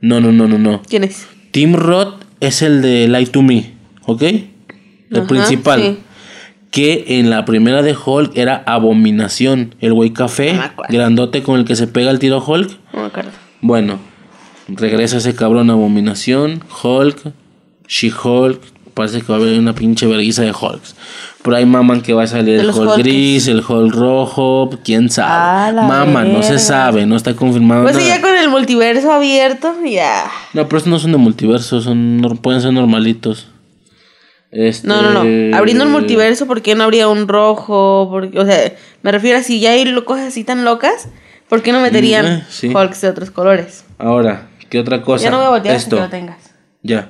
No, 0.00 0.20
no, 0.20 0.32
no, 0.32 0.48
no, 0.48 0.58
no. 0.58 0.82
¿Quién 0.88 1.04
es? 1.04 1.26
Tim 1.50 1.74
Roth 1.74 2.14
es 2.40 2.62
el 2.62 2.80
de 2.80 3.06
Lie 3.08 3.26
to 3.26 3.42
Me. 3.42 3.74
¿Ok? 4.06 4.22
El 5.14 5.24
Ajá, 5.24 5.28
principal. 5.28 5.80
sí. 5.80 5.98
Que 6.70 7.04
en 7.20 7.30
la 7.30 7.44
primera 7.44 7.82
de 7.82 7.94
Hulk 7.94 8.36
era 8.36 8.64
Abominación. 8.66 9.76
El 9.80 9.92
güey 9.92 10.10
café. 10.10 10.54
No 10.54 10.62
grandote 10.88 11.42
con 11.44 11.58
el 11.60 11.64
que 11.64 11.76
se 11.76 11.86
pega 11.86 12.10
el 12.10 12.18
tiro 12.18 12.44
Hulk. 12.44 12.70
No 12.92 13.00
me 13.02 13.06
acuerdo. 13.06 13.30
Bueno, 13.60 13.98
regresa 14.68 15.18
ese 15.18 15.34
cabrón 15.36 15.70
Abominación, 15.70 16.62
Hulk, 16.82 17.32
She-Hulk. 17.86 18.60
Parece 18.92 19.20
que 19.22 19.26
va 19.32 19.38
a 19.38 19.40
haber 19.40 19.58
una 19.58 19.74
pinche 19.74 20.06
verguiza 20.06 20.42
de 20.42 20.50
Hulks. 20.52 20.96
Por 21.42 21.54
ahí 21.54 21.66
maman 21.66 22.00
que 22.00 22.12
va 22.12 22.22
a 22.22 22.26
salir 22.26 22.58
el 22.58 22.70
Hulk 22.70 22.96
gris, 22.98 23.48
el 23.48 23.62
Hulk 23.66 23.94
rojo, 23.94 24.70
quién 24.84 25.10
sabe. 25.10 25.74
Maman, 25.74 26.32
no 26.32 26.42
se 26.42 26.58
sabe, 26.58 27.04
no 27.06 27.16
está 27.16 27.34
confirmado. 27.36 27.82
Pues 27.82 27.96
nada. 27.96 28.08
ya 28.08 28.20
con 28.20 28.34
el 28.34 28.48
multiverso 28.48 29.12
abierto, 29.12 29.74
ya. 29.84 30.24
No, 30.54 30.66
pero 30.66 30.78
estos 30.78 30.90
no 30.90 30.98
son 30.98 31.12
de 31.12 31.18
multiverso, 31.18 31.80
son, 31.80 32.38
pueden 32.40 32.62
ser 32.62 32.72
normalitos. 32.72 33.48
Este... 34.54 34.86
No, 34.86 35.02
no, 35.02 35.24
no. 35.24 35.56
Abriendo 35.56 35.82
el 35.82 35.90
multiverso, 35.90 36.46
¿por 36.46 36.62
qué 36.62 36.76
no 36.76 36.84
habría 36.84 37.08
un 37.08 37.26
rojo? 37.26 38.06
Porque, 38.08 38.38
o 38.38 38.46
sea, 38.46 38.72
me 39.02 39.10
refiero 39.10 39.38
a 39.38 39.42
si 39.42 39.58
ya 39.58 39.72
hay 39.72 39.92
cosas 40.04 40.28
así 40.28 40.44
tan 40.44 40.64
locas, 40.64 41.08
¿por 41.48 41.60
qué 41.62 41.72
no 41.72 41.80
meterían 41.80 42.26
eh, 42.26 42.44
sí. 42.48 42.68
Hulks 42.68 43.00
de 43.00 43.08
otros 43.08 43.30
colores? 43.32 43.84
Ahora, 43.98 44.48
¿qué 44.70 44.78
otra 44.78 45.02
cosa? 45.02 45.24
ya 45.24 45.30
no 45.30 45.38
voy 45.38 45.46
a 45.46 45.50
voltear 45.50 45.74
hasta 45.74 45.96
que 45.96 46.02
lo 46.02 46.08
tengas. 46.08 46.54
Ya. 46.82 47.08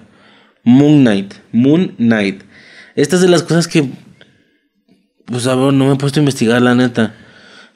Moon 0.62 1.02
Knight. 1.02 1.34
Moon 1.52 1.94
Knight. 1.98 2.42
Esta 2.96 3.16
es 3.16 3.22
de 3.22 3.28
las 3.28 3.42
cosas 3.42 3.68
que. 3.68 3.90
Pues 5.26 5.46
a 5.46 5.54
ver, 5.54 5.72
no 5.74 5.86
me 5.86 5.92
he 5.94 5.96
puesto 5.96 6.20
a 6.20 6.22
investigar, 6.22 6.62
la 6.62 6.74
neta. 6.74 7.14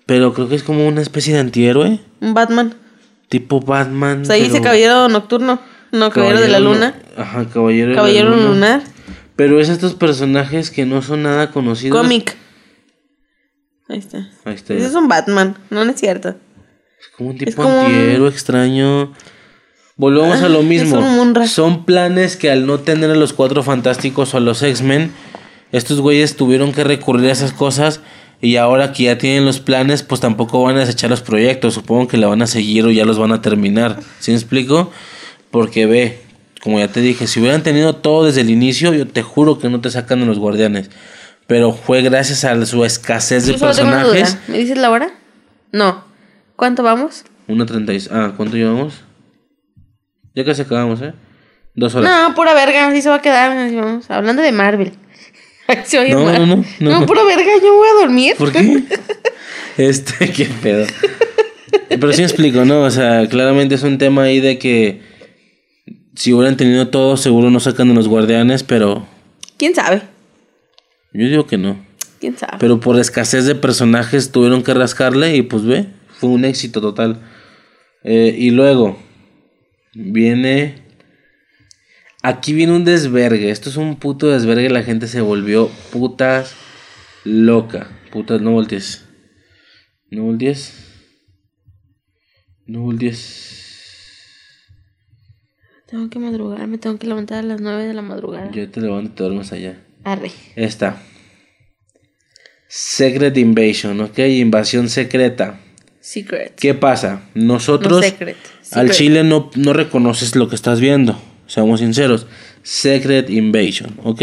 Pero 0.07 0.33
creo 0.33 0.49
que 0.49 0.55
es 0.55 0.63
como 0.63 0.89
una 0.89 1.03
especie 1.03 1.35
de 1.35 1.41
antihéroe. 1.41 2.01
Un 2.23 2.33
Batman. 2.33 2.75
Tipo 3.29 3.61
Batman. 3.61 4.23
O 4.23 4.25
sea, 4.25 4.37
ahí 4.37 4.43
dice 4.43 4.53
pero- 4.55 4.65
Caballero 4.65 5.09
Nocturno. 5.11 5.61
No, 5.93 6.11
Caballero 6.11 6.41
de 6.41 6.49
la 6.49 6.61
Luna. 6.61 6.95
no- 7.17 7.23
Ajá, 7.23 7.47
Caballero, 7.53 7.95
Caballero 7.95 8.31
de 8.31 8.37
la 8.37 8.43
Luna. 8.43 8.55
Lunar. 8.55 8.98
Pero 9.39 9.59
es 9.61 9.69
estos 9.71 9.95
personajes 9.95 10.71
que 10.71 10.85
no 10.85 11.01
son 11.01 11.23
nada 11.23 11.51
conocidos. 11.53 11.97
Cómic. 11.99 12.37
Ahí 13.89 13.99
está. 14.01 14.29
Ahí 14.45 14.55
está. 14.57 14.75
Ese 14.75 14.87
es 14.87 14.95
un 14.95 15.07
Batman. 15.09 15.57
No, 15.71 15.85
no 15.85 15.93
es 15.93 16.01
cierto. 16.01 16.31
Es 17.01 17.09
como 17.17 17.31
un 17.31 17.39
tipo 17.39 17.63
como 17.63 17.69
un- 17.81 17.87
antihéroe 17.87 18.29
extraño. 18.29 19.13
Volvemos 19.97 20.43
a 20.43 20.49
lo 20.49 20.59
es 20.61 20.65
mismo. 20.67 20.99
un. 20.99 21.47
Son 21.49 21.85
planes 21.85 22.37
que 22.37 22.51
al 22.51 22.67
no 22.67 22.81
tener 22.81 23.11
a 23.11 23.15
los 23.15 23.33
cuatro 23.33 23.63
fantásticos 23.63 24.35
o 24.35 24.39
a 24.39 24.41
los 24.41 24.61
X-Men, 24.63 25.13
estos 25.73 26.01
güeyes 26.01 26.35
tuvieron 26.37 26.73
que 26.73 26.83
recurrir 26.83 27.29
a 27.29 27.33
esas 27.33 27.53
cosas. 27.53 28.01
Y 28.41 28.57
ahora 28.57 28.93
que 28.93 29.05
ya 29.05 29.19
tienen 29.19 29.45
los 29.45 29.61
planes, 29.61 30.03
pues 30.03 30.21
tampoco 30.21 30.63
van 30.65 30.77
a 30.77 30.81
desechar 30.81 31.11
los 31.11 31.23
proyectos. 31.23 31.75
Supongo 31.75 32.09
que 32.09 32.17
la 32.17 32.27
van 32.27 32.43
a 32.43 32.47
seguir 32.49 32.85
o 32.87 32.91
ya 32.91 33.05
los 33.05 33.19
van 33.19 33.31
a 33.33 33.41
terminar. 33.41 34.01
¿Sí 34.19 34.33
me 34.33 34.37
explico? 34.37 34.91
Porque 35.53 35.87
ve, 35.87 36.21
como 36.63 36.79
ya 36.79 36.89
te 36.89 37.01
dije, 37.01 37.27
si 37.27 37.41
hubieran 37.41 37.63
tenido 37.63 37.95
todo 37.97 38.25
desde 38.27 38.41
el 38.43 38.51
inicio, 38.51 38.93
yo 38.93 39.07
te 39.07 39.23
juro 39.23 39.59
que 39.59 39.69
no 39.69 39.81
te 39.81 39.91
sacan 39.91 40.21
de 40.21 40.27
los 40.27 40.39
guardianes. 40.39 40.91
Pero 41.47 41.73
fue 41.73 42.03
gracias 42.03 42.45
a 42.45 42.67
su 42.67 42.85
escasez 42.85 43.47
de 43.47 43.55
personajes. 43.55 44.37
¿Me 44.49 44.59
dices 44.59 44.77
la 44.77 44.91
hora? 44.91 45.11
No. 45.73 46.05
¿Cuánto 46.57 46.83
vamos? 46.83 47.25
1.36. 47.49 48.09
Ah, 48.13 48.33
¿cuánto 48.37 48.57
llevamos? 48.57 48.95
Ya 50.35 50.45
casi 50.45 50.63
acabamos, 50.63 51.01
¿eh? 51.01 51.15
Dos 51.75 51.95
horas. 51.95 52.11
No, 52.11 52.35
pura 52.35 52.53
verga, 52.55 52.89
así 52.89 53.01
se 53.01 53.09
va 53.09 53.17
a 53.17 53.23
quedar. 53.23 53.73
vamos. 53.75 54.11
Hablando 54.11 54.43
de 54.43 54.53
Marvel. 54.53 54.93
Ay, 55.69 55.79
se 55.85 55.99
oye 55.99 56.13
No, 56.13 56.25
mal. 56.25 56.35
no, 56.39 56.57
no, 56.57 56.65
no, 56.81 57.01
no. 57.01 57.07
pura 57.07 57.25
verga, 57.25 57.51
yo 57.63 57.75
voy 57.75 57.89
a 57.89 58.01
dormir. 58.01 58.35
¿Por 58.37 58.53
qué? 58.53 58.83
Este, 59.79 60.33
qué 60.33 60.47
pedo. 60.61 60.87
Pero 61.89 62.13
sí 62.13 62.23
me 62.23 62.27
explico, 62.27 62.65
¿no? 62.65 62.83
O 62.83 62.91
sea, 62.91 63.29
claramente 63.29 63.77
es 63.77 63.85
un 63.85 63.97
tema 63.97 64.25
ahí 64.25 64.41
de 64.41 64.59
que 64.59 65.03
si 66.19 66.33
hubieran 66.33 66.57
tenido 66.57 66.89
todo, 66.89 67.17
seguro 67.17 67.49
no 67.49 67.61
sacan 67.61 67.87
de 67.87 67.95
los 67.95 68.09
guardianes, 68.09 68.65
pero 68.65 69.07
¿Quién 69.57 69.73
sabe? 69.73 70.03
yo 71.13 71.29
digo 71.29 71.47
que 71.47 71.59
no. 71.59 71.87
¿Quién 72.19 72.37
sabe? 72.37 72.57
Pero 72.59 72.81
por 72.81 72.99
escasez 72.99 73.45
de 73.45 73.55
personajes 73.55 74.33
tuvieron 74.33 74.65
que 74.65 74.75
rascarle 74.75 75.37
y 75.37 75.43
pues 75.43 75.65
ve, 75.65 75.87
fue 76.09 76.31
un 76.31 76.45
éxito 76.45 76.81
total. 76.81 77.21
Eh, 78.03 78.35
y 78.37 78.51
luego 78.51 78.99
viene... 79.95 80.83
Aquí 82.25 82.53
viene 82.53 82.73
un 82.73 82.85
desvergue. 82.85 83.51
Esto 83.51 83.71
es 83.71 83.77
un 83.77 83.95
puto 83.95 84.27
desvergue. 84.27 84.71
La 84.71 84.83
gente 84.83 85.07
se 85.07 85.21
volvió 85.21 85.71
putas 85.93 86.57
loca. 87.23 87.97
Putas, 88.11 88.41
no 88.41 88.51
voltees. 88.51 89.05
No 90.11 90.25
voltees. 90.25 90.75
No 92.67 92.81
voltees. 92.81 93.58
Tengo 95.91 96.11
que 96.11 96.19
madrugar, 96.19 96.67
me 96.67 96.77
tengo 96.77 96.99
que 96.99 97.07
levantar 97.07 97.39
a 97.39 97.43
las 97.43 97.61
9 97.63 97.87
de 97.87 97.95
la 97.95 98.03
madrugada. 98.03 98.51
Yo 98.51 98.69
te 98.71 98.81
levanto 98.81 99.11
y 99.11 99.15
te 99.15 99.23
duermes 99.25 99.53
allá. 99.53 99.81
Arre. 100.05 100.31
Esta. 100.55 101.01
Secret 102.69 103.37
Invasion, 103.39 103.99
¿ok? 104.03 104.19
Invasión 104.19 104.91
secreta. 104.91 105.61
Secret. 106.01 106.55
¿Qué 106.57 106.75
pasa? 106.75 107.23
Nosotros 107.35 107.91
No 107.93 108.03
secret. 108.03 108.37
al 108.73 108.91
chile 108.91 109.25
no, 109.25 109.51
no 109.55 109.73
reconoces 109.73 110.37
lo 110.37 110.49
que 110.49 110.57
estás 110.57 110.79
viendo. 110.81 111.19
Seamos 111.47 111.81
sinceros. 111.81 112.27
Secret 112.63 113.31
Invasion, 113.31 113.99
¿ok? 114.05 114.23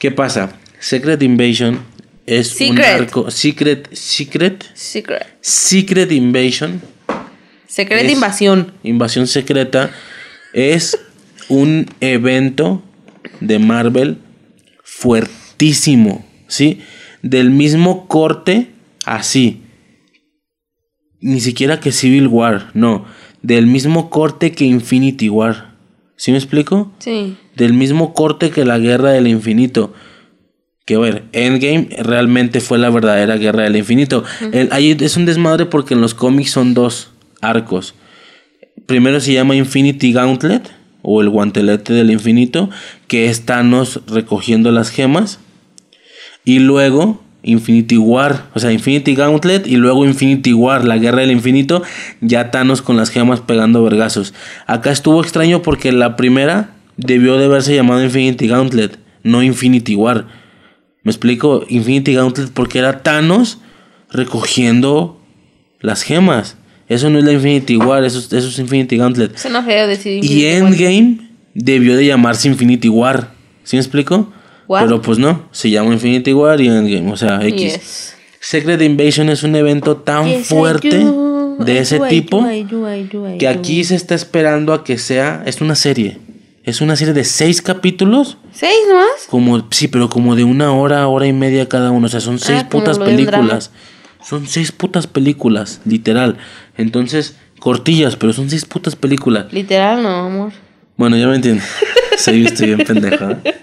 ¿Qué 0.00 0.10
pasa? 0.10 0.58
Secret 0.80 1.22
Invasion 1.22 1.80
es 2.26 2.60
un 2.60 2.80
arco. 2.80 3.30
Secret. 3.30 3.88
Secret. 3.94 4.64
Secret. 4.74 5.26
Secret 5.40 6.10
Invasion. 6.10 6.82
Secret 7.68 8.10
invasión. 8.10 8.74
Invasión 8.82 9.26
secreta. 9.26 9.92
Es 10.52 10.98
un 11.48 11.86
evento 12.00 12.82
de 13.40 13.58
Marvel 13.58 14.18
fuertísimo. 14.84 16.24
¿Sí? 16.48 16.80
Del 17.22 17.50
mismo 17.50 18.06
corte. 18.08 18.70
Así. 19.04 19.62
Ni 21.20 21.40
siquiera 21.40 21.80
que 21.80 21.92
Civil 21.92 22.26
War. 22.28 22.70
No. 22.74 23.04
Del 23.42 23.66
mismo 23.66 24.10
corte 24.10 24.52
que 24.52 24.64
Infinity 24.64 25.28
War. 25.28 25.72
¿Sí 26.16 26.30
me 26.30 26.38
explico? 26.38 26.92
Sí. 26.98 27.36
del 27.56 27.72
mismo 27.74 28.14
corte 28.14 28.50
que 28.50 28.64
la 28.64 28.78
guerra 28.78 29.10
del 29.10 29.26
infinito. 29.26 29.92
Que 30.86 30.94
a 30.94 30.98
ver, 30.98 31.24
Endgame 31.32 31.88
realmente 31.98 32.60
fue 32.60 32.78
la 32.78 32.90
verdadera 32.90 33.36
guerra 33.36 33.64
del 33.64 33.76
infinito. 33.76 34.24
El- 34.52 34.68
ahí 34.72 34.96
es 35.00 35.16
un 35.16 35.26
desmadre 35.26 35.66
porque 35.66 35.94
en 35.94 36.00
los 36.00 36.14
cómics 36.14 36.50
son 36.50 36.74
dos 36.74 37.10
arcos. 37.40 37.94
Primero 38.86 39.20
se 39.20 39.32
llama 39.32 39.56
Infinity 39.56 40.12
Gauntlet 40.12 40.70
o 41.02 41.20
el 41.20 41.28
guantelete 41.28 41.92
del 41.92 42.10
infinito, 42.10 42.70
que 43.08 43.28
es 43.28 43.44
Thanos 43.44 44.00
recogiendo 44.06 44.70
las 44.70 44.90
gemas. 44.90 45.40
Y 46.44 46.58
luego 46.58 47.22
Infinity 47.42 47.96
War, 47.96 48.46
o 48.54 48.60
sea, 48.60 48.72
Infinity 48.72 49.14
Gauntlet 49.14 49.66
y 49.66 49.76
luego 49.76 50.04
Infinity 50.04 50.52
War, 50.52 50.84
la 50.84 50.98
guerra 50.98 51.20
del 51.20 51.32
infinito, 51.32 51.82
ya 52.20 52.50
Thanos 52.50 52.82
con 52.82 52.96
las 52.96 53.10
gemas 53.10 53.40
pegando 53.40 53.82
vergazos. 53.82 54.32
Acá 54.66 54.90
estuvo 54.90 55.20
extraño 55.20 55.62
porque 55.62 55.92
la 55.92 56.16
primera 56.16 56.70
debió 56.96 57.38
de 57.38 57.46
haberse 57.46 57.74
llamado 57.74 58.02
Infinity 58.02 58.46
Gauntlet, 58.46 58.98
no 59.22 59.42
Infinity 59.42 59.96
War. 59.96 60.26
¿Me 61.02 61.10
explico? 61.10 61.64
Infinity 61.68 62.14
Gauntlet 62.14 62.50
porque 62.52 62.78
era 62.78 63.02
Thanos 63.02 63.58
recogiendo 64.10 65.20
las 65.80 66.02
gemas. 66.02 66.56
Eso 66.92 67.10
no 67.10 67.18
es 67.18 67.24
la 67.24 67.32
Infinity 67.32 67.76
War, 67.76 68.04
eso, 68.04 68.18
es- 68.18 68.32
eso 68.32 68.48
es 68.48 68.58
Infinity 68.58 68.96
Gauntlet. 68.96 69.36
Suena 69.38 69.62
feo 69.62 69.86
decir 69.86 70.12
Y 70.24 70.46
Infinity 70.46 70.60
War. 70.62 70.68
Endgame 70.72 71.30
debió 71.54 71.96
de 71.96 72.06
llamarse 72.06 72.48
Infinity 72.48 72.88
War. 72.88 73.30
¿Sí 73.64 73.76
me 73.76 73.80
explico? 73.80 74.32
Pero 74.68 75.02
pues 75.02 75.18
no, 75.18 75.48
se 75.52 75.70
llama 75.70 75.92
Infinity 75.92 76.32
War 76.32 76.60
y 76.60 76.68
Endgame, 76.68 77.12
o 77.12 77.16
sea, 77.16 77.40
X. 77.46 77.60
Yes. 77.74 78.14
Secret 78.40 78.80
Invasion 78.82 79.28
es 79.28 79.42
un 79.42 79.54
evento 79.54 79.96
tan 79.98 80.26
Yes, 80.26 80.46
fuerte 80.46 81.04
de 81.58 81.78
ese 81.78 81.98
do, 81.98 82.06
tipo 82.06 82.40
do, 82.42 82.50
I 82.52 82.62
do, 82.64 82.92
I 82.94 83.02
do, 83.04 83.34
I 83.34 83.38
que 83.38 83.46
aquí 83.48 83.84
se 83.84 83.94
está 83.94 84.14
esperando 84.14 84.72
a 84.72 84.82
que 84.82 84.98
sea, 84.98 85.42
es 85.46 85.60
una 85.60 85.74
serie. 85.76 86.18
Es 86.64 86.80
una 86.80 86.94
serie 86.96 87.12
de 87.12 87.24
seis 87.24 87.60
capítulos, 87.60 88.38
¿Seis 88.52 88.72
nomás? 88.88 89.08
como, 89.28 89.66
sí, 89.70 89.88
pero 89.88 90.08
como 90.08 90.36
de 90.36 90.44
una 90.44 90.72
hora, 90.72 91.06
hora 91.08 91.26
y 91.26 91.32
media 91.32 91.68
cada 91.68 91.90
uno. 91.90 92.06
O 92.06 92.08
sea, 92.08 92.20
son 92.20 92.38
seis 92.38 92.60
Ah, 92.62 92.68
como 92.70 92.84
putas 92.84 92.98
películas. 92.98 93.70
Son 94.24 94.46
seis 94.46 94.72
putas 94.72 95.06
películas, 95.06 95.80
literal. 95.84 96.38
Entonces, 96.76 97.36
cortillas, 97.58 98.16
pero 98.16 98.32
son 98.32 98.48
seis 98.50 98.64
putas 98.64 98.96
películas. 98.96 99.52
Literal, 99.52 100.02
no, 100.02 100.08
amor. 100.26 100.52
Bueno, 100.96 101.16
ya 101.16 101.26
me 101.26 101.36
entiendo. 101.36 101.62
Soy 102.18 102.44
estoy 102.46 102.74
bien 102.74 102.86
pendejo. 102.86 103.30
¿eh? 103.30 103.54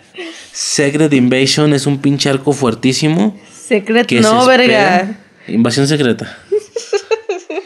Secret 0.51 1.13
Invasion 1.13 1.73
es 1.73 1.85
un 1.87 1.99
pinche 1.99 2.29
arco 2.29 2.51
fuertísimo. 2.51 3.37
Secret, 3.53 4.11
no, 4.21 4.41
se 4.43 4.47
verga. 4.49 5.17
Invasión 5.47 5.87
secreta. 5.87 6.37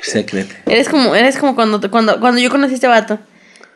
Secret. 0.01 0.47
Eres 0.67 0.89
como, 0.89 1.15
eres 1.15 1.37
como 1.37 1.55
cuando, 1.55 1.79
te- 1.79 1.89
cuando, 1.89 2.19
cuando 2.19 2.39
yo 2.41 2.49
conocí 2.49 2.73
a 2.73 2.75
este 2.75 2.87
vato. 2.87 3.19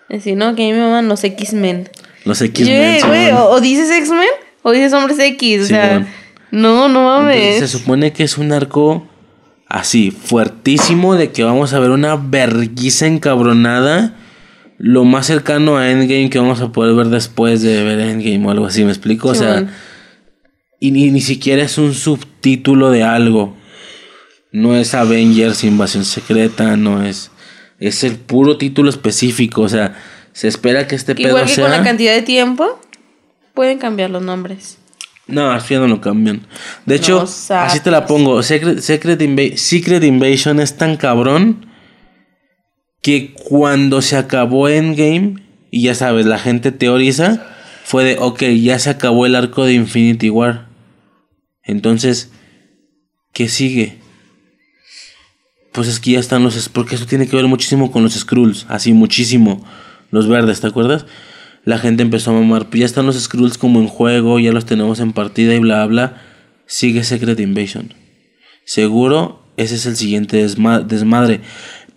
Decir, 0.10 0.38
no, 0.38 0.56
que 0.56 0.64
a 0.64 0.66
mí 0.68 0.74
me 0.74 0.80
maman 0.80 1.08
los 1.08 1.24
X-Men. 1.24 1.90
Los 2.26 2.42
X-Men. 2.42 2.74
eh, 2.82 3.00
Simón. 3.02 3.42
o, 3.42 3.50
o 3.52 3.62
dices 3.62 3.90
X-Men 3.90 4.28
o 4.62 4.72
dices 4.72 4.94
hombres 4.94 5.18
X. 5.20 5.64
O 5.64 5.66
sea. 5.66 6.06
No, 6.52 6.88
no 6.88 7.20
Entonces, 7.20 7.44
mames. 7.44 7.60
se 7.60 7.68
supone 7.68 8.14
que 8.14 8.24
es 8.24 8.38
un 8.38 8.52
arco 8.52 9.08
así, 9.68 10.12
fuertísimo, 10.12 11.16
de 11.16 11.32
que 11.32 11.44
vamos 11.44 11.74
a 11.74 11.80
ver 11.80 11.92
una 11.92 12.16
verguiza 12.16 13.06
encabronada. 13.08 14.16
Lo 14.78 15.06
más 15.06 15.26
cercano 15.26 15.78
a 15.78 15.90
Endgame 15.90 16.30
que 16.30 16.40
vamos 16.40 16.62
a 16.62 16.72
poder 16.72 16.96
ver 16.96 17.08
después 17.08 17.62
de 17.64 17.84
ver 17.84 18.00
Endgame 18.00 18.46
o 18.46 18.52
algo 18.52 18.68
así, 18.68 18.84
¿me 18.84 18.92
explico? 18.92 19.30
O 19.30 19.36
sea, 19.36 19.68
y 20.80 20.92
ni, 20.92 21.10
ni 21.10 21.22
siquiera 21.22 21.64
es 21.64 21.78
un 21.78 21.94
subtítulo 21.94 22.92
de 22.92 23.04
algo. 23.04 23.56
No 24.52 24.76
es 24.76 24.94
Avengers 24.94 25.64
Invasión 25.64 26.06
Secreta, 26.06 26.78
no 26.78 27.04
es. 27.04 27.32
Es 27.80 28.04
el 28.04 28.16
puro 28.16 28.58
título 28.58 28.90
específico, 28.90 29.64
o 29.64 29.70
sea, 29.70 29.96
se 30.34 30.48
espera 30.48 30.88
que 30.88 30.96
este 30.96 31.16
pedo 31.16 31.30
Igual 31.30 31.46
que 31.46 31.52
sea. 31.54 31.64
con 31.66 31.72
la 31.72 31.84
cantidad 31.84 32.14
de 32.14 32.22
tiempo, 32.22 32.80
pueden 33.54 33.80
cambiar 33.80 34.10
los 34.12 34.22
nombres. 34.22 34.77
No, 35.28 35.52
así 35.52 35.74
ya 35.74 35.80
no 35.82 35.88
lo 35.88 36.00
cambian. 36.02 36.48
De 36.86 36.96
hecho, 36.96 37.20
No 37.22 37.28
así 37.66 37.80
te 37.82 37.92
la 37.92 38.06
pongo. 38.06 38.42
Secret, 38.44 38.80
Secret, 38.80 39.20
Inva- 39.22 39.58
Secret 39.58 40.04
Invasion 40.04 40.60
es 40.60 40.78
tan 40.78 40.96
cabrón 40.98 41.66
que 43.02 43.34
cuando 43.34 44.02
se 44.02 44.18
acabó 44.18 44.70
Endgame, 44.70 45.36
y 45.70 45.84
ya 45.84 45.96
sabes, 45.96 46.26
la 46.26 46.40
gente 46.40 46.72
teoriza, 46.72 47.46
fue 47.84 48.04
de, 48.04 48.18
ok, 48.20 48.42
ya 48.62 48.80
se 48.80 48.90
acabó 48.90 49.26
el 49.26 49.36
arco 49.36 49.66
de 49.66 49.74
Infinity 49.74 50.30
War. 50.30 50.68
Entonces, 51.64 52.32
¿qué 53.34 53.50
sigue? 53.50 53.98
Pues 55.74 55.88
es 55.90 56.00
que 56.00 56.12
ya 56.12 56.20
están 56.20 56.44
los... 56.44 56.70
Porque 56.70 56.96
eso 56.96 57.06
tiene 57.06 57.28
que 57.28 57.36
ver 57.36 57.46
muchísimo 57.48 57.92
con 57.92 58.02
los 58.04 58.14
Skrulls. 58.14 58.66
Así, 58.70 58.94
muchísimo. 58.94 59.64
Los 60.10 60.28
verdes, 60.28 60.62
¿te 60.62 60.68
acuerdas? 60.68 61.06
La 61.68 61.78
gente 61.78 62.02
empezó 62.02 62.32
a 62.32 62.34
mamar. 62.36 62.70
Pues 62.70 62.80
ya 62.80 62.86
están 62.86 63.06
los 63.06 63.20
Skrulls 63.22 63.58
como 63.58 63.82
en 63.82 63.88
juego, 63.88 64.40
ya 64.40 64.54
los 64.54 64.66
tenemos 64.66 65.02
en 65.02 65.12
partida 65.12 65.54
y 65.54 65.60
bla, 65.60 65.86
bla. 65.86 66.22
Sigue 66.66 67.04
Secret 67.04 67.38
Invasion. 67.42 67.94
Seguro 68.64 69.44
ese 69.58 69.76
es 69.76 69.86
el 69.86 69.98
siguiente 69.98 70.46
desma- 70.46 70.82
desmadre. 70.86 71.42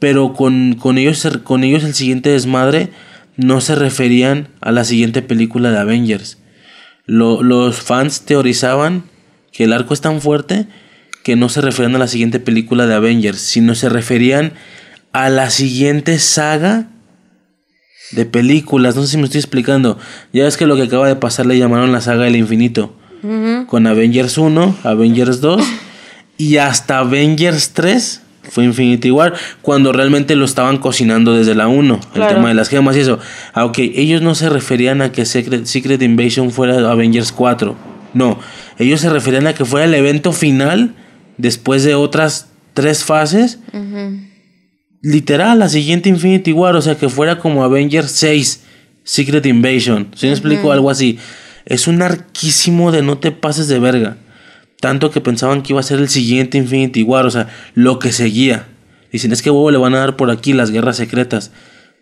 Pero 0.01 0.33
con, 0.33 0.75
con, 0.75 0.99
ellos, 0.99 1.25
con 1.45 1.63
ellos 1.63 1.85
el 1.85 1.95
siguiente 1.95 2.31
desmadre 2.31 2.89
no 3.37 3.61
se 3.61 3.77
referían 3.77 4.49
a 4.61 4.73
la 4.73 4.83
siguiente 4.85 5.23
película 5.23 5.71
de 5.71 5.79
Avengers. 5.79 6.39
Lo- 7.07 7.43
los 7.45 7.77
fans 7.77 8.23
teorizaban 8.23 9.05
que 9.53 9.65
el 9.65 9.73
arco 9.73 9.95
es 9.95 10.01
tan 10.01 10.21
fuerte 10.21 10.67
que 11.23 11.37
no 11.37 11.49
se 11.49 11.61
referían 11.61 11.95
a 11.95 11.99
la 12.01 12.09
siguiente 12.09 12.41
película 12.41 12.87
de 12.87 12.95
Avengers, 12.95 13.39
sino 13.39 13.77
se 13.77 13.89
referían 13.89 14.53
a 15.13 15.29
la 15.29 15.51
siguiente 15.51 16.19
saga 16.19 16.89
de 18.13 18.25
películas. 18.25 18.97
No 18.97 19.03
sé 19.03 19.09
si 19.09 19.17
me 19.17 19.25
estoy 19.25 19.41
explicando. 19.41 19.99
Ya 20.33 20.47
es 20.47 20.57
que 20.57 20.67
lo 20.67 20.77
que 20.77 20.83
acaba 20.83 21.07
de 21.07 21.17
pasar 21.17 21.47
le 21.47 21.59
llamaron 21.59 21.93
la 21.93 22.01
saga 22.01 22.25
del 22.25 22.37
infinito. 22.37 22.95
Con 23.67 23.87
Avengers 23.87 24.39
1, 24.39 24.77
Avengers 24.83 25.43
2 25.43 25.63
y 26.39 26.57
hasta 26.57 27.01
Avengers 27.01 27.73
3 27.75 28.23
fue 28.51 28.65
Infinity 28.65 29.11
War. 29.11 29.35
Cuando 29.61 29.93
realmente 29.93 30.37
lo 30.37 30.47
estaban 30.47 30.79
cocinando 30.79 31.35
desde 31.35 31.55
la 31.55 31.69
1. 31.69 32.01
El 32.15 32.29
tema 32.29 32.49
de 32.49 32.55
las 32.55 32.71
gemas 32.71 32.97
y 32.97 33.01
eso. 33.01 33.19
Aunque 33.53 33.93
ellos 33.97 34.23
no 34.23 34.35
se 34.35 34.49
referían 34.49 35.03
a 35.03 35.13
que 35.13 35.27
Secret, 35.27 35.67
Secret 35.67 36.01
Invasion 36.01 36.51
fuera 36.51 36.91
Avengers 36.91 37.33
4. 37.33 37.77
No. 38.15 38.39
Ellos 38.79 39.03
se 39.03 39.11
referían 39.11 39.47
a 39.47 39.53
que 39.53 39.67
fuera 39.67 39.85
el 39.85 39.95
evento 39.95 40.33
final 40.33 40.95
después 41.37 41.85
de 41.85 41.95
otras 41.95 42.49
tres 42.73 43.05
fases 43.05 43.59
literal, 45.03 45.59
la 45.59 45.69
siguiente 45.69 46.09
Infinity 46.09 46.53
War, 46.53 46.77
o 46.77 46.83
sea, 46.83 46.97
que 46.97 47.09
fuera 47.09 47.39
como 47.39 47.65
Avengers 47.65 48.11
6, 48.13 48.63
Secret 49.05 49.47
Invasion. 49.47 50.09
¿Sí 50.15 50.27
me 50.27 50.33
explico? 50.33 50.73
Algo 50.73 50.91
así. 50.91 51.19
Es 51.65 51.87
un 51.87 52.03
arquísimo 52.03 52.93
de 52.93 53.03
no 53.03 53.19
te 53.19 53.33
pases 53.33 53.69
de 53.69 53.79
verga. 53.79 54.17
Tanto 54.81 55.11
que 55.11 55.21
pensaban 55.21 55.63
que 55.63 55.73
iba 55.73 55.81
a 55.81 55.85
ser 55.85 55.99
el 55.99 56.09
siguiente 56.09 56.59
Infinity 56.59 57.03
War, 57.03 57.27
o 57.27 57.31
sea, 57.31 57.49
lo 57.75 57.99
que 57.99 58.13
seguía. 58.13 58.67
Dicen, 59.13 59.33
es 59.33 59.43
que 59.43 59.51
huevo 59.51 59.71
le 59.71 59.79
van 59.79 59.95
a 59.95 59.99
dar 59.99 60.17
por 60.17 60.31
aquí 60.31 60.53
las 60.53 60.71
guerras 60.71 60.97
secretas. 60.97 61.51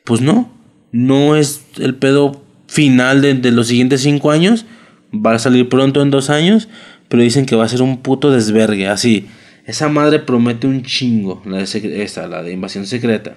Pues 0.05 0.21
no, 0.21 0.53
no 0.93 1.37
es 1.37 1.63
el 1.79 1.95
pedo 1.95 2.43
final 2.67 3.23
de, 3.23 3.35
de 3.35 3.51
los 3.51 3.69
siguientes 3.69 4.03
cinco 4.03 4.31
años. 4.31 4.67
Va 5.13 5.33
a 5.33 5.39
salir 5.39 5.69
pronto 5.69 6.03
en 6.03 6.11
dos 6.11 6.31
años, 6.31 6.69
pero 7.09 7.23
dicen 7.23 7.47
que 7.47 7.57
va 7.57 7.65
a 7.65 7.69
ser 7.69 7.83
un 7.83 8.03
puto 8.03 8.31
desvergue, 8.31 8.89
así. 8.89 9.27
Esa 9.69 9.91
madre 9.91 10.19
promete 10.19 10.67
un 10.67 10.83
chingo, 10.83 11.43
la 11.45 11.59
de 11.59 12.03
esta, 12.03 12.27
la 12.27 12.43
de 12.43 12.53
invasión 12.53 12.87
secreta. 12.87 13.37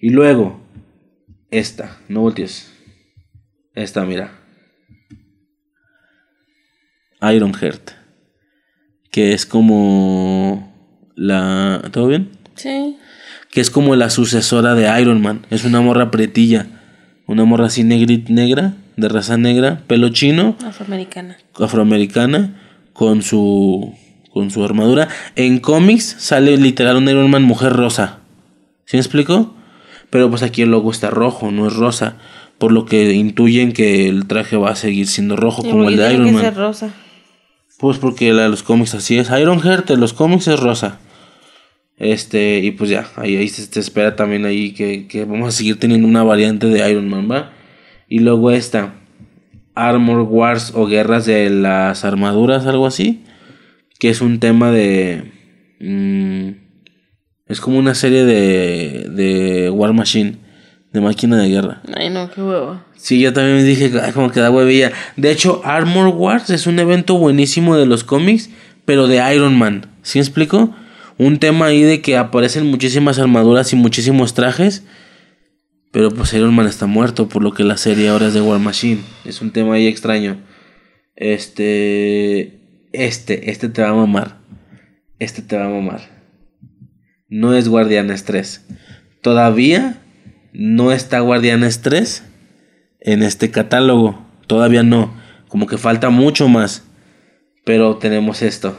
Y 0.00 0.08
luego, 0.08 0.62
esta, 1.50 1.98
no 2.08 2.22
voltees. 2.22 2.72
Esta, 3.74 4.06
mira. 4.06 4.32
Iron 7.34 7.52
Heart. 7.52 7.90
Que 9.10 9.34
es 9.34 9.44
como 9.44 10.72
la... 11.16 11.82
¿Todo 11.92 12.06
bien? 12.08 12.30
Sí. 12.54 12.96
Que 13.50 13.60
es 13.60 13.70
como 13.70 13.94
la 13.94 14.08
sucesora 14.08 14.74
de 14.74 15.00
Iron 15.02 15.20
Man. 15.20 15.46
Es 15.50 15.64
una 15.64 15.82
morra 15.82 16.10
pretilla. 16.10 16.66
Una 17.26 17.44
morra 17.44 17.66
así 17.66 17.82
negri- 17.84 18.26
negra, 18.30 18.72
de 18.96 19.08
raza 19.10 19.36
negra, 19.36 19.82
pelo 19.86 20.08
chino 20.08 20.56
Afroamericana. 20.64 21.36
afroamericana 21.60 22.58
con 22.94 23.20
su 23.22 23.94
con 24.32 24.50
su 24.50 24.64
armadura. 24.64 25.08
En 25.36 25.58
cómics 25.58 26.16
sale 26.18 26.56
literal 26.56 26.96
un 26.96 27.08
Iron 27.08 27.30
Man 27.30 27.42
mujer 27.42 27.72
rosa. 27.72 28.20
¿Sí 28.84 28.96
me 28.96 29.00
explico? 29.00 29.54
Pero 30.10 30.28
pues 30.30 30.42
aquí 30.42 30.62
el 30.62 30.70
logo 30.70 30.90
está 30.90 31.10
rojo, 31.10 31.50
no 31.50 31.66
es 31.66 31.74
rosa. 31.74 32.16
Por 32.58 32.72
lo 32.72 32.84
que 32.84 33.12
intuyen 33.12 33.72
que 33.72 34.08
el 34.08 34.26
traje 34.26 34.56
va 34.56 34.70
a 34.70 34.76
seguir 34.76 35.06
siendo 35.06 35.36
rojo 35.36 35.62
como 35.62 35.88
el 35.88 35.96
de 35.96 36.14
Iron 36.14 36.26
que 36.26 36.32
Man. 36.32 36.42
ser 36.42 36.54
rosa. 36.54 36.94
Pues 37.78 37.98
porque 37.98 38.32
la 38.32 38.42
de 38.42 38.48
los 38.48 38.62
cómics 38.62 38.94
así 38.94 39.18
es. 39.18 39.30
Iron 39.30 39.60
Heart 39.60 39.88
de 39.88 39.96
los 39.96 40.12
cómics 40.12 40.48
es 40.48 40.60
rosa. 40.60 41.00
Este, 41.96 42.58
y 42.58 42.72
pues 42.72 42.90
ya, 42.90 43.06
ahí, 43.16 43.36
ahí 43.36 43.48
se 43.48 43.66
te 43.66 43.80
espera 43.80 44.16
también 44.16 44.44
ahí 44.44 44.72
que, 44.72 45.06
que 45.06 45.24
vamos 45.24 45.48
a 45.48 45.52
seguir 45.52 45.78
teniendo 45.78 46.06
una 46.08 46.22
variante 46.22 46.66
de 46.66 46.90
Iron 46.90 47.08
Man, 47.08 47.28
¿va? 47.30 47.52
Y 48.08 48.20
luego 48.20 48.50
esta, 48.50 48.94
Armor 49.74 50.22
Wars 50.22 50.72
o 50.74 50.86
Guerras 50.86 51.26
de 51.26 51.48
las 51.50 52.04
Armaduras, 52.04 52.66
algo 52.66 52.86
así. 52.86 53.22
Que 54.02 54.10
es 54.10 54.20
un 54.20 54.40
tema 54.40 54.72
de... 54.72 55.30
mm, 55.78 56.48
es 57.46 57.60
como 57.60 57.78
una 57.78 57.94
serie 57.94 58.24
de, 58.24 59.06
de 59.10 59.70
War 59.70 59.92
Machine, 59.92 60.38
de 60.92 61.00
máquina 61.00 61.40
de 61.40 61.48
guerra. 61.48 61.82
Ay, 61.94 62.10
no, 62.10 62.28
qué 62.28 62.42
huevo. 62.42 62.82
Sí, 62.96 63.20
yo 63.20 63.32
también 63.32 63.64
dije, 63.64 63.92
"Ay, 64.02 64.10
como 64.10 64.32
que 64.32 64.40
da 64.40 64.50
huevilla. 64.50 64.90
De 65.16 65.30
hecho, 65.30 65.60
Armor 65.64 66.08
Wars 66.08 66.50
es 66.50 66.66
un 66.66 66.80
evento 66.80 67.16
buenísimo 67.16 67.76
de 67.76 67.86
los 67.86 68.02
cómics, 68.02 68.50
pero 68.86 69.06
de 69.06 69.22
Iron 69.36 69.56
Man. 69.56 69.86
¿Sí 70.02 70.18
me 70.18 70.24
explico? 70.24 70.74
Un 71.16 71.38
tema 71.38 71.66
ahí 71.66 71.82
de 71.82 72.00
que 72.00 72.16
aparecen 72.16 72.66
muchísimas 72.66 73.20
armaduras 73.20 73.72
y 73.72 73.76
muchísimos 73.76 74.34
trajes. 74.34 74.82
Pero 75.92 76.10
pues 76.10 76.34
Iron 76.34 76.56
Man 76.56 76.66
está 76.66 76.86
muerto, 76.86 77.28
por 77.28 77.44
lo 77.44 77.52
que 77.54 77.62
la 77.62 77.76
serie 77.76 78.08
ahora 78.08 78.26
es 78.26 78.34
de 78.34 78.40
War 78.40 78.58
Machine. 78.58 79.02
Es 79.24 79.40
un 79.42 79.52
tema 79.52 79.74
ahí 79.74 79.86
extraño. 79.86 80.38
Este. 81.14 82.61
Este, 82.92 83.50
este 83.50 83.68
te 83.68 83.82
va 83.82 83.88
a 83.88 83.94
mamar. 83.94 84.38
Este 85.18 85.42
te 85.42 85.56
va 85.56 85.66
a 85.66 85.70
mamar. 85.70 86.00
No 87.28 87.54
es 87.54 87.68
Guardianes 87.68 88.24
3. 88.24 88.66
Todavía 89.22 90.02
no 90.52 90.92
está 90.92 91.20
Guardianes 91.20 91.80
3 91.80 92.24
en 93.00 93.22
este 93.22 93.50
catálogo. 93.50 94.26
Todavía 94.46 94.82
no. 94.82 95.14
Como 95.48 95.66
que 95.66 95.78
falta 95.78 96.10
mucho 96.10 96.48
más. 96.48 96.84
Pero 97.64 97.96
tenemos 97.96 98.42
esto. 98.42 98.76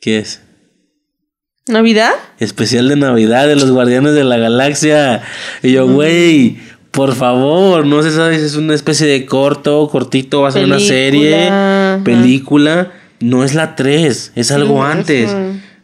¿Qué 0.00 0.18
es? 0.18 0.42
¿Navidad? 1.66 2.12
Especial 2.38 2.88
de 2.88 2.96
Navidad 2.96 3.46
de 3.46 3.56
los 3.56 3.70
Guardianes 3.70 4.14
de 4.14 4.24
la 4.24 4.36
Galaxia. 4.36 5.22
Y 5.62 5.72
yo, 5.72 5.88
güey, 5.88 6.58
por 6.94 7.14
favor, 7.14 7.84
no 7.84 8.02
se 8.04 8.12
sabe 8.12 8.38
si 8.38 8.44
es 8.44 8.54
una 8.54 8.72
especie 8.72 9.06
de 9.06 9.26
corto, 9.26 9.88
cortito, 9.90 10.42
va 10.42 10.48
a 10.48 10.52
ser 10.52 10.64
una 10.64 10.78
serie, 10.78 11.48
ajá. 11.48 12.00
película. 12.04 12.92
No 13.18 13.42
es 13.42 13.54
la 13.54 13.74
3, 13.74 14.32
es 14.36 14.52
algo 14.52 14.84
antes. 14.84 15.34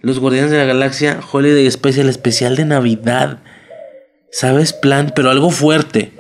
Los 0.02 0.20
Guardianes 0.20 0.52
de 0.52 0.58
la 0.58 0.64
Galaxia, 0.64 1.18
Holiday 1.32 1.68
Special, 1.70 2.08
especial 2.08 2.54
de 2.54 2.64
Navidad. 2.64 3.38
¿Sabes? 4.30 4.72
Plan, 4.72 5.12
pero 5.14 5.30
algo 5.30 5.50
fuerte. 5.50 6.12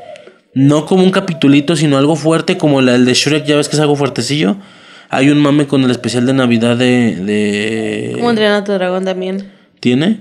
No 0.54 0.86
como 0.86 1.04
un 1.04 1.12
capitulito, 1.12 1.76
sino 1.76 1.96
algo 1.96 2.16
fuerte 2.16 2.58
como 2.58 2.80
la, 2.80 2.96
el 2.96 3.04
de 3.04 3.14
Shrek, 3.14 3.44
ya 3.44 3.56
ves 3.56 3.68
que 3.68 3.76
es 3.76 3.80
algo 3.80 3.94
fuertecillo. 3.94 4.56
Hay 5.08 5.30
un 5.30 5.38
mame 5.38 5.68
con 5.68 5.84
el 5.84 5.90
especial 5.92 6.26
de 6.26 6.32
Navidad 6.32 6.76
de... 6.76 7.16
de... 7.16 8.12
¿Cómo 8.14 8.30
entrenar 8.30 8.62
a 8.62 8.64
tu 8.64 8.72
dragón 8.72 9.04
también? 9.04 9.52
¿Tiene? 9.78 10.20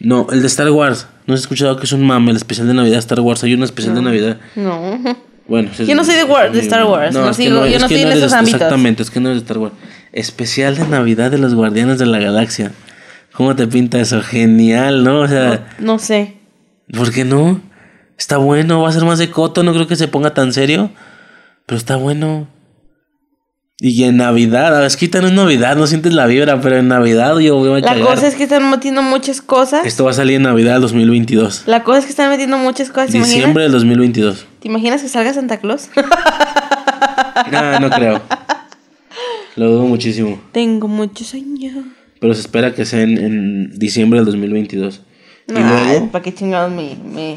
No, 0.00 0.26
el 0.32 0.40
de 0.40 0.48
Star 0.48 0.70
Wars. 0.70 1.06
¿No 1.28 1.34
has 1.34 1.40
escuchado 1.40 1.76
que 1.76 1.84
es 1.84 1.92
un 1.92 2.04
mame 2.06 2.30
el 2.30 2.38
especial 2.38 2.66
de 2.66 2.72
Navidad 2.74 2.94
de 2.94 3.00
Star 3.00 3.20
Wars? 3.20 3.44
Hay 3.44 3.52
un 3.52 3.62
especial 3.62 3.94
de 3.94 4.00
Navidad. 4.02 4.38
No. 4.56 4.98
Bueno, 5.46 5.70
es- 5.70 5.86
Yo 5.86 5.94
no 5.94 6.02
soy 6.02 6.14
de 6.14 6.22
es 6.22 6.26
War- 6.28 6.50
de 6.50 6.58
Star. 6.60 6.84
Wars, 6.86 7.14
no 7.14 7.28
es 7.30 7.36
que 7.36 7.42
sigo- 7.44 7.60
yo 7.60 7.66
es 7.66 7.80
no 7.80 7.86
estoy 7.86 8.00
en 8.02 8.12
esos 8.12 8.32
ámbitos. 8.32 8.54
Exactamente, 8.60 9.02
es 9.02 9.10
que 9.10 9.20
no 9.20 9.28
eres 9.28 9.42
de 9.42 9.44
Star 9.44 9.58
Wars. 9.58 9.74
Especial 10.12 10.76
de 10.76 10.88
Navidad 10.88 11.30
de 11.30 11.36
los 11.38 11.54
Guardianes 11.54 11.98
de 11.98 12.06
la 12.06 12.18
Galaxia. 12.18 12.72
¿Cómo 13.32 13.54
te 13.54 13.66
pinta 13.66 14.00
eso? 14.00 14.20
Genial, 14.22 15.04
¿no? 15.04 15.20
O 15.20 15.28
sea, 15.28 15.68
No 15.78 15.98
sé. 15.98 16.34
¿por 16.96 17.12
qué 17.12 17.24
no? 17.26 17.60
Está 18.18 18.38
bueno, 18.38 18.80
va 18.82 18.88
a 18.88 18.92
ser 18.92 19.04
más 19.04 19.18
de 19.18 19.30
coto, 19.30 19.62
no 19.62 19.72
creo 19.74 19.86
que 19.86 19.96
se 19.96 20.08
ponga 20.08 20.32
tan 20.34 20.52
serio. 20.54 20.90
Pero 21.66 21.76
está 21.78 21.96
bueno. 21.96 22.48
Y 23.80 24.02
en 24.02 24.16
Navidad, 24.16 24.74
a 24.74 24.78
ver, 24.78 24.86
es 24.88 24.96
que 24.96 25.04
ahorita 25.04 25.20
no 25.20 25.28
es 25.28 25.32
Navidad, 25.34 25.76
no 25.76 25.86
sientes 25.86 26.12
la 26.12 26.26
vibra, 26.26 26.60
pero 26.60 26.78
en 26.78 26.88
Navidad 26.88 27.38
yo 27.38 27.54
voy 27.56 27.68
a 27.70 27.74
La 27.74 27.80
cagar. 27.92 28.02
cosa 28.08 28.26
es 28.26 28.34
que 28.34 28.42
están 28.42 28.68
metiendo 28.70 29.02
muchas 29.02 29.40
cosas. 29.40 29.86
Esto 29.86 30.04
va 30.04 30.10
a 30.10 30.14
salir 30.14 30.34
en 30.34 30.42
Navidad 30.42 30.72
del 30.72 30.82
2022. 30.82 31.62
La 31.66 31.84
cosa 31.84 32.00
es 32.00 32.04
que 32.06 32.10
están 32.10 32.28
metiendo 32.28 32.58
muchas 32.58 32.88
cosas. 32.88 33.12
¿Te 33.12 33.18
Diciembre 33.18 33.62
del 33.62 33.72
2022. 33.72 34.46
¿Te 34.58 34.66
imaginas 34.66 35.00
que 35.02 35.08
salga 35.08 35.32
Santa 35.32 35.58
Claus? 35.58 35.90
No, 37.52 37.80
no 37.80 37.90
creo. 37.90 38.20
Lo 39.54 39.70
dudo 39.70 39.82
muchísimo. 39.84 40.40
Tengo 40.50 40.88
muchos 40.88 41.34
años. 41.34 41.74
Pero 42.20 42.34
se 42.34 42.40
espera 42.40 42.74
que 42.74 42.84
sea 42.84 43.02
en, 43.02 43.16
en 43.16 43.78
diciembre 43.78 44.18
del 44.18 44.26
2022. 44.26 45.02
Y 45.46 45.52
Ay, 45.56 45.62
luego, 45.62 46.10
¿para 46.10 46.24
qué 46.24 46.34
chingados 46.34 46.72
me, 46.72 46.96
me... 46.96 47.36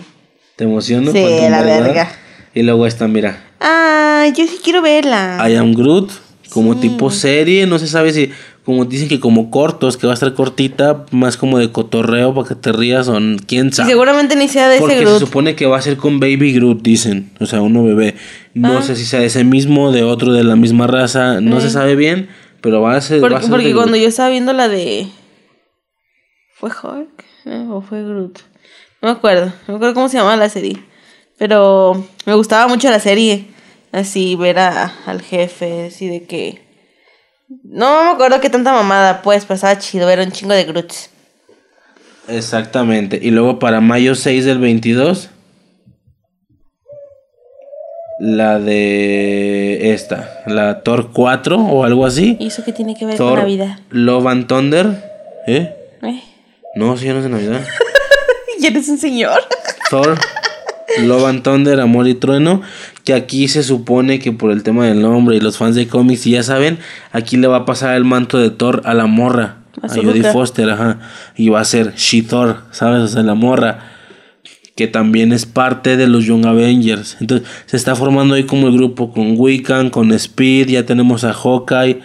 ¿te 0.56 0.64
emociono? 0.64 1.12
Sí, 1.12 1.20
la 1.50 1.62
verga. 1.62 2.12
Y 2.56 2.64
luego 2.64 2.88
esta, 2.88 3.08
mira. 3.08 3.44
Ah, 3.60 4.26
yo 4.36 4.48
sí 4.48 4.58
quiero 4.64 4.82
verla. 4.82 5.38
I 5.48 5.54
Am 5.56 5.74
Groot. 5.76 6.10
Como 6.52 6.78
tipo 6.80 7.10
serie. 7.12 7.66
No 7.66 7.80
se 7.80 7.88
sabe 7.88 8.12
si... 8.14 8.30
Como 8.66 8.86
dicen 8.86 9.08
que 9.10 9.20
como 9.20 9.50
cortos. 9.50 9.98
Que 9.98 10.06
va 10.06 10.14
a 10.14 10.16
estar 10.16 10.34
cortita. 10.34 11.06
Más 11.12 11.38
como 11.38 11.58
de 11.58 11.72
cotorreo 11.72 12.34
para 12.36 12.48
que 12.50 12.56
te 12.56 12.72
rías. 12.72 13.08
O 13.08 13.18
quién 13.48 13.68
Y 13.68 13.72
sabe. 13.72 13.90
seguramente 13.90 14.36
ni 14.36 14.48
sea 14.48 14.70
de 14.70 14.80
Porque 14.80 14.96
ese 14.96 15.04
se 15.04 15.10
Groot. 15.10 15.20
supone 15.20 15.56
que 15.56 15.66
va 15.66 15.78
a 15.78 15.82
ser 15.82 15.98
con 15.98 16.20
Baby 16.20 16.54
Groot, 16.54 16.82
dicen. 16.82 17.32
O 17.40 17.46
sea, 17.46 17.62
uno 17.62 17.84
bebé. 17.84 18.16
No 18.54 18.78
Ah. 18.78 18.82
sé 18.82 18.96
si 18.96 19.06
sea 19.06 19.24
ese 19.24 19.44
mismo, 19.44 19.92
de 19.92 20.04
otro 20.04 20.34
de 20.34 20.44
la 20.44 20.56
misma 20.56 20.88
raza. 20.88 21.42
No 21.42 21.62
se 21.62 21.70
sabe 21.70 21.96
bien. 21.96 22.30
Pero 22.62 22.82
va 22.82 22.96
a 22.96 23.02
ser. 23.02 23.16
va 23.24 23.28
a 23.28 23.30
Porque, 23.30 23.42
ser 23.44 23.50
porque 23.52 23.68
de 23.70 23.74
cuando 23.74 23.92
Groot. 23.94 24.04
yo 24.04 24.10
estaba 24.10 24.30
viendo 24.30 24.54
la 24.54 24.68
de... 24.68 25.08
¿Fue 26.56 26.70
Hulk? 26.70 27.24
Eh, 27.46 27.66
¿O 27.70 27.82
fue 27.82 28.04
Groot? 28.04 28.40
No 29.02 29.08
me 29.10 29.12
acuerdo. 29.12 29.46
No 29.46 29.54
me 29.70 29.76
acuerdo 29.76 29.94
cómo 29.96 30.10
se 30.10 30.18
llamaba 30.18 30.38
la 30.38 30.50
serie. 30.50 30.78
Pero 31.40 32.06
me 32.28 32.36
gustaba 32.36 32.68
mucho 32.68 32.90
la 32.92 33.00
serie. 33.00 33.48
Así, 33.92 34.36
ver 34.36 34.60
a, 34.60 34.94
al 35.06 35.22
jefe, 35.22 35.88
así 35.88 36.08
de 36.08 36.24
que... 36.24 36.62
No 37.64 38.04
me 38.06 38.10
acuerdo 38.12 38.40
qué 38.40 38.50
tanta 38.50 38.72
mamada, 38.72 39.22
pues, 39.22 39.46
pasaba 39.46 39.78
chido 39.78 40.08
ver 40.08 40.20
un 40.20 40.32
chingo 40.32 40.54
de 40.54 40.64
Groots. 40.64 41.10
Exactamente. 42.28 43.20
Y 43.22 43.32
luego 43.32 43.60
para 43.60 43.82
mayo 43.82 44.16
6 44.16 44.46
del 44.46 44.60
22. 44.60 45.30
La 48.20 48.60
de 48.60 49.94
esta. 49.94 50.44
La 50.46 50.84
Thor 50.84 51.12
4 51.12 51.58
o 51.58 51.84
algo 51.84 52.06
así. 52.06 52.38
¿Y 52.40 52.48
eso 52.48 52.64
qué 52.64 52.72
tiene 52.72 52.96
que 52.96 53.06
ver 53.06 53.18
con 53.18 53.28
Thor 53.28 53.40
Navidad? 53.40 53.80
Love 53.90 54.28
and 54.28 54.48
Thunder. 54.48 55.12
¿Eh? 55.48 55.76
¿Eh? 56.04 56.24
No, 56.76 56.96
si 56.98 57.08
ya 57.08 57.14
no 57.14 57.18
es 57.18 57.24
de 57.24 57.32
Navidad. 57.32 57.62
¿Y 58.60 58.68
eres 58.68 58.88
un 58.90 59.00
señor? 59.00 59.42
Thor, 59.90 60.18
Love 61.00 61.26
and 61.26 61.44
Thunder, 61.44 61.80
Amor 61.80 62.08
y 62.08 62.14
Trueno, 62.14 62.62
que 63.04 63.14
aquí 63.14 63.48
se 63.48 63.64
supone 63.64 64.20
que 64.20 64.32
por 64.32 64.52
el 64.52 64.64
tema 64.64 64.86
del 64.86 65.02
nombre 65.02 65.36
y 65.36 65.40
los 65.40 65.58
fans 65.58 65.76
de 65.76 65.88
cómics, 65.88 66.28
y 66.28 66.32
ya 66.32 66.44
saben, 66.44 66.78
aquí 67.12 67.38
le 67.38 67.48
va 67.48 67.58
a 67.58 67.66
pasar 67.66 67.96
el 67.96 68.06
manto 68.06 68.38
de 68.38 68.50
Thor 68.50 68.82
a 68.86 68.94
la 68.94 69.08
morra, 69.08 69.58
A 69.82 69.88
Jodie. 69.88 70.24
Foster, 70.24 70.70
ajá, 70.70 71.00
y 71.36 71.50
va 71.50 71.62
a 71.62 71.66
ser 71.66 71.94
She-Thor, 71.96 72.64
¿sabes? 72.72 73.02
O 73.02 73.08
sea, 73.08 73.24
la 73.24 73.36
morra 73.36 73.92
que 74.76 74.88
también 74.88 75.34
es 75.34 75.46
parte 75.46 75.98
de 75.98 76.08
los 76.08 76.26
Young 76.26 76.46
Avengers. 76.46 77.18
Entonces, 77.20 77.48
se 77.66 77.78
está 77.78 77.96
formando 77.96 78.36
ahí 78.36 78.46
como 78.46 78.68
el 78.68 78.74
grupo 78.74 79.12
con 79.12 79.36
Wiccan, 79.38 79.90
con 79.90 80.12
Speed, 80.12 80.70
ya 80.70 80.86
tenemos 80.86 81.24
a 81.24 81.34
Hawkeye, 81.34 82.00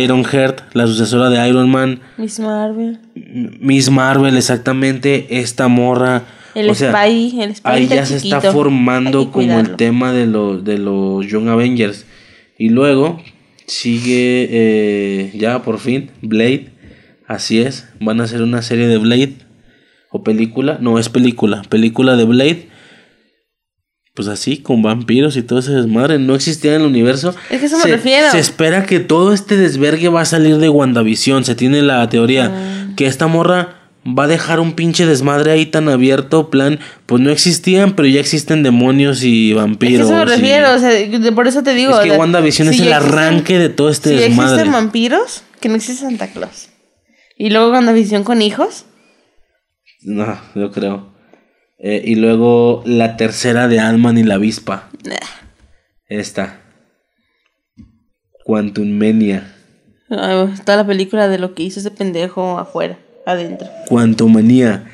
Ironheart, 0.00 0.62
la 0.72 0.86
sucesora 0.86 1.30
de 1.30 1.48
Iron 1.48 1.68
Man, 1.70 2.00
Miss 2.16 2.38
Marvel. 2.38 3.00
Miss 3.14 3.90
Marvel, 3.90 4.36
exactamente, 4.36 5.40
esta 5.40 5.68
morra. 5.68 6.22
El 6.54 6.70
o 6.70 6.74
sea, 6.74 6.92
Spidey, 6.92 7.40
el 7.40 7.54
Ahí 7.64 7.86
ya 7.86 8.04
se 8.04 8.16
está 8.16 8.38
chiquito. 8.38 8.52
Formando 8.52 9.30
como 9.30 9.58
el 9.60 9.76
tema 9.76 10.12
de 10.12 10.26
los, 10.26 10.64
de 10.64 10.78
los 10.78 11.26
Young 11.26 11.48
Avengers. 11.48 12.06
Y 12.58 12.68
luego 12.68 13.20
sigue 13.66 14.48
eh, 14.50 15.32
ya 15.34 15.62
por 15.62 15.78
fin 15.78 16.10
Blade. 16.20 16.72
Así 17.26 17.60
es, 17.60 17.88
van 18.00 18.20
a 18.20 18.24
hacer 18.24 18.42
una 18.42 18.62
serie 18.62 18.86
de 18.88 18.98
Blade. 18.98 19.36
O 20.10 20.22
película, 20.22 20.76
no 20.80 20.98
es 20.98 21.08
película, 21.08 21.62
película 21.68 22.16
de 22.16 22.24
Blade. 22.24 22.68
Pues 24.14 24.28
así, 24.28 24.58
con 24.58 24.82
vampiros 24.82 25.38
y 25.38 25.42
todo 25.42 25.60
ese 25.60 25.72
desmadre. 25.72 26.18
No 26.18 26.34
existía 26.34 26.74
en 26.74 26.82
el 26.82 26.86
universo. 26.86 27.34
Es 27.48 27.60
que 27.60 27.66
eso 27.66 27.78
me 27.78 27.84
se, 27.84 27.88
refiero. 27.92 28.30
Se 28.30 28.38
espera 28.38 28.84
que 28.84 29.00
todo 29.00 29.32
este 29.32 29.56
desvergue 29.56 30.10
va 30.10 30.20
a 30.20 30.26
salir 30.26 30.58
de 30.58 30.68
WandaVision. 30.68 31.44
Se 31.44 31.54
tiene 31.54 31.80
la 31.80 32.06
teoría 32.10 32.50
Ah. 32.52 32.92
que 32.94 33.06
esta 33.06 33.26
morra 33.26 33.81
va 34.06 34.24
a 34.24 34.28
dejar 34.28 34.58
un 34.60 34.72
pinche 34.72 35.06
desmadre 35.06 35.52
ahí 35.52 35.66
tan 35.66 35.88
abierto. 35.88 36.50
Plan, 36.50 36.78
pues 37.06 37.20
no 37.22 37.30
existían, 37.30 37.94
pero 37.94 38.08
ya 38.08 38.20
existen 38.20 38.62
demonios 38.62 39.22
y 39.22 39.50
Es 39.50 39.54
que 39.56 39.60
vampiros. 39.62 40.06
eso 40.10 40.16
me 40.16 40.22
y- 40.22 40.26
refiero, 40.36 40.74
o 40.74 40.78
sea, 40.78 40.90
de- 40.90 41.32
por 41.32 41.46
eso 41.48 41.62
te 41.62 41.74
digo. 41.74 41.98
Es 42.00 42.10
que 42.10 42.16
WandaVision 42.18 42.68
es 42.68 42.80
el 42.80 42.88
existen- 42.88 42.94
arranque 42.96 43.58
de 43.58 43.68
todo 43.68 43.88
este 43.90 44.10
si 44.10 44.14
desmadre. 44.16 44.52
existen 44.54 44.72
vampiros, 44.72 45.44
que 45.60 45.68
no 45.68 45.76
existe 45.76 46.02
Santa 46.02 46.28
Claus. 46.28 46.68
Y 47.38 47.50
luego 47.50 47.70
WandaVision 47.70 48.24
con 48.24 48.42
hijos. 48.42 48.86
No, 50.02 50.38
yo 50.54 50.70
creo. 50.72 51.12
Eh, 51.78 52.02
y 52.04 52.14
luego 52.16 52.82
la 52.86 53.16
tercera 53.16 53.66
de 53.68 53.80
Ant-Man 53.80 54.18
y 54.18 54.22
la 54.24 54.34
avispa. 54.34 54.88
Nah. 55.04 55.16
Esta. 56.08 56.60
Quantum 58.44 58.90
Mania. 58.98 59.54
Ay, 60.10 60.48
Toda 60.64 60.76
la 60.78 60.86
película 60.86 61.28
de 61.28 61.38
lo 61.38 61.54
que 61.54 61.62
hizo 61.62 61.80
ese 61.80 61.90
pendejo 61.90 62.58
afuera, 62.58 62.98
adentro. 63.26 63.68
Quantumania. 63.88 64.84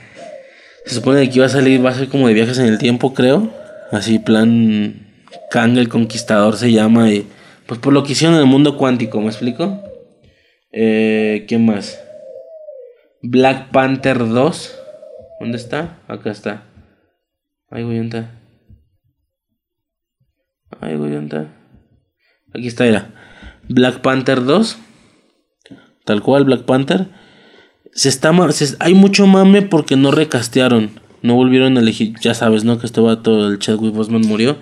Se 0.85 0.97
supone 0.97 1.29
que 1.29 1.41
va 1.41 1.47
a 1.47 1.51
salir, 1.51 1.85
va 1.85 1.91
a 1.91 1.95
ser 1.95 2.09
como 2.09 2.29
de 2.29 2.35
viajes 2.35 2.59
en 2.59 2.67
el 2.67 2.79
tiempo, 2.79 3.15
creo. 3.15 3.51
Así, 3.91 4.19
plan. 4.19 5.07
Kang 5.51 5.77
el 5.77 5.89
Conquistador 5.89 6.57
se 6.57 6.73
llama. 6.73 7.13
Y, 7.13 7.27
pues 7.67 7.81
por 7.81 7.93
lo 7.93 8.03
que 8.03 8.13
hicieron 8.13 8.37
en 8.37 8.43
el 8.43 8.47
mundo 8.47 8.77
cuántico, 8.77 9.21
¿me 9.21 9.29
explico? 9.29 9.83
Eh, 10.73 11.45
¿Quién 11.49 11.67
más? 11.67 12.03
Black 13.23 13.71
Panther 13.71 14.19
2. 14.19 14.79
¿Dónde 15.41 15.57
está? 15.57 16.01
Acá 16.09 16.31
está. 16.31 16.65
Ay, 17.71 17.85
güey, 17.85 17.99
¿dónde 17.99 18.19
está? 18.19 18.41
Ay, 20.81 20.97
güey, 20.97 21.13
¿dónde 21.13 21.37
está? 21.37 21.55
Aquí 22.55 22.67
está, 22.67 22.87
era. 22.87 23.11
Black 23.69 24.01
Panther 24.01 24.45
2. 24.45 24.79
Tal 26.05 26.23
cual, 26.23 26.45
Black 26.45 26.63
Panther. 26.65 27.09
Se 27.99 28.09
está 28.09 28.33
se- 28.53 28.77
hay 28.79 28.95
mucho 28.95 29.27
mame 29.27 29.63
porque 29.63 29.97
no 29.97 30.13
recastearon. 30.13 30.91
No 31.21 31.35
volvieron 31.35 31.77
a 31.77 31.81
elegir. 31.81 32.15
Ya 32.21 32.33
sabes, 32.33 32.63
¿no? 32.63 32.79
Que 32.79 32.87
este 32.87 33.01
vato, 33.01 33.49
el 33.49 33.59
Chadwick 33.59 33.93
Boseman 33.93 34.21
murió. 34.21 34.57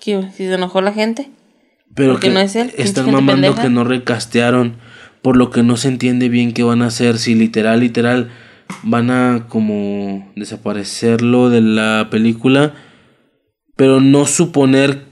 ¿Qué? 0.00 0.22
Si 0.36 0.44
se 0.46 0.54
enojó 0.54 0.80
la 0.80 0.92
gente. 0.92 1.30
Pero 1.96 2.12
Porque 2.12 2.28
que 2.28 2.34
no 2.34 2.38
es 2.38 2.54
él, 2.54 2.70
están 2.76 3.06
mamando 3.10 3.32
pendeja. 3.48 3.62
que 3.62 3.70
no 3.70 3.82
recastearon. 3.82 4.76
Por 5.20 5.36
lo 5.36 5.50
que 5.50 5.64
no 5.64 5.76
se 5.76 5.88
entiende 5.88 6.28
bien 6.28 6.52
qué 6.52 6.62
van 6.62 6.82
a 6.82 6.86
hacer. 6.86 7.18
Si 7.18 7.34
literal, 7.34 7.80
literal, 7.80 8.30
van 8.84 9.10
a 9.10 9.46
como 9.48 10.30
desaparecerlo 10.36 11.50
de 11.50 11.62
la 11.62 12.06
película. 12.08 12.74
Pero 13.74 14.00
no 14.00 14.26
suponer 14.26 15.06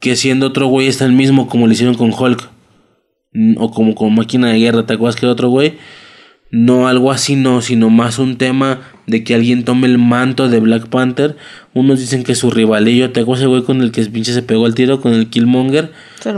que 0.00 0.16
siendo 0.16 0.48
otro 0.48 0.66
güey 0.66 0.88
está 0.88 1.04
el 1.04 1.12
mismo 1.12 1.46
como 1.46 1.68
lo 1.68 1.72
hicieron 1.72 1.94
con 1.94 2.12
Hulk. 2.12 2.50
O 3.58 3.70
como 3.70 3.94
con 3.94 4.12
Máquina 4.12 4.48
de 4.48 4.58
Guerra, 4.58 4.86
¿te 4.86 4.94
acuerdas 4.94 5.14
que 5.14 5.24
era 5.26 5.32
otro 5.34 5.50
güey? 5.50 5.74
No, 6.50 6.88
algo 6.88 7.12
así 7.12 7.36
no, 7.36 7.62
sino 7.62 7.90
más 7.90 8.18
un 8.18 8.36
tema 8.36 8.80
de 9.06 9.22
que 9.22 9.34
alguien 9.34 9.64
tome 9.64 9.86
el 9.86 9.98
manto 9.98 10.48
de 10.48 10.58
Black 10.58 10.88
Panther. 10.88 11.36
Unos 11.74 12.00
dicen 12.00 12.24
que 12.24 12.34
su 12.34 12.50
rivalillo, 12.50 13.12
¿te 13.12 13.20
ese 13.20 13.46
güey 13.46 13.62
con 13.62 13.82
el 13.82 13.92
que 13.92 14.04
pinche 14.06 14.32
se 14.32 14.42
pegó 14.42 14.66
el 14.66 14.74
tiro, 14.74 15.00
con 15.00 15.14
el 15.14 15.28
Killmonger? 15.28 15.92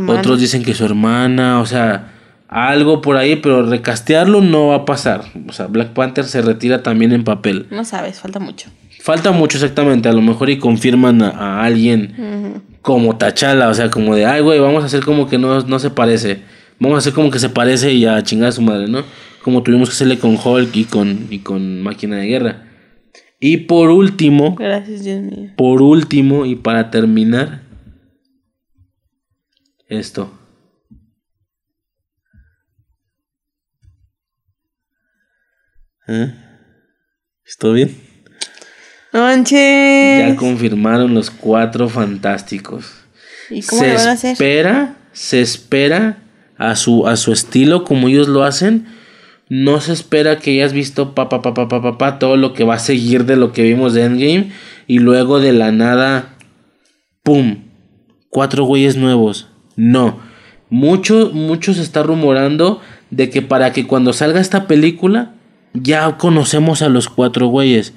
Otros 0.07 0.41
dicen 0.41 0.63
que 0.63 0.75
su 0.75 0.85
hermana, 0.85 1.61
o 1.61 1.67
sea, 1.67 2.13
algo 2.49 3.01
por 3.01 3.17
ahí, 3.17 3.37
pero 3.37 3.63
recastearlo 3.63 4.43
no 4.43 4.69
va 4.69 4.77
a 4.77 4.85
pasar. 4.85 5.25
O 5.49 5.53
sea, 5.53 5.67
Black 5.67 5.91
Panther 5.95 6.25
se 6.25 6.43
retira 6.43 6.83
también 6.83 7.13
en 7.13 7.25
papel. 7.25 7.67
No 7.71 7.85
sabes, 7.85 8.21
falta 8.21 8.39
mucho. 8.39 8.69
Falta 9.01 9.33
mucho 9.33 9.57
exactamente, 9.57 10.09
a 10.09 10.13
lo 10.13 10.21
mejor 10.23 10.51
y 10.51 10.59
confirman 10.59 11.23
a, 11.23 11.31
a 11.31 11.65
alguien 11.65 12.63
como 12.83 13.17
Tachala, 13.17 13.69
o 13.69 13.75
sea, 13.75 13.91
como 13.91 14.15
de, 14.15 14.27
ay, 14.27 14.43
güey, 14.43 14.61
vamos 14.61 14.83
a 14.83 14.87
hacer 14.87 15.03
como 15.05 15.29
que 15.29 15.39
no, 15.39 15.61
no 15.63 15.79
se 15.79 15.91
parece. 15.91 16.41
Vamos 16.79 16.97
a 16.97 16.99
hacer 16.99 17.13
como 17.13 17.31
que 17.31 17.39
se 17.39 17.49
parece 17.49 17.93
y 17.93 18.05
a 18.07 18.23
chingar 18.23 18.51
a 18.51 18.53
su 18.53 18.61
madre, 18.61 18.89
¿no? 18.89 19.03
Como 19.43 19.63
tuvimos 19.63 19.89
que 19.89 19.95
hacerle 19.95 20.19
con 20.19 20.37
Hulk 20.43 20.75
y 20.77 20.85
con, 20.85 21.27
y 21.31 21.41
con 21.41 21.83
Máquina 21.83 22.17
de 22.17 22.27
Guerra. 22.27 22.69
Y 23.41 23.57
por 23.59 23.91
último, 23.91 24.55
Gracias, 24.55 25.03
Dios 25.05 25.21
mío. 25.21 25.51
por 25.57 25.83
último 25.83 26.47
y 26.47 26.55
para 26.55 26.91
terminar, 26.91 27.63
esto. 29.89 30.33
¿Eh? 36.09 36.35
¿Esto 37.45 37.73
bien? 37.73 37.95
Manches. 39.13 40.29
Ya 40.29 40.37
confirmaron 40.37 41.15
los 41.15 41.31
cuatro 41.31 41.89
fantásticos. 41.89 42.93
¿Y 43.51 43.63
cómo 43.63 43.83
se 43.83 43.95
van 43.95 44.09
a 44.09 44.13
hacer? 44.13 44.33
espera, 44.33 44.97
se 45.13 45.41
espera 45.43 46.23
a 46.57 46.77
su, 46.77 47.07
a 47.07 47.17
su 47.17 47.33
estilo, 47.33 47.85
como 47.85 48.09
ellos 48.09 48.29
lo 48.29 48.45
hacen. 48.45 48.87
No 49.55 49.83
se 49.83 49.93
espera 49.93 50.39
que 50.39 50.53
hayas 50.53 50.73
visto 50.73 51.15
pa, 51.15 51.29
pa, 51.29 51.43
pa, 51.43 51.99
pa, 51.99 52.19
todo 52.19 52.39
lo 52.39 52.55
que 52.55 52.65
va 52.65 52.77
a 52.77 52.79
seguir 52.79 53.27
de 53.27 53.37
lo 53.37 53.53
que 53.53 53.63
vimos 53.63 53.93
de 53.93 54.05
Endgame. 54.05 54.51
Y 54.87 54.99
luego 54.99 55.41
de 55.41 55.53
la 55.53 55.71
nada, 55.71 56.37
¡pum! 57.23 57.59
Cuatro 58.31 58.65
güeyes 58.65 58.97
nuevos. 58.97 59.51
No. 59.77 60.21
Mucho, 60.71 61.33
mucho 61.35 61.75
se 61.75 61.83
está 61.83 62.03
rumorando 62.03 62.81
de 63.11 63.29
que 63.29 63.43
para 63.43 63.75
que 63.75 63.87
cuando 63.87 64.15
salga 64.15 64.41
esta 64.41 64.67
película 64.67 65.35
ya 65.75 66.17
conocemos 66.17 66.81
a 66.81 66.89
los 66.89 67.11
cuatro 67.11 67.49
güeyes. 67.49 67.93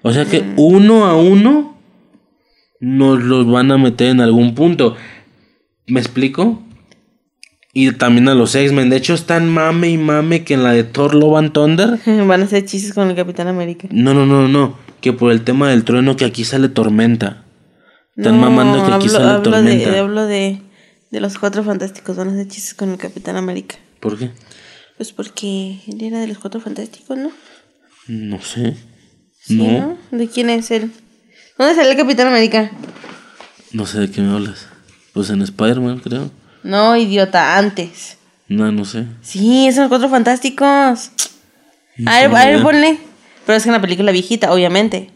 O 0.00 0.10
sea 0.10 0.24
que 0.24 0.42
uno 0.56 1.04
a 1.04 1.18
uno 1.18 1.76
nos 2.80 3.22
los 3.22 3.46
van 3.46 3.70
a 3.72 3.76
meter 3.76 4.08
en 4.08 4.22
algún 4.22 4.54
punto. 4.54 4.96
¿Me 5.86 6.00
explico? 6.00 6.62
Y 7.76 7.90
también 7.92 8.28
a 8.28 8.34
los 8.34 8.54
X-Men. 8.54 8.88
De 8.88 8.96
hecho, 8.96 9.14
están 9.14 9.48
mame 9.48 9.90
y 9.90 9.98
mame 9.98 10.44
que 10.44 10.54
en 10.54 10.62
la 10.62 10.72
de 10.72 10.84
Thor 10.84 11.14
Love 11.14 11.36
and 11.38 11.52
Thunder. 11.52 11.98
Van 12.26 12.40
a 12.40 12.44
hacer 12.44 12.64
chistes 12.64 12.94
con 12.94 13.10
el 13.10 13.16
Capitán 13.16 13.48
América. 13.48 13.88
No, 13.90 14.14
no, 14.14 14.24
no, 14.26 14.46
no. 14.48 14.78
Que 15.00 15.12
por 15.12 15.32
el 15.32 15.42
tema 15.42 15.68
del 15.70 15.84
trueno, 15.84 16.16
que 16.16 16.24
aquí 16.24 16.44
sale 16.44 16.68
Tormenta. 16.68 17.44
Están 18.16 18.36
No, 18.40 18.42
mamando 18.42 18.76
que 18.86 18.92
aquí 18.92 19.06
hablo, 19.06 19.08
sale 19.08 19.24
hablo 19.24 19.40
de, 19.40 19.50
Tormenta. 19.50 19.98
hablo 19.98 20.26
de, 20.26 20.62
de 21.10 21.20
los 21.20 21.36
cuatro 21.38 21.64
fantásticos. 21.64 22.16
Van 22.16 22.28
a 22.28 22.32
hacer 22.32 22.46
chistes 22.48 22.74
con 22.74 22.90
el 22.92 22.96
Capitán 22.96 23.36
América. 23.36 23.74
¿Por 23.98 24.16
qué? 24.18 24.30
Pues 24.96 25.12
porque 25.12 25.80
él 25.88 26.00
era 26.00 26.20
de 26.20 26.28
los 26.28 26.38
cuatro 26.38 26.60
fantásticos, 26.60 27.18
¿no? 27.18 27.32
No 28.06 28.40
sé. 28.40 28.76
Sí, 29.40 29.56
no, 29.56 29.98
¿no? 30.12 30.16
¿De 30.16 30.28
quién 30.28 30.48
es 30.48 30.70
él? 30.70 30.92
¿Dónde 31.58 31.74
sale 31.74 31.90
el 31.90 31.96
Capitán 31.96 32.28
América? 32.28 32.70
no 33.72 33.84
sé 33.86 33.98
de 33.98 34.10
qué 34.10 34.20
me 34.20 34.32
hablas. 34.32 34.68
Pues 35.12 35.28
en 35.30 35.42
Spider-Man, 35.42 35.98
creo. 35.98 36.30
No, 36.64 36.96
idiota, 36.96 37.56
antes. 37.56 38.16
No, 38.48 38.72
no 38.72 38.84
sé. 38.84 39.04
Sí, 39.22 39.70
son 39.72 39.82
los 39.84 39.88
cuatro 39.90 40.08
fantásticos. 40.08 41.10
No 41.96 42.10
A 42.10 42.20
ver, 42.20 42.34
a 42.34 42.44
ver, 42.46 42.62
ponle. 42.62 42.98
Pero 43.46 43.56
es 43.56 43.62
que 43.62 43.68
en 43.68 43.74
la 43.74 43.80
película 43.80 44.10
viejita, 44.10 44.52
obviamente. 44.52 45.10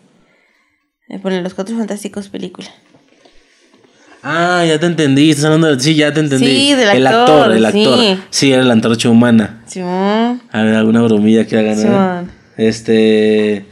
Eh, 1.08 1.18
Ponle 1.18 1.42
los 1.42 1.54
cuatro 1.54 1.76
fantásticos 1.76 2.28
película. 2.28 2.68
Ah, 4.22 4.64
ya 4.66 4.78
te 4.78 4.86
entendí. 4.86 5.30
Estás 5.30 5.46
hablando 5.46 5.74
de... 5.74 5.80
Sí, 5.80 5.94
ya 5.94 6.12
te 6.12 6.20
entendí. 6.20 6.46
Sí, 6.46 6.74
del 6.74 6.88
El 6.88 7.06
actor, 7.06 7.38
actor, 7.38 7.52
el 7.56 7.64
actor. 7.66 7.98
sí. 7.98 8.18
Sí, 8.30 8.52
era 8.52 8.62
la 8.64 8.72
antorcha 8.74 9.08
humana. 9.08 9.62
Simón. 9.66 10.42
A 10.52 10.62
ver, 10.62 10.74
alguna 10.74 11.02
bromilla 11.02 11.46
que 11.46 11.56
hagan. 11.56 11.76
Simón. 11.78 12.30
Este. 12.56 13.64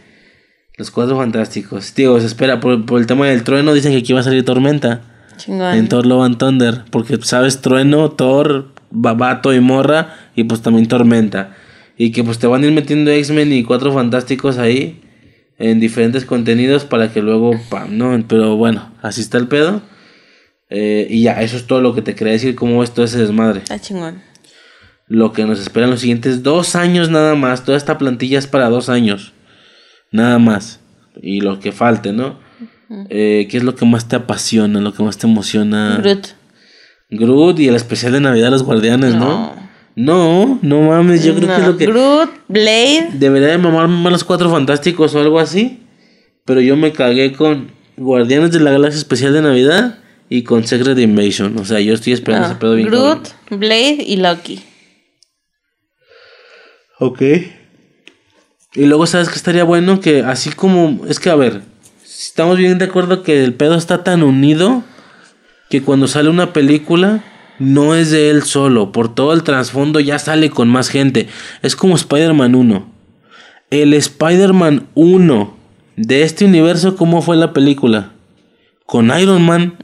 Los 0.79 0.91
cuatro 0.91 1.16
fantásticos. 1.16 1.93
Tío, 1.93 2.18
se 2.20 2.27
espera. 2.27 2.61
Por, 2.61 2.87
por 2.87 3.01
el 3.01 3.07
tema 3.07 3.27
del 3.27 3.43
trueno, 3.43 3.74
dicen 3.74 3.93
que 3.93 3.99
aquí 3.99 4.12
va 4.12 4.20
a 4.20 4.24
salir 4.24 4.45
Tormenta. 4.45 5.03
Chingón. 5.37 5.74
En 5.74 5.89
Thor 5.89 6.07
Love 6.07 6.24
and 6.24 6.39
Thunder. 6.39 6.84
Porque, 6.91 7.18
¿sabes? 7.22 7.61
Trueno, 7.61 8.11
Thor, 8.11 8.72
Babato 8.91 9.53
y 9.55 9.61
Morra. 9.61 10.14
Y 10.34 10.45
pues 10.45 10.62
también 10.62 10.89
Tormenta. 10.89 11.57
Y 11.99 12.12
que 12.12 12.22
pues 12.24 12.39
te 12.39 12.47
van 12.47 12.62
a 12.62 12.66
ir 12.66 12.72
metiendo 12.72 13.11
X-Men 13.11 13.53
y 13.53 13.64
cuatro 13.64 13.93
fantásticos 13.93 14.59
ahí. 14.59 15.01
en 15.59 15.80
diferentes 15.80 16.24
contenidos 16.24 16.84
para 16.84 17.12
que 17.12 17.22
luego, 17.22 17.53
pam, 17.70 17.97
¿no? 17.97 18.22
Pero 18.28 18.57
bueno, 18.57 18.93
así 19.03 19.20
está 19.20 19.39
el 19.39 19.49
pedo. 19.49 19.82
Eh, 20.68 21.07
y 21.09 21.22
ya, 21.22 21.41
eso 21.43 21.57
es 21.57 21.66
todo 21.66 21.80
lo 21.80 21.95
que 21.95 22.03
te 22.03 22.14
quería 22.14 22.32
decir, 22.32 22.55
cómo 22.55 22.82
es 22.82 22.93
todo 22.93 23.05
ese 23.05 23.18
desmadre. 23.18 23.61
Está 23.61 23.78
chingón. 23.78 24.20
Lo 25.09 25.32
que 25.32 25.45
nos 25.45 25.61
espera 25.61 25.87
en 25.87 25.93
los 25.93 26.01
siguientes 26.01 26.43
dos 26.43 26.74
años 26.74 27.11
nada 27.11 27.37
más. 27.37 27.64
Toda 27.64 27.78
esta 27.78 27.97
plantilla 27.97 28.39
es 28.39 28.47
para 28.47 28.68
dos 28.68 28.89
años. 28.89 29.32
Nada 30.11 30.39
más. 30.39 30.80
Y 31.22 31.41
lo 31.41 31.61
que 31.61 31.72
falte, 31.72 32.12
¿no? 32.12 32.39
Eh, 33.09 33.49
¿Qué 33.51 33.57
es 33.57 33.64
lo 33.64 33.74
que 33.74 33.84
más 33.84 34.09
te 34.09 34.16
apasiona? 34.16 34.80
Lo 34.80 34.93
que 34.93 35.03
más 35.03 35.18
te 35.18 35.26
emociona. 35.26 35.99
Groot. 35.99 36.28
Groot 37.11 37.59
y 37.61 37.68
el 37.68 37.76
especial 37.76 38.12
de 38.12 38.20
Navidad 38.20 38.47
de 38.47 38.51
los 38.53 38.62
Guardianes, 38.62 39.14
¿no? 39.14 39.55
No, 39.97 40.59
no 40.61 40.82
mames, 40.82 41.24
yo 41.24 41.34
creo 41.34 41.49
que 41.49 41.62
es 41.62 41.66
lo 41.66 41.76
que... 41.78 41.87
Groot, 41.87 42.30
Blade. 42.49 43.09
Debería 43.14 43.49
de 43.49 43.59
mamarme 43.59 43.97
más 43.97 44.12
los 44.12 44.24
cuatro 44.24 44.51
fantásticos 44.51 45.14
o 45.14 45.20
algo 45.20 45.41
así. 45.41 45.80
Pero 46.45 46.61
yo 46.61 46.76
me 46.76 46.93
cagué 46.93 47.32
con 47.32 47.72
Guardianes 47.97 48.53
de 48.53 48.61
la 48.61 48.72
Galaxia 48.72 48.99
Especial 48.99 49.32
de 49.32 49.43
Navidad 49.43 49.99
y 50.28 50.43
con 50.43 50.64
Secret 50.66 50.99
Invasion. 50.99 51.59
O 51.59 51.64
sea, 51.64 51.80
yo 51.80 51.95
estoy 51.95 52.12
esperando 52.12 52.49
no, 52.49 52.53
ese 52.53 52.61
pedo 52.61 52.74
bien. 52.74 52.89
Groot, 52.89 53.28
Blade 53.51 54.05
y 54.07 54.16
Loki. 54.16 54.62
Ok. 56.99 57.22
Y 58.74 58.84
luego, 58.84 59.07
¿sabes 59.07 59.28
que 59.28 59.37
estaría 59.37 59.64
bueno? 59.64 60.01
Que 60.01 60.20
así 60.20 60.51
como. 60.51 61.07
Es 61.07 61.18
que, 61.18 61.30
a 61.30 61.37
ver. 61.37 61.62
Estamos 62.19 62.57
bien 62.57 62.79
de 62.79 62.87
acuerdo 62.87 63.23
que 63.23 63.45
el 63.45 63.53
pedo 63.53 63.75
está 63.75 64.03
tan 64.03 64.23
unido 64.23 64.83
que 65.69 65.83
cuando 65.83 66.09
sale 66.09 66.31
una 66.31 66.55
película 66.55 67.23
no 67.59 67.95
es 67.95 68.11
de 68.11 68.31
él 68.31 68.43
solo. 68.43 68.91
Por 68.91 69.14
todo 69.14 69.35
el 69.35 69.43
trasfondo 69.43 70.01
ya 70.01 70.19
sale 70.19 70.49
con 70.49 70.69
más 70.69 70.89
gente. 70.89 71.29
Es 71.61 71.77
como 71.77 71.95
Spider-Man 71.95 72.55
1. 72.55 72.91
El 73.71 73.93
Spider-Man 73.93 74.87
1 74.95 75.57
de 75.97 76.23
este 76.23 76.47
universo, 76.47 76.97
¿cómo 76.97 77.21
fue 77.21 77.37
la 77.37 77.53
película? 77.53 78.12
Con 78.87 79.11
Iron 79.19 79.43
Man. 79.43 79.77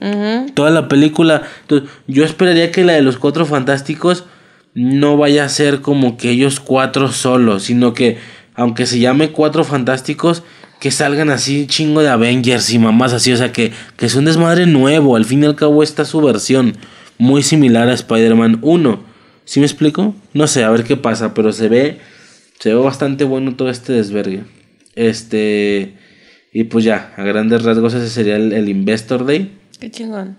Toda 0.55 0.71
la 0.71 0.89
película. 0.89 1.43
Entonces, 1.63 1.91
yo 2.07 2.25
esperaría 2.25 2.71
que 2.71 2.83
la 2.85 2.95
de 2.95 3.03
los 3.03 3.19
cuatro 3.19 3.45
fantásticos 3.45 4.25
no 4.73 5.19
vaya 5.19 5.45
a 5.45 5.51
ser 5.51 5.83
como 5.83 6.17
que 6.17 6.31
ellos 6.31 6.61
cuatro 6.61 7.13
solos, 7.13 7.65
sino 7.65 7.93
que, 7.93 8.17
aunque 8.55 8.87
se 8.87 9.01
llame 9.01 9.33
cuatro 9.33 9.65
fantásticos, 9.65 10.43
que 10.83 10.91
salgan 10.91 11.31
así 11.31 11.69
chingo 11.69 12.03
de 12.03 12.09
Avengers 12.09 12.69
y 12.73 12.81
mamás 12.81 13.13
así. 13.13 13.33
O 13.33 13.37
sea, 13.37 13.53
que, 13.53 13.71
que 13.97 14.07
es 14.07 14.17
un 14.17 14.25
desmadre 14.25 14.67
nuevo. 14.67 15.15
Al 15.15 15.25
fin 15.25 15.45
y 15.45 15.47
al 15.47 15.55
cabo, 15.55 15.85
esta 15.85 16.03
es 16.03 16.09
su 16.09 16.21
versión. 16.21 16.77
Muy 17.19 17.45
similar 17.45 17.89
a 17.89 17.93
Spider-Man 17.93 18.59
1. 18.63 19.05
¿Sí 19.45 19.61
me 19.61 19.67
explico? 19.67 20.13
No 20.35 20.49
sé, 20.49 20.65
a 20.65 20.71
ver 20.71 20.83
qué 20.83 20.97
pasa, 20.97 21.35
pero 21.35 21.53
se 21.53 21.69
ve. 21.69 22.01
Se 22.59 22.71
ve 22.71 22.81
bastante 22.81 23.23
bueno 23.23 23.55
todo 23.55 23.71
este 23.71 23.93
desvergue. 23.93 24.43
Este. 24.97 25.95
Y 26.53 26.65
pues 26.65 26.85
ya, 26.85 27.15
a 27.17 27.23
grandes 27.23 27.63
rasgos 27.63 27.95
ese 27.95 28.11
sería 28.11 28.35
el, 28.35 28.53
el 28.53 28.69
Investor 28.69 29.25
Day. 29.25 29.57
Qué 29.79 29.89
chingón. 29.89 30.37